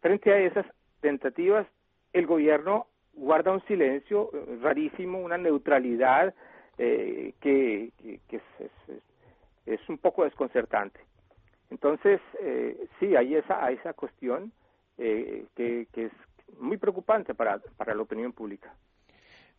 Frente 0.00 0.32
a 0.32 0.38
esas 0.38 0.66
tentativas, 1.00 1.66
el 2.12 2.28
gobierno 2.28 2.86
guarda 3.12 3.50
un 3.50 3.60
silencio 3.66 4.30
eh, 4.32 4.58
rarísimo, 4.62 5.18
una 5.18 5.36
neutralidad 5.36 6.32
que, 6.76 7.92
es, 8.30 8.42
es, 9.66 9.88
un 9.88 9.98
poco 9.98 10.22
desconcertante. 10.24 11.00
Entonces, 11.70 12.20
sí, 12.98 13.14
hay 13.16 13.34
esa, 13.34 13.62
hay 13.62 13.74
esa 13.74 13.92
cuestión 13.92 14.50
que, 14.96 15.44
que, 15.56 16.04
es, 16.06 16.12
muy 16.58 16.78
preocupante 16.78 17.34
para, 17.34 17.58
para 17.76 17.94
la 17.94 18.00
opinión 18.00 18.32
pública. 18.32 18.74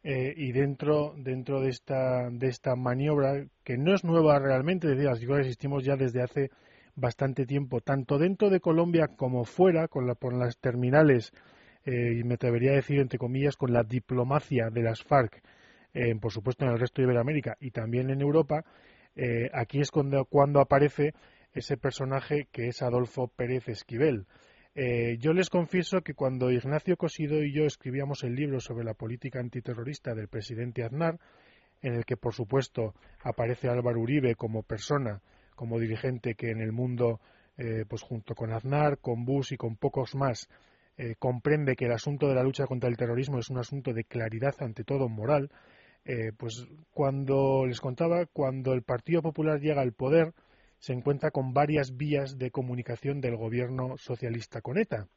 Eh, 0.04 0.34
y 0.36 0.52
dentro 0.52 1.14
dentro 1.16 1.62
de 1.62 1.70
esta 1.70 2.28
de 2.32 2.47
esta 2.47 2.76
maniobra 2.76 3.45
que 3.64 3.78
no 3.78 3.93
es 3.93 4.04
nueva 4.04 4.39
realmente, 4.39 4.88
decía, 4.88 5.14
que 5.14 5.39
existimos 5.41 5.84
ya 5.84 5.95
desde 5.95 6.24
hace 6.24 6.49
bastante 6.95 7.45
tiempo, 7.45 7.82
tanto 7.82 8.18
dentro 8.18 8.49
de 8.49 8.60
Colombia 8.60 9.10
como 9.16 9.45
fuera, 9.45 9.88
con 9.88 10.08
la, 10.08 10.16
por 10.16 10.34
las 10.34 10.58
terminales, 10.58 11.34
eh, 11.86 12.16
y 12.20 12.24
me 12.24 12.34
atrevería 12.36 12.72
a 12.72 12.76
decir 12.76 12.99
entre 12.99 13.20
comillas, 13.20 13.56
con 13.58 13.74
la 13.74 13.84
diplomacia 13.84 14.70
de 14.72 14.82
las 14.84 15.04
FARC, 15.04 15.41
por 16.20 16.32
supuesto 16.32 16.66
en 16.66 16.72
el 16.72 16.80
resto 16.80 17.02
de 17.02 17.06
Iberoamérica 17.06 17.58
y 17.60 17.72
también 17.72 18.10
en 18.10 18.22
Europa, 18.22 18.64
aquí 19.54 19.82
es 19.82 19.91
cuando, 19.91 20.26
cuando 20.26 20.62
aparece 20.62 21.14
ese 21.54 21.78
personaje 21.78 22.47
que 22.52 22.70
es 22.70 22.82
Adolfo 22.82 23.28
Pérez 23.28 23.68
Esquivel. 23.68 24.26
Eh, 24.74 25.17
yo 25.19 25.34
les 25.34 25.49
confieso 25.49 26.01
que 26.01 26.13
cuando 26.13 26.49
Ignacio 26.49 26.95
Cosido 26.95 27.43
y 27.43 27.51
yo 27.51 27.65
escribíamos 27.65 28.24
el 28.24 28.36
libro 28.36 28.61
sobre 28.61 28.86
la 28.86 28.93
política 28.93 29.39
antiterrorista 29.39 30.15
del 30.15 30.30
presidente 30.30 30.84
Aznar, 30.84 31.19
en 31.82 31.95
el 31.95 32.05
que 32.05 32.15
por 32.15 32.34
supuesto 32.34 32.93
aparece 33.22 33.67
Álvaro 33.67 33.99
Uribe 33.99 34.36
como 34.36 34.63
persona, 34.63 35.22
como 35.55 35.78
dirigente 35.78 36.36
que 36.36 36.51
en 36.51 36.61
el 36.61 36.72
mundo, 36.72 37.19
eh, 37.57 37.84
pues 37.88 38.01
junto 38.01 38.34
con 38.34 38.53
Aznar, 38.53 38.99
con 38.99 39.26
Bush 39.26 39.53
y 39.53 39.57
con 39.57 39.76
pocos 39.76 40.15
más, 40.15 40.47
eh, 40.97 41.15
comprende 41.19 41.76
que 41.76 41.86
el 41.86 41.91
asunto 41.91 42.30
de 42.30 42.36
la 42.36 42.43
lucha 42.43 42.65
contra 42.65 42.89
el 42.89 42.95
terrorismo 42.95 43.39
es 43.39 43.49
un 43.49 43.57
asunto 43.57 43.91
de 43.93 44.05
claridad 44.05 44.55
ante 44.59 44.84
todo 44.84 45.09
moral, 45.09 45.51
pues 46.38 46.65
cuando 46.89 47.67
les 47.67 47.80
contaba, 47.80 48.26
cuando 48.26 48.74
el 48.74 48.82
Partido 48.82 49.22
Popular 49.22 49.59
llega 49.59 49.84
al 49.84 49.93
poder, 49.93 50.34
se 50.82 50.94
encuentra 50.94 51.30
con 51.30 51.54
varias 51.54 51.96
vías 51.96 52.38
de 52.40 52.50
comunicación 52.50 53.22
del 53.22 53.38
gobierno 53.38 53.98
socialista 53.98 54.62
con 54.62 54.80
ETA. 54.80 55.08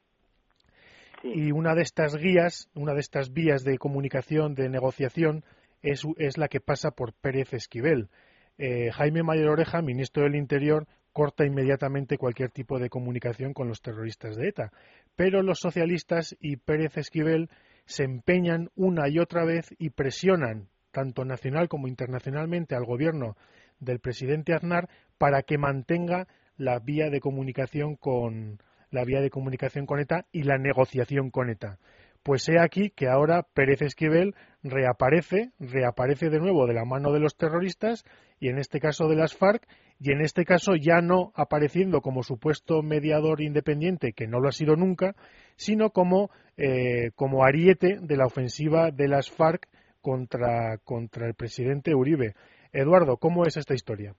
Y 1.22 1.52
una 1.52 1.74
de 1.74 1.80
estas 1.80 2.16
guías, 2.16 2.68
una 2.74 2.92
de 2.92 3.00
estas 3.00 3.32
vías 3.32 3.64
de 3.64 3.78
comunicación, 3.78 4.54
de 4.54 4.68
negociación, 4.68 5.42
es, 5.80 6.04
la 6.36 6.48
que 6.48 6.60
pasa 6.60 6.90
por 6.90 7.14
Pérez 7.14 7.54
Esquivel. 7.54 8.10
Eh, 8.58 8.90
Jaime 8.92 9.22
Mayor 9.22 9.48
Oreja, 9.48 9.80
ministro 9.80 10.24
del 10.24 10.36
Interior, 10.36 10.86
corta 11.12 11.46
inmediatamente 11.46 12.18
cualquier 12.18 12.50
tipo 12.50 12.78
de 12.78 12.90
comunicación 12.90 13.54
con 13.54 13.66
los 13.66 13.80
terroristas 13.80 14.36
de 14.36 14.48
ETA. 14.48 14.70
Pero 15.16 15.42
los 15.42 15.60
socialistas 15.60 16.36
y 16.40 16.56
Pérez 16.56 16.98
Esquivel 16.98 17.48
se 17.86 18.04
empeñan 18.04 18.68
una 18.76 19.08
y 19.08 19.18
otra 19.18 19.46
vez 19.46 19.74
y 19.78 19.90
presionan, 19.90 20.68
tanto 20.90 21.24
nacional 21.24 21.68
como 21.68 21.88
internacionalmente, 21.88 22.74
al 22.74 22.84
gobierno 22.84 23.36
del 23.84 24.00
presidente 24.00 24.54
Aznar 24.54 24.88
para 25.18 25.42
que 25.42 25.58
mantenga 25.58 26.26
la 26.56 26.78
vía 26.78 27.10
de 27.10 27.20
comunicación 27.20 27.96
con 27.96 28.58
la 28.90 29.04
vía 29.04 29.20
de 29.20 29.30
comunicación 29.30 29.86
con 29.86 30.00
ETA 30.00 30.26
y 30.32 30.44
la 30.44 30.56
negociación 30.56 31.30
con 31.30 31.50
ETA. 31.50 31.78
Pues 32.22 32.48
he 32.48 32.58
aquí 32.58 32.90
que 32.90 33.08
ahora 33.08 33.42
Pérez 33.42 33.82
Esquivel 33.82 34.34
reaparece, 34.62 35.50
reaparece 35.58 36.30
de 36.30 36.38
nuevo 36.38 36.66
de 36.66 36.72
la 36.72 36.86
mano 36.86 37.12
de 37.12 37.20
los 37.20 37.36
terroristas 37.36 38.04
y 38.40 38.48
en 38.48 38.58
este 38.58 38.80
caso 38.80 39.08
de 39.08 39.16
las 39.16 39.34
FARC 39.34 39.66
y 40.00 40.10
en 40.10 40.22
este 40.22 40.44
caso 40.44 40.74
ya 40.74 41.02
no 41.02 41.32
apareciendo 41.34 42.00
como 42.00 42.22
supuesto 42.22 42.82
mediador 42.82 43.42
independiente, 43.42 44.12
que 44.12 44.26
no 44.26 44.40
lo 44.40 44.48
ha 44.48 44.52
sido 44.52 44.74
nunca, 44.74 45.14
sino 45.56 45.90
como, 45.90 46.30
eh, 46.56 47.10
como 47.14 47.44
ariete 47.44 47.98
de 48.00 48.16
la 48.16 48.26
ofensiva 48.26 48.90
de 48.90 49.08
las 49.08 49.30
FARC 49.30 49.68
contra, 50.00 50.78
contra 50.78 51.26
el 51.26 51.34
presidente 51.34 51.94
Uribe. 51.94 52.34
Eduardo, 52.74 53.18
¿cómo 53.18 53.44
es 53.44 53.56
esta 53.56 53.72
historia? 53.72 54.14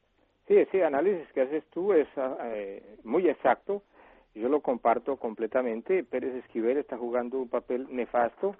Sí, 0.47 0.55
ese 0.55 0.85
análisis 0.85 1.27
que 1.33 1.41
haces 1.41 1.65
tú 1.71 1.91
es 1.91 2.07
ah, 2.15 2.37
eh, 2.45 2.81
muy 3.03 3.27
exacto. 3.27 3.83
Yo 4.33 4.47
lo 4.47 4.61
comparto 4.61 5.17
completamente. 5.17 6.05
Pérez 6.05 6.33
Esquivel 6.35 6.77
está 6.77 6.97
jugando 6.97 7.37
un 7.37 7.49
papel 7.49 7.85
nefasto. 7.93 8.55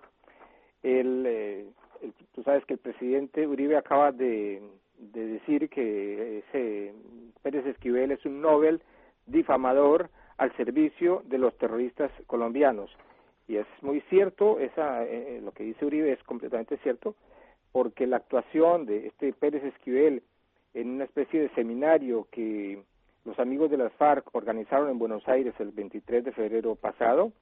Eh, 0.83 1.65
tú 2.33 2.43
sabes 2.43 2.65
que 2.65 2.73
el 2.73 2.79
presidente 2.79 3.47
Uribe 3.47 3.77
acaba 3.77 4.11
de, 4.11 4.61
decir 4.97 5.69
que 5.69 6.39
ese 6.39 6.93
Pérez 7.41 7.65
Esquivel 7.65 8.11
es 8.11 8.25
un 8.25 8.41
Nobel 8.41 8.81
difamador 9.25 10.09
al 10.37 10.53
servicio 10.57 11.23
de 11.25 11.37
los 11.37 11.57
terroristas 11.57 12.11
colombianos. 12.27 12.91
Y 13.47 13.55
es 13.55 13.67
muy 13.81 14.01
cierto, 14.09 14.59
esa, 14.59 15.05
eh, 15.05 15.39
lo 15.41 15.53
que 15.53 15.63
dice 15.63 15.85
Uribe 15.85 16.11
es 16.11 16.23
completamente 16.23 16.75
cierto 16.79 17.15
porque 17.75 18.07
la 18.07 18.15
actuación 18.15 18.85
de 18.85 19.07
este 19.07 19.33
Pérez 19.33 19.61
Esquivel 19.61 20.23
en 20.73 20.91
una 20.91 21.03
especie 21.03 21.41
de 21.41 21.49
seminario 21.55 22.25
que 22.31 22.81
los 23.25 23.37
amigos 23.37 23.69
de 23.69 23.75
las 23.75 23.91
FARC 23.95 24.33
organizaron 24.33 24.89
en 24.89 24.97
Buenos 24.97 25.27
Aires 25.27 25.53
el 25.59 25.71
23 25.71 26.23
de 26.23 26.31
febrero 26.31 26.75
pasado, 26.75 27.33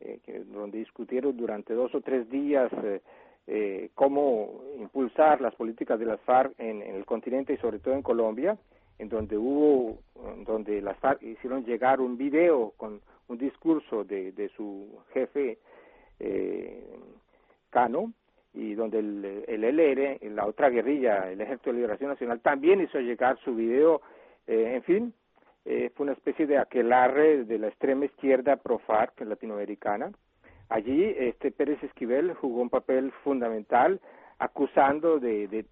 eh, 0.00 0.18
donde 0.48 0.78
discutieron 0.78 1.36
durante 1.36 1.74
dos 1.74 1.94
o 1.94 2.00
tres 2.00 2.28
días 2.28 2.72
eh, 2.82 3.02
eh, 3.46 3.90
cómo 3.94 4.64
impulsar 4.80 5.40
las 5.40 5.54
políticas 5.54 6.00
de 6.00 6.06
las 6.06 6.20
FARC 6.22 6.58
en, 6.58 6.82
el 6.82 7.06
continente 7.06 7.52
y 7.52 7.58
sobre 7.58 7.78
todo 7.78 7.94
en 7.94 8.02
Colombia, 8.02 8.58
en 8.98 9.08
donde 9.08 9.38
hubo, 9.38 10.00
donde 10.44 10.82
las 10.82 10.98
FARC 10.98 11.22
hicieron 11.22 11.64
llegar 11.64 12.00
un 12.00 12.18
video 12.18 12.72
con 12.76 13.00
un 13.28 13.38
discurso 13.38 14.02
de, 14.02 14.32
de 14.32 14.48
su 14.56 14.88
jefe 15.14 15.56
Cano, 17.70 18.12
y 18.54 18.74
donde 18.74 18.98
el, 18.98 19.44
el 19.46 19.64
LR, 19.64 20.18
la 20.30 20.46
otra 20.46 20.68
guerrilla, 20.70 21.30
el 21.30 21.40
Ejército 21.40 21.70
de 21.70 21.76
Liberación 21.76 22.10
Nacional, 22.10 22.40
también 22.40 22.80
hizo 22.80 22.98
llegar 22.98 23.38
su 23.44 23.54
video, 23.54 24.00
eh, 24.46 24.72
en 24.74 24.82
fin, 24.82 25.14
eh, 25.64 25.90
fue 25.94 26.04
una 26.04 26.14
especie 26.14 26.46
de 26.46 26.58
aquelarre 26.58 27.44
de 27.44 27.58
la 27.58 27.68
extrema 27.68 28.06
izquierda 28.06 28.56
pro-FARC 28.56 29.20
latinoamericana. 29.20 30.12
Allí 30.70 31.14
este 31.18 31.50
Pérez 31.50 31.82
Esquivel 31.82 32.34
jugó 32.34 32.62
un 32.62 32.70
papel 32.70 33.12
fundamental 33.22 34.00
acusando 34.38 35.18
de, 35.18 35.66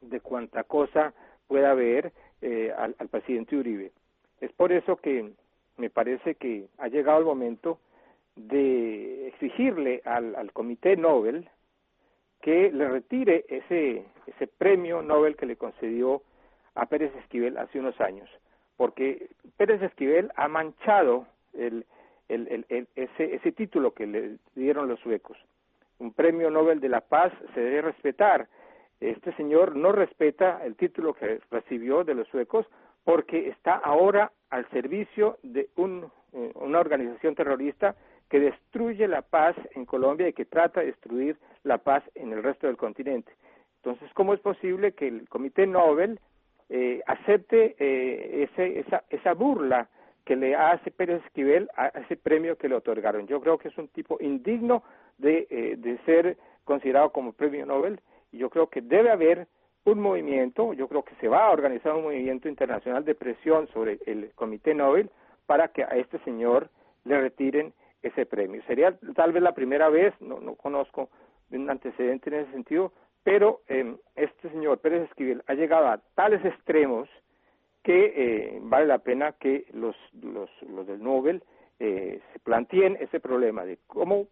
de, 0.00 0.20
cuanta 0.20 0.64
cosa 0.64 1.14
pueda 1.46 1.70
haber 1.70 2.12
eh, 2.42 2.72
al, 2.76 2.94
al 2.98 3.08
presidente 3.08 3.56
Uribe. 3.56 3.92
Es 4.40 4.52
por 4.52 4.72
eso 4.72 4.96
que 4.96 5.32
me 5.76 5.90
parece 5.90 6.34
que 6.34 6.68
ha 6.78 6.88
llegado 6.88 7.18
el 7.18 7.24
momento 7.24 7.78
de 8.36 9.28
exigirle 9.28 10.02
al 10.04 10.52
Comité 10.52 10.96
Nobel, 10.96 11.48
que 12.40 12.70
le 12.72 12.88
retire 12.88 13.44
ese, 13.48 14.04
ese 14.26 14.46
premio 14.46 15.02
Nobel 15.02 15.36
que 15.36 15.46
le 15.46 15.56
concedió 15.56 16.22
a 16.74 16.86
Pérez 16.86 17.14
Esquivel 17.16 17.58
hace 17.58 17.78
unos 17.78 18.00
años, 18.00 18.28
porque 18.76 19.28
Pérez 19.56 19.82
Esquivel 19.82 20.30
ha 20.36 20.48
manchado 20.48 21.26
el, 21.52 21.84
el, 22.28 22.64
el, 22.68 22.88
ese, 22.94 23.34
ese 23.34 23.52
título 23.52 23.92
que 23.92 24.06
le 24.06 24.36
dieron 24.54 24.88
los 24.88 25.00
suecos. 25.00 25.36
Un 25.98 26.12
premio 26.12 26.50
Nobel 26.50 26.80
de 26.80 26.88
la 26.88 27.02
Paz 27.02 27.32
se 27.54 27.60
debe 27.60 27.82
respetar. 27.82 28.48
Este 29.00 29.34
señor 29.34 29.76
no 29.76 29.92
respeta 29.92 30.64
el 30.64 30.76
título 30.76 31.12
que 31.14 31.40
recibió 31.50 32.04
de 32.04 32.14
los 32.14 32.28
suecos 32.28 32.66
porque 33.04 33.48
está 33.48 33.74
ahora 33.74 34.32
al 34.50 34.68
servicio 34.70 35.38
de 35.42 35.68
un, 35.76 36.10
eh, 36.32 36.52
una 36.54 36.80
organización 36.80 37.34
terrorista 37.34 37.96
que 38.30 38.40
destruye 38.40 39.06
la 39.08 39.22
paz 39.22 39.56
en 39.74 39.84
Colombia 39.84 40.28
y 40.28 40.32
que 40.32 40.44
trata 40.44 40.80
de 40.80 40.86
destruir 40.86 41.36
la 41.64 41.78
paz 41.78 42.02
en 42.14 42.32
el 42.32 42.42
resto 42.42 42.68
del 42.68 42.76
continente. 42.76 43.32
Entonces, 43.82 44.08
¿cómo 44.14 44.32
es 44.32 44.40
posible 44.40 44.92
que 44.92 45.08
el 45.08 45.28
Comité 45.28 45.66
Nobel 45.66 46.20
eh, 46.68 47.02
acepte 47.06 47.74
eh, 47.78 48.44
ese, 48.44 48.78
esa, 48.78 49.02
esa 49.10 49.34
burla 49.34 49.88
que 50.24 50.36
le 50.36 50.54
hace 50.54 50.92
Pérez 50.92 51.22
Esquivel 51.24 51.68
a 51.76 51.88
ese 51.88 52.16
premio 52.16 52.56
que 52.56 52.68
le 52.68 52.76
otorgaron? 52.76 53.26
Yo 53.26 53.40
creo 53.40 53.58
que 53.58 53.68
es 53.68 53.76
un 53.76 53.88
tipo 53.88 54.16
indigno 54.20 54.84
de, 55.18 55.48
eh, 55.50 55.74
de 55.76 55.98
ser 56.04 56.36
considerado 56.64 57.10
como 57.10 57.32
premio 57.32 57.66
Nobel 57.66 58.00
y 58.30 58.38
yo 58.38 58.48
creo 58.48 58.68
que 58.68 58.80
debe 58.80 59.10
haber 59.10 59.48
un 59.84 59.98
movimiento, 59.98 60.72
yo 60.72 60.86
creo 60.86 61.02
que 61.02 61.16
se 61.16 61.26
va 61.26 61.46
a 61.46 61.50
organizar 61.50 61.94
un 61.94 62.04
movimiento 62.04 62.48
internacional 62.48 63.04
de 63.04 63.16
presión 63.16 63.66
sobre 63.72 63.98
el 64.06 64.30
Comité 64.36 64.72
Nobel 64.72 65.10
para 65.46 65.68
que 65.68 65.82
a 65.82 65.96
este 65.96 66.20
señor 66.20 66.68
le 67.04 67.20
retiren 67.20 67.72
ese 68.02 68.26
premio. 68.26 68.62
Sería 68.66 68.96
tal 69.14 69.32
vez 69.32 69.42
la 69.42 69.54
primera 69.54 69.88
vez, 69.88 70.14
no, 70.20 70.40
no 70.40 70.54
conozco 70.54 71.10
un 71.50 71.68
antecedente 71.68 72.30
en 72.30 72.42
ese 72.42 72.52
sentido, 72.52 72.92
pero 73.22 73.60
eh, 73.68 73.96
este 74.16 74.50
señor 74.50 74.78
Pérez 74.78 75.08
Esquivel 75.08 75.42
ha 75.46 75.54
llegado 75.54 75.88
a 75.88 75.98
tales 76.14 76.44
extremos 76.44 77.08
que 77.82 78.12
eh, 78.16 78.58
vale 78.62 78.86
la 78.86 78.98
pena 78.98 79.32
que 79.32 79.66
los, 79.72 79.96
los, 80.22 80.50
los 80.62 80.86
del 80.86 81.02
Nobel 81.02 81.42
eh, 81.78 82.20
se 82.32 82.38
planteen 82.40 82.96
ese 83.00 83.20
problema 83.20 83.64
de 83.64 83.78
cómo 83.86 84.26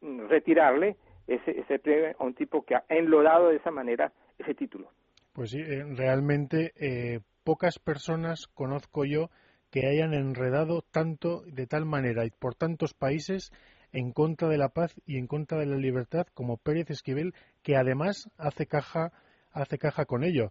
retirarle 0.00 0.96
ese, 1.26 1.58
ese 1.58 1.78
premio 1.78 2.14
a 2.18 2.24
un 2.24 2.34
tipo 2.34 2.64
que 2.64 2.76
ha 2.76 2.84
enlodado 2.88 3.48
de 3.48 3.56
esa 3.56 3.70
manera 3.70 4.12
ese 4.38 4.54
título. 4.54 4.88
Pues 5.32 5.50
sí, 5.50 5.60
eh, 5.60 5.84
realmente 5.96 6.72
eh, 6.76 7.20
pocas 7.44 7.78
personas 7.78 8.46
conozco 8.46 9.04
yo 9.04 9.30
que 9.76 9.86
hayan 9.86 10.14
enredado 10.14 10.82
tanto, 10.90 11.42
de 11.42 11.66
tal 11.66 11.84
manera 11.84 12.24
y 12.24 12.30
por 12.30 12.54
tantos 12.54 12.94
países 12.94 13.52
en 13.92 14.10
contra 14.10 14.48
de 14.48 14.56
la 14.56 14.70
paz 14.70 14.94
y 15.04 15.18
en 15.18 15.26
contra 15.26 15.58
de 15.58 15.66
la 15.66 15.76
libertad 15.76 16.26
como 16.32 16.56
Pérez 16.56 16.88
Esquivel, 16.88 17.34
que 17.62 17.76
además 17.76 18.30
hace 18.38 18.64
caja, 18.64 19.12
hace 19.52 19.76
caja 19.76 20.06
con 20.06 20.24
ello. 20.24 20.50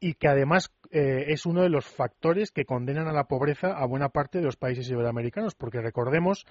Y 0.00 0.14
que 0.14 0.26
además 0.26 0.72
eh, 0.90 1.26
es 1.28 1.46
uno 1.46 1.62
de 1.62 1.68
los 1.68 1.86
factores 1.86 2.50
que 2.50 2.64
condenan 2.64 3.06
a 3.06 3.12
la 3.12 3.28
pobreza 3.28 3.68
a 3.68 3.86
buena 3.86 4.08
parte 4.08 4.38
de 4.38 4.44
los 4.44 4.56
países 4.56 4.90
iberoamericanos, 4.90 5.54
porque 5.54 5.80
recordemos 5.80 6.44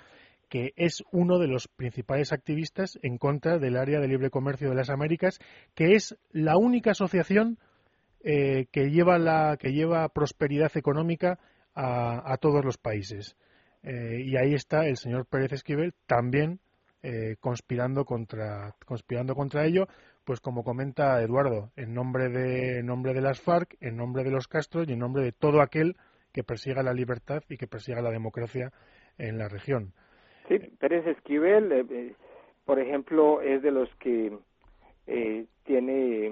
que 0.47 0.71
es 0.77 1.03
uno 1.11 1.39
de 1.39 1.47
los 1.47 1.67
principales 1.67 2.31
activistas 2.31 2.97
en 3.01 3.17
contra 3.17 3.59
del 3.59 3.75
área 3.75 3.99
de 3.99 4.07
libre 4.07 4.29
comercio 4.29 4.69
de 4.69 4.75
las 4.75 4.89
Américas, 4.89 5.39
que 5.75 5.95
es 5.95 6.17
la 6.31 6.55
única 6.55 6.91
asociación 6.91 7.59
eh, 8.23 8.67
que 8.71 8.91
lleva 8.91 9.19
la 9.19 9.57
que 9.59 9.73
lleva 9.73 10.07
prosperidad 10.07 10.71
económica 10.77 11.37
a, 11.75 12.37
todos 12.37 12.63
los 12.63 12.77
países. 12.77 13.35
Eh, 13.83 14.21
y 14.25 14.37
ahí 14.37 14.53
está 14.53 14.87
el 14.87 14.97
señor 14.97 15.25
Pérez 15.25 15.53
Esquivel 15.53 15.93
también 16.07 16.59
eh, 17.05 17.35
conspirando 17.41 18.05
contra 18.05 18.73
conspirando 18.85 19.35
contra 19.35 19.65
ello 19.65 19.87
pues 20.23 20.39
como 20.39 20.63
comenta 20.63 21.21
Eduardo 21.21 21.69
en 21.75 21.93
nombre 21.93 22.29
de 22.29 22.79
en 22.79 22.85
nombre 22.85 23.13
de 23.13 23.19
las 23.19 23.41
FARC 23.41 23.75
en 23.81 23.97
nombre 23.97 24.23
de 24.23 24.31
los 24.31 24.47
Castro 24.47 24.83
y 24.87 24.93
en 24.93 24.99
nombre 24.99 25.21
de 25.21 25.33
todo 25.33 25.61
aquel 25.61 25.97
que 26.31 26.45
persiga 26.45 26.81
la 26.81 26.93
libertad 26.93 27.43
y 27.49 27.57
que 27.57 27.67
persiga 27.67 28.01
la 28.01 28.09
democracia 28.09 28.71
en 29.17 29.37
la 29.37 29.49
región 29.49 29.91
sí 30.47 30.59
Pérez 30.79 31.05
Esquivel 31.05 31.73
eh, 31.73 31.85
eh, 31.89 32.15
por 32.63 32.79
ejemplo 32.79 33.41
es 33.41 33.61
de 33.61 33.71
los 33.71 33.93
que 33.95 34.31
tiene 35.65 36.31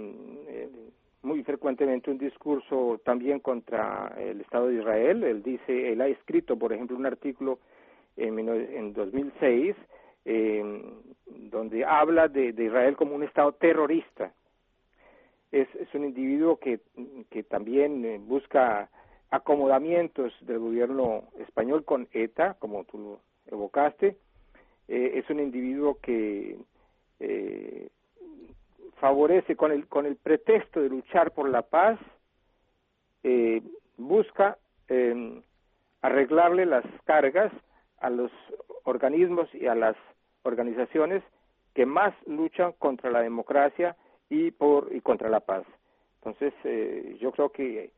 muy 1.23 1.43
frecuentemente 1.43 2.11
un 2.11 2.17
discurso 2.17 2.99
también 3.03 3.39
contra 3.39 4.13
el 4.17 4.41
Estado 4.41 4.67
de 4.67 4.75
Israel. 4.75 5.23
Él 5.23 5.43
dice, 5.43 5.91
él 5.91 6.01
ha 6.01 6.07
escrito, 6.07 6.57
por 6.57 6.73
ejemplo, 6.73 6.97
un 6.97 7.05
artículo 7.05 7.59
en, 8.17 8.37
en 8.39 8.93
2006 8.93 9.75
eh, 10.25 10.81
donde 11.27 11.85
habla 11.85 12.27
de, 12.27 12.49
Israel 12.49 12.95
como 12.95 13.15
un 13.15 13.23
Estado 13.23 13.51
terrorista. 13.53 14.33
Es, 15.51 15.67
es 15.75 15.93
un 15.93 16.05
individuo 16.05 16.57
que, 16.57 16.79
que 17.29 17.43
también 17.43 18.05
eh, 18.05 18.19
busca 18.19 18.89
acomodamientos 19.31 20.33
del 20.41 20.59
gobierno 20.59 21.23
español 21.39 21.85
con 21.85 22.07
ETA, 22.11 22.55
como 22.55 22.83
tú 22.83 22.97
lo 22.97 23.19
evocaste. 23.47 24.17
Eh, 24.87 25.11
es 25.15 25.29
un 25.29 25.39
individuo 25.39 25.97
que 26.01 26.57
eh, 27.19 27.89
favorece 29.01 29.57
con 29.57 29.73
el, 29.73 29.87
con 29.87 30.05
el 30.05 30.15
pretexto 30.15 30.79
de 30.79 30.89
luchar 30.89 31.31
por 31.31 31.49
la 31.49 31.63
paz, 31.63 31.99
eh, 33.23 33.61
busca 33.97 34.57
eh, 34.87 35.41
arreglarle 36.01 36.65
las 36.65 36.85
cargas 37.03 37.51
a 37.99 38.09
los 38.09 38.31
organismos 38.83 39.53
y 39.53 39.67
a 39.67 39.75
las 39.75 39.95
organizaciones 40.43 41.23
que 41.73 41.85
más 41.85 42.13
luchan 42.27 42.73
contra 42.73 43.11
la 43.11 43.21
democracia 43.21 43.95
y 44.29 44.51
por 44.51 44.89
y 44.93 45.01
contra 45.01 45.29
la 45.29 45.39
paz. 45.39 45.63
Entonces, 46.19 46.53
eh, 46.63 47.17
yo 47.19 47.31
creo 47.31 47.49
que 47.49 47.91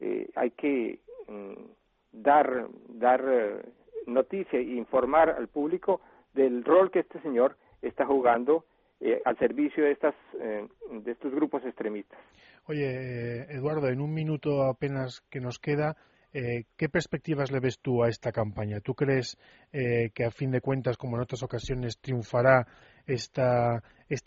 eh, 0.00 0.30
hay 0.34 0.50
que 0.52 1.00
mm, 1.28 1.64
dar 2.12 2.68
dar 2.88 3.24
eh, 3.26 3.62
noticia 4.06 4.58
e 4.58 4.62
informar 4.62 5.30
al 5.30 5.48
público 5.48 6.00
del 6.32 6.64
rol 6.64 6.90
que 6.90 7.00
este 7.00 7.20
señor 7.20 7.56
está 7.82 8.06
jugando 8.06 8.64
eh, 9.00 9.20
al 9.24 9.36
servicio 9.38 9.84
de, 9.84 9.90
estas, 9.90 10.14
eh, 10.40 10.66
de 10.90 11.12
estos 11.12 11.34
grupos 11.34 11.64
extremistas. 11.64 12.18
Oye, 12.66 13.42
Eduardo, 13.52 13.88
en 13.88 14.00
un 14.00 14.14
minuto 14.14 14.62
apenas 14.62 15.20
que 15.28 15.40
nos 15.40 15.58
queda, 15.58 15.96
eh, 16.32 16.64
¿qué 16.76 16.88
perspectivas 16.88 17.50
le 17.50 17.60
ves 17.60 17.80
tú 17.80 18.02
a 18.02 18.08
esta 18.08 18.32
campaña? 18.32 18.80
¿Tú 18.80 18.94
crees 18.94 19.36
que 19.72 20.24
a 20.24 20.30
fin 20.30 20.52
de 20.52 20.60
cuentas, 20.60 20.96
como 20.96 21.16
en 21.16 21.22
otras 21.22 21.42
ocasiones, 21.42 21.98
triunfará 21.98 22.66
esta, 23.06 23.82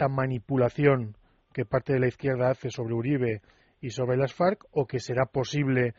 manipulación 0.09 1.15
que 1.53 1.65
parte 1.65 1.93
de 1.93 1.99
la 1.99 2.07
izquierda 2.07 2.51
hace 2.51 2.69
sobre 2.69 2.93
Uribe 2.93 3.41
y 3.81 3.89
sobre 3.91 4.17
las 4.17 4.33
FARC 4.33 4.65
o 4.71 4.85
que 4.85 4.99
será 4.99 5.25
posible 5.25 5.93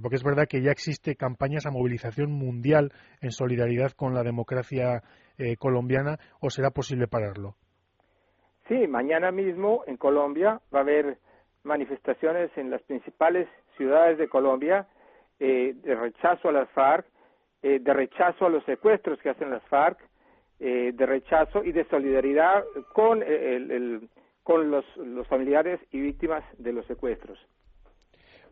porque 0.00 0.16
es 0.16 0.24
verdad 0.24 0.48
que 0.48 0.62
ya 0.62 0.70
existe 0.70 1.14
campañas 1.14 1.66
a 1.66 1.70
movilización 1.70 2.32
mundial 2.32 2.90
en 3.20 3.30
solidaridad 3.30 3.92
con 3.92 4.14
la 4.14 4.22
democracia 4.22 5.02
colombiana, 5.58 6.18
o 6.40 6.48
será 6.48 6.70
posible 6.70 7.06
pararlo? 7.06 7.56
Sí, 8.68 8.86
mañana 8.86 9.30
mismo 9.30 9.84
en 9.86 9.96
Colombia 9.96 10.60
va 10.74 10.78
a 10.78 10.82
haber 10.82 11.18
manifestaciones 11.64 12.50
en 12.56 12.70
las 12.70 12.82
principales 12.82 13.48
ciudades 13.76 14.18
de 14.18 14.28
Colombia 14.28 14.86
eh, 15.38 15.74
de 15.82 15.94
rechazo 15.94 16.48
a 16.48 16.52
las 16.52 16.70
FARC, 16.70 17.06
eh, 17.62 17.78
de 17.80 17.92
rechazo 17.92 18.46
a 18.46 18.48
los 18.48 18.64
secuestros 18.64 19.18
que 19.20 19.30
hacen 19.30 19.50
las 19.50 19.62
FARC, 19.64 19.98
eh, 20.60 20.92
de 20.94 21.06
rechazo 21.06 21.64
y 21.64 21.72
de 21.72 21.84
solidaridad 21.88 22.64
con, 22.92 23.22
el, 23.22 24.08
con 24.42 24.70
los, 24.70 24.84
los 24.96 25.26
familiares 25.26 25.80
y 25.90 26.00
víctimas 26.00 26.44
de 26.58 26.72
los 26.72 26.86
secuestros. 26.86 27.38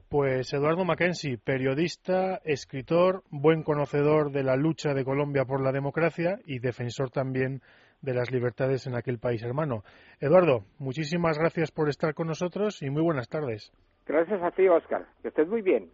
Pues 0.08 0.52
Eduardo 0.52 0.84
Mackenzie, 0.84 1.38
periodista, 1.38 2.38
escritor, 2.44 3.22
buen 3.30 3.62
conocedor 3.62 4.30
de 4.30 4.42
la 4.42 4.56
lucha 4.56 4.92
de 4.92 5.04
Colombia 5.04 5.46
por 5.46 5.62
la 5.62 5.72
democracia 5.72 6.38
y 6.44 6.58
defensor 6.58 7.10
también 7.10 7.62
de 8.02 8.14
las 8.14 8.30
libertades 8.30 8.86
en 8.86 8.94
aquel 8.94 9.18
país 9.18 9.42
hermano. 9.42 9.84
Eduardo, 10.20 10.64
muchísimas 10.78 11.38
gracias 11.38 11.70
por 11.70 11.88
estar 11.88 12.14
con 12.14 12.26
nosotros 12.26 12.82
y 12.82 12.90
muy 12.90 13.02
buenas 13.02 13.28
tardes. 13.28 13.72
Gracias 14.06 14.42
a 14.42 14.50
ti, 14.50 14.68
Oscar. 14.68 15.06
Que 15.22 15.28
estés 15.28 15.48
muy 15.48 15.62
bien. 15.62 15.90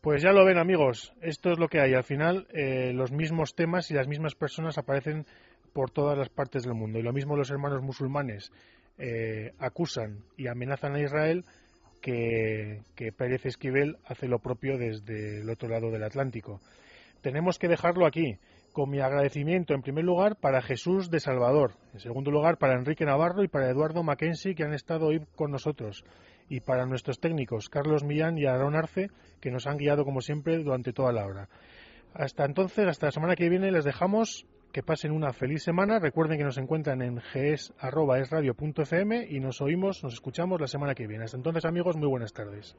Pues 0.00 0.22
ya 0.22 0.32
lo 0.32 0.46
ven, 0.46 0.58
amigos. 0.58 1.12
Esto 1.20 1.50
es 1.50 1.58
lo 1.58 1.68
que 1.68 1.78
hay. 1.78 1.92
Al 1.92 2.04
final, 2.04 2.46
eh, 2.54 2.92
los 2.94 3.12
mismos 3.12 3.54
temas 3.54 3.90
y 3.90 3.94
las 3.94 4.08
mismas 4.08 4.34
personas 4.34 4.78
aparecen 4.78 5.26
por 5.74 5.90
todas 5.90 6.16
las 6.16 6.30
partes 6.30 6.62
del 6.64 6.74
mundo. 6.74 6.98
Y 6.98 7.02
lo 7.02 7.12
mismo 7.12 7.36
los 7.36 7.50
hermanos 7.50 7.82
musulmanes 7.82 8.50
eh, 8.96 9.52
acusan 9.58 10.24
y 10.38 10.48
amenazan 10.48 10.94
a 10.94 11.02
Israel 11.02 11.44
que, 12.00 12.80
que 12.96 13.12
Pérez 13.12 13.44
Esquivel 13.44 13.98
hace 14.06 14.26
lo 14.26 14.38
propio 14.38 14.78
desde 14.78 15.42
el 15.42 15.50
otro 15.50 15.68
lado 15.68 15.90
del 15.90 16.02
Atlántico. 16.02 16.60
Tenemos 17.20 17.58
que 17.58 17.68
dejarlo 17.68 18.06
aquí 18.06 18.38
con 18.72 18.90
mi 18.90 19.00
agradecimiento 19.00 19.74
en 19.74 19.82
primer 19.82 20.04
lugar 20.04 20.36
para 20.36 20.62
Jesús 20.62 21.10
de 21.10 21.20
Salvador, 21.20 21.72
en 21.92 22.00
segundo 22.00 22.30
lugar 22.30 22.58
para 22.58 22.74
Enrique 22.74 23.04
Navarro 23.04 23.42
y 23.42 23.48
para 23.48 23.68
Eduardo 23.68 24.02
Mackenzie 24.02 24.54
que 24.54 24.64
han 24.64 24.74
estado 24.74 25.06
hoy 25.06 25.24
con 25.36 25.50
nosotros 25.50 26.04
y 26.48 26.60
para 26.60 26.86
nuestros 26.86 27.20
técnicos 27.20 27.68
Carlos 27.68 28.04
Millán 28.04 28.38
y 28.38 28.46
Aaron 28.46 28.76
Arce 28.76 29.10
que 29.40 29.50
nos 29.50 29.66
han 29.66 29.76
guiado 29.76 30.04
como 30.04 30.20
siempre 30.20 30.58
durante 30.58 30.92
toda 30.92 31.12
la 31.12 31.26
hora. 31.26 31.48
Hasta 32.14 32.44
entonces, 32.44 32.86
hasta 32.86 33.06
la 33.06 33.12
semana 33.12 33.36
que 33.36 33.48
viene 33.48 33.70
les 33.70 33.84
dejamos 33.84 34.46
que 34.72 34.82
pasen 34.82 35.12
una 35.12 35.32
feliz 35.32 35.62
semana. 35.62 35.98
Recuerden 35.98 36.38
que 36.38 36.44
nos 36.44 36.58
encuentran 36.58 37.02
en 37.02 37.16
gs.esradio.fm 37.16 39.26
y 39.28 39.40
nos 39.40 39.60
oímos, 39.60 40.02
nos 40.02 40.14
escuchamos 40.14 40.60
la 40.60 40.66
semana 40.66 40.94
que 40.94 41.06
viene. 41.06 41.24
Hasta 41.24 41.36
entonces, 41.36 41.64
amigos, 41.64 41.96
muy 41.96 42.08
buenas 42.08 42.32
tardes. 42.32 42.76